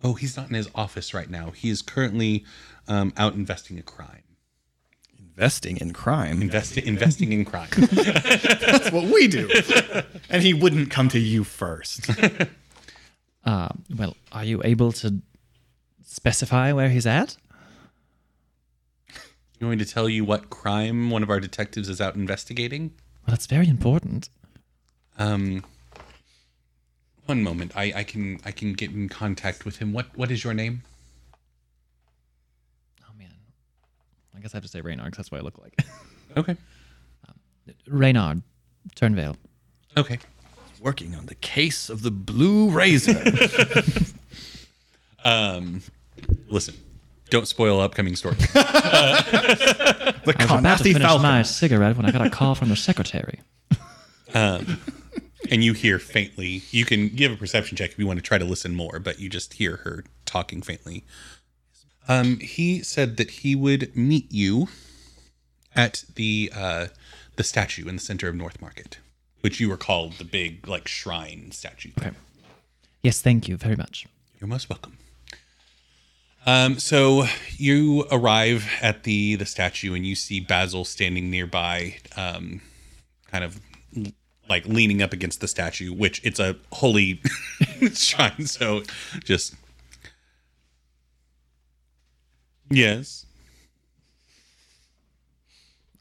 oh, 0.03 0.15
he's 0.15 0.37
not 0.37 0.49
in 0.49 0.55
his 0.55 0.71
office 0.75 1.13
right 1.13 1.29
now. 1.29 1.51
He 1.51 1.71
is 1.71 1.83
currently 1.83 2.45
um, 2.87 3.13
out 3.17 3.35
investing 3.35 3.79
a 3.79 3.83
crime. 3.83 4.23
Investing 5.39 5.77
in 5.77 5.93
crime. 5.93 6.41
Investi- 6.41 6.83
investing 6.83 7.33
in 7.33 7.45
crime. 7.45 7.69
That's 7.79 8.91
what 8.91 9.05
we 9.05 9.29
do. 9.29 9.49
and 10.29 10.43
he 10.43 10.53
wouldn't 10.53 10.91
come 10.91 11.09
to 11.11 11.19
you 11.19 11.45
first. 11.45 12.11
Uh. 13.45 13.69
Well, 13.97 14.15
are 14.33 14.45
you 14.45 14.61
able 14.63 14.93
to 14.93 15.23
specify 16.05 16.71
where 16.73 16.91
he's 16.91 17.07
at? 17.07 17.37
I'm 19.11 19.21
going 19.61 19.79
to 19.79 19.87
tell 19.87 20.07
you 20.07 20.23
what 20.23 20.51
crime 20.51 21.09
one 21.09 21.23
of 21.23 21.31
our 21.31 21.41
detectives 21.41 21.89
is 21.89 21.99
out 21.99 22.15
investigating. 22.15 22.91
Well, 23.27 23.29
that's 23.31 23.47
very 23.47 23.67
important. 23.69 24.29
Um, 25.19 25.65
one 27.25 27.43
moment. 27.43 27.73
I, 27.75 27.93
I 27.97 28.03
can 28.03 28.39
I 28.45 28.51
can 28.51 28.75
get 28.75 28.91
in 28.91 29.09
contact 29.09 29.65
with 29.65 29.79
him. 29.79 29.95
What 29.95 30.07
what 30.15 30.31
is 30.31 30.45
your 30.45 30.53
name? 30.53 30.83
Oh 33.03 33.13
man. 33.17 33.33
I 34.39 34.41
guess 34.41 34.55
I 34.55 34.59
have 34.59 34.63
to 34.63 34.69
say 34.69 34.81
Reynard 34.81 35.07
because 35.07 35.17
that's 35.17 35.33
what 35.33 35.41
I 35.41 35.45
look 35.45 35.59
like. 35.59 35.77
Okay. 36.37 36.57
Reynard 37.89 38.43
Turnvale. 38.95 39.35
Okay. 39.97 40.19
Working 40.79 41.15
on 41.15 41.25
the 41.25 41.35
case 41.35 41.89
of 41.89 42.03
the 42.03 42.11
blue 42.11 42.71
razor. 42.71 43.25
Um, 45.25 45.83
listen. 46.49 46.75
Don't 47.29 47.49
spoil 47.49 47.81
upcoming 47.81 48.15
story. 48.15 48.37
the 48.55 48.55
I 50.39 50.45
was 50.45 50.61
about 50.61 50.79
to 50.79 50.85
finish 50.85 51.03
Falcon. 51.03 51.23
my 51.23 51.43
cigarette 51.43 51.97
when 51.97 52.07
I 52.07 52.13
got 52.13 52.27
a 52.27 52.31
call 52.31 52.55
from 52.55 52.69
the 52.69 52.77
secretary. 52.77 53.41
Um, 54.33 54.79
and 55.51 55.65
you 55.65 55.73
hear 55.73 55.99
faintly. 55.99 56.63
You 56.71 56.85
can 56.85 57.09
give 57.09 57.33
a 57.33 57.37
perception 57.37 57.77
check 57.77 57.91
if 57.91 57.99
you 57.99 58.07
want 58.07 58.19
to 58.19 58.23
try 58.23 58.39
to 58.39 58.45
listen 58.45 58.75
more, 58.75 59.01
but 59.01 59.19
you 59.19 59.29
just 59.29 59.55
hear 59.55 59.77
her 59.79 60.05
talking 60.25 60.63
faintly. 60.63 61.05
Um, 62.09 62.41
he 62.41 62.83
said 62.83 63.19
that 63.19 63.31
he 63.31 63.55
would 63.55 63.95
meet 63.95 64.33
you 64.33 64.69
at 65.77 66.05
the 66.15 66.51
uh, 66.55 66.87
the 67.37 67.45
statue 67.45 67.87
in 67.87 67.97
the 67.97 68.03
center 68.03 68.29
of 68.29 68.35
North 68.35 68.61
Market, 68.61 68.99
which 69.43 69.61
you 69.61 69.71
recall 69.71 70.09
the 70.09 70.25
big 70.25 70.67
like 70.67 70.89
shrine 70.89 71.53
statue. 71.53 71.91
Okay. 71.99 72.13
Yes, 73.03 73.21
thank 73.21 73.47
you 73.47 73.57
very 73.57 73.77
much. 73.77 74.07
You're 74.41 74.49
most 74.49 74.69
welcome. 74.69 74.99
Um, 76.47 76.79
so 76.79 77.27
you 77.57 78.07
arrive 78.11 78.67
at 78.81 79.03
the 79.03 79.37
the 79.37 79.45
statue 79.45 79.95
and 79.95 80.07
you 80.07 80.15
see 80.15 80.41
Basil 80.41 80.87
standing 80.87 81.31
nearby, 81.31 81.97
um, 82.17 82.63
kind 83.31 83.45
of 83.45 83.61
like 84.49 84.65
leaning 84.65 85.03
up 85.03 85.13
against 85.13 85.43
the 85.43 85.49
statue, 85.49 85.93
which 85.93 86.25
it's 86.25 86.41
a 86.41 86.57
holy 86.73 87.21
shrine. 87.93 88.47
So 88.47 88.83
just 89.23 89.55
yes, 92.71 93.27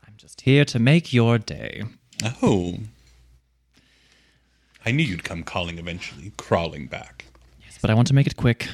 I'm 0.06 0.14
just 0.18 0.42
here 0.42 0.66
to 0.66 0.80
make 0.80 1.14
your 1.14 1.38
day. 1.38 1.84
oh, 2.42 2.78
I 4.86 4.92
knew 4.92 5.04
you'd 5.04 5.24
come 5.24 5.44
calling 5.44 5.78
eventually, 5.80 6.32
crawling 6.38 6.88
back. 6.88 7.26
Yes, 7.64 7.78
but 7.82 7.90
I 7.90 7.94
want 7.94 8.08
to 8.08 8.14
make 8.16 8.28
it 8.28 8.38
quick. 8.38 8.68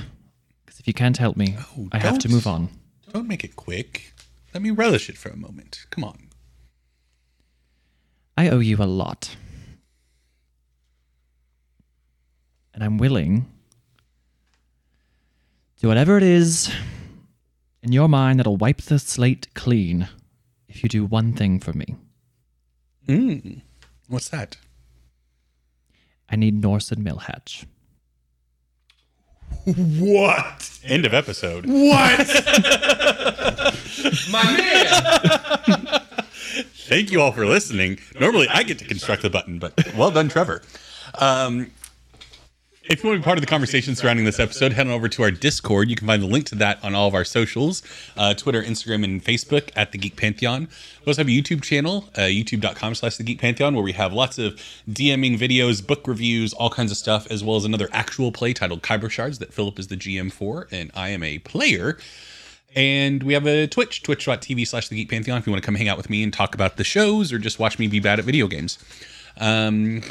Because 0.65 0.79
if 0.79 0.87
you 0.87 0.93
can't 0.93 1.17
help 1.17 1.35
me, 1.37 1.55
Oh, 1.77 1.87
I 1.91 1.97
have 1.99 2.19
to 2.19 2.29
move 2.29 2.45
on. 2.47 2.69
Don't 3.11 3.27
make 3.27 3.43
it 3.43 3.55
quick. 3.55 4.13
Let 4.53 4.61
me 4.63 4.69
relish 4.71 5.09
it 5.09 5.17
for 5.17 5.29
a 5.29 5.35
moment. 5.37 5.85
Come 5.89 6.03
on. 6.03 6.29
I 8.37 8.49
owe 8.49 8.59
you 8.59 8.77
a 8.77 8.85
lot. 8.85 9.35
And 12.73 12.83
I'm 12.83 12.97
willing 12.97 13.45
to 15.79 15.87
whatever 15.87 16.17
it 16.17 16.23
is 16.23 16.71
in 17.83 17.91
your 17.91 18.09
mind 18.09 18.39
that'll 18.39 18.57
wipe 18.57 18.81
the 18.81 18.97
slate 18.97 19.47
clean 19.53 20.07
if 20.67 20.81
you 20.81 20.89
do 20.89 21.05
one 21.05 21.33
thing 21.33 21.59
for 21.59 21.73
me. 21.73 21.95
Mm. 23.07 23.61
What's 24.07 24.29
that? 24.29 24.57
I 26.29 26.35
need 26.37 26.59
Norse 26.59 26.91
and 26.91 27.05
Millhatch. 27.05 27.65
What? 29.65 30.79
End 30.83 31.05
of 31.05 31.13
episode. 31.13 31.65
What? 31.67 32.27
My 34.31 34.43
man. 34.57 36.01
Thank 36.87 37.11
you 37.11 37.21
all 37.21 37.31
for 37.31 37.45
listening. 37.45 37.99
Normally 38.19 38.47
I 38.49 38.63
get 38.63 38.79
to 38.79 38.85
construct 38.85 39.21
the 39.21 39.29
button, 39.29 39.59
but 39.59 39.73
well 39.95 40.09
done, 40.11 40.27
Trevor. 40.29 40.61
Um, 41.15 41.71
If 42.85 43.01
you 43.01 43.09
want 43.09 43.19
to 43.19 43.21
be 43.21 43.23
part 43.23 43.37
of 43.37 43.41
the 43.41 43.47
conversation 43.47 43.95
surrounding 43.95 44.25
this 44.25 44.41
episode, 44.41 44.73
head 44.73 44.87
on 44.87 44.91
over 44.93 45.07
to 45.07 45.23
our 45.23 45.31
Discord. 45.31 45.89
You 45.89 45.95
can 45.95 46.05
find 46.05 46.21
the 46.21 46.27
link 46.27 46.45
to 46.47 46.55
that 46.55 46.83
on 46.83 46.93
all 46.93 47.07
of 47.07 47.15
our 47.15 47.23
socials 47.23 47.81
uh, 48.17 48.33
Twitter, 48.33 48.61
Instagram, 48.61 49.05
and 49.05 49.23
Facebook 49.23 49.69
at 49.73 49.93
The 49.93 49.97
Geek 49.97 50.17
Pantheon. 50.17 50.67
We 50.99 51.09
also 51.09 51.21
have 51.21 51.29
a 51.29 51.31
YouTube 51.31 51.63
channel, 51.63 52.09
uh, 52.15 52.23
youtube.com 52.23 52.95
slash 52.95 53.15
The 53.15 53.23
Geek 53.23 53.39
Pantheon, 53.39 53.73
where 53.73 53.85
we 53.85 53.93
have 53.93 54.11
lots 54.11 54.37
of 54.37 54.55
DMing 54.89 55.39
videos, 55.39 55.85
book 55.85 56.05
reviews, 56.05 56.51
all 56.51 56.69
kinds 56.69 56.91
of 56.91 56.97
stuff, 56.97 57.25
as 57.31 57.41
well 57.41 57.55
as 57.55 57.63
another 57.63 57.87
actual 57.93 58.33
play 58.33 58.51
titled 58.51 58.83
Kyber 58.83 59.09
Shards 59.09 59.39
that 59.39 59.53
Philip 59.53 59.79
is 59.79 59.87
the 59.87 59.95
GM 59.95 60.29
for, 60.29 60.67
and 60.69 60.91
I 60.93 61.07
am 61.09 61.23
a 61.23 61.39
player. 61.39 61.97
And 62.75 63.23
we 63.23 63.33
have 63.33 63.47
a 63.47 63.65
Twitch, 63.65 64.03
twitch.tv 64.03 64.67
slash 64.67 64.89
The 64.89 64.97
Geek 64.97 65.09
Pantheon, 65.09 65.37
if 65.37 65.47
you 65.47 65.53
want 65.53 65.63
to 65.63 65.65
come 65.65 65.75
hang 65.75 65.87
out 65.87 65.95
with 65.95 66.09
me 66.09 66.21
and 66.21 66.33
talk 66.33 66.53
about 66.53 66.75
the 66.75 66.83
shows 66.83 67.31
or 67.31 67.39
just 67.39 67.59
watch 67.59 67.79
me 67.79 67.87
be 67.87 68.01
bad 68.01 68.19
at 68.19 68.25
video 68.25 68.47
games. 68.47 68.77
Um, 69.39 70.01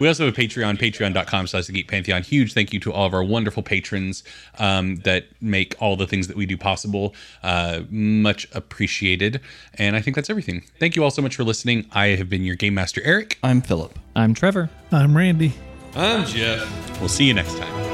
we 0.00 0.08
also 0.08 0.26
have 0.26 0.36
a 0.36 0.40
Patreon, 0.40 0.78
patreon.com 0.78 1.46
slash 1.46 1.66
the 1.66 1.72
Geek 1.72 1.88
Pantheon. 1.88 2.22
Huge 2.22 2.52
thank 2.52 2.72
you 2.72 2.80
to 2.80 2.92
all 2.92 3.06
of 3.06 3.14
our 3.14 3.22
wonderful 3.22 3.62
patrons 3.62 4.24
um, 4.58 4.96
that 4.96 5.26
make 5.40 5.76
all 5.80 5.94
the 5.94 6.06
things 6.06 6.26
that 6.26 6.36
we 6.36 6.46
do 6.46 6.56
possible. 6.56 7.14
Uh, 7.42 7.82
much 7.90 8.48
appreciated. 8.52 9.40
And 9.74 9.94
I 9.94 10.00
think 10.00 10.16
that's 10.16 10.30
everything. 10.30 10.64
Thank 10.80 10.96
you 10.96 11.04
all 11.04 11.10
so 11.10 11.22
much 11.22 11.36
for 11.36 11.44
listening. 11.44 11.86
I 11.92 12.08
have 12.08 12.28
been 12.28 12.42
your 12.44 12.56
Game 12.56 12.74
Master, 12.74 13.00
Eric. 13.04 13.38
I'm 13.44 13.60
Philip. 13.60 13.98
I'm 14.16 14.34
Trevor. 14.34 14.70
I'm 14.90 15.16
Randy. 15.16 15.52
I'm 15.94 16.26
Jeff. 16.26 17.00
We'll 17.00 17.08
see 17.08 17.26
you 17.26 17.34
next 17.34 17.56
time. 17.58 17.89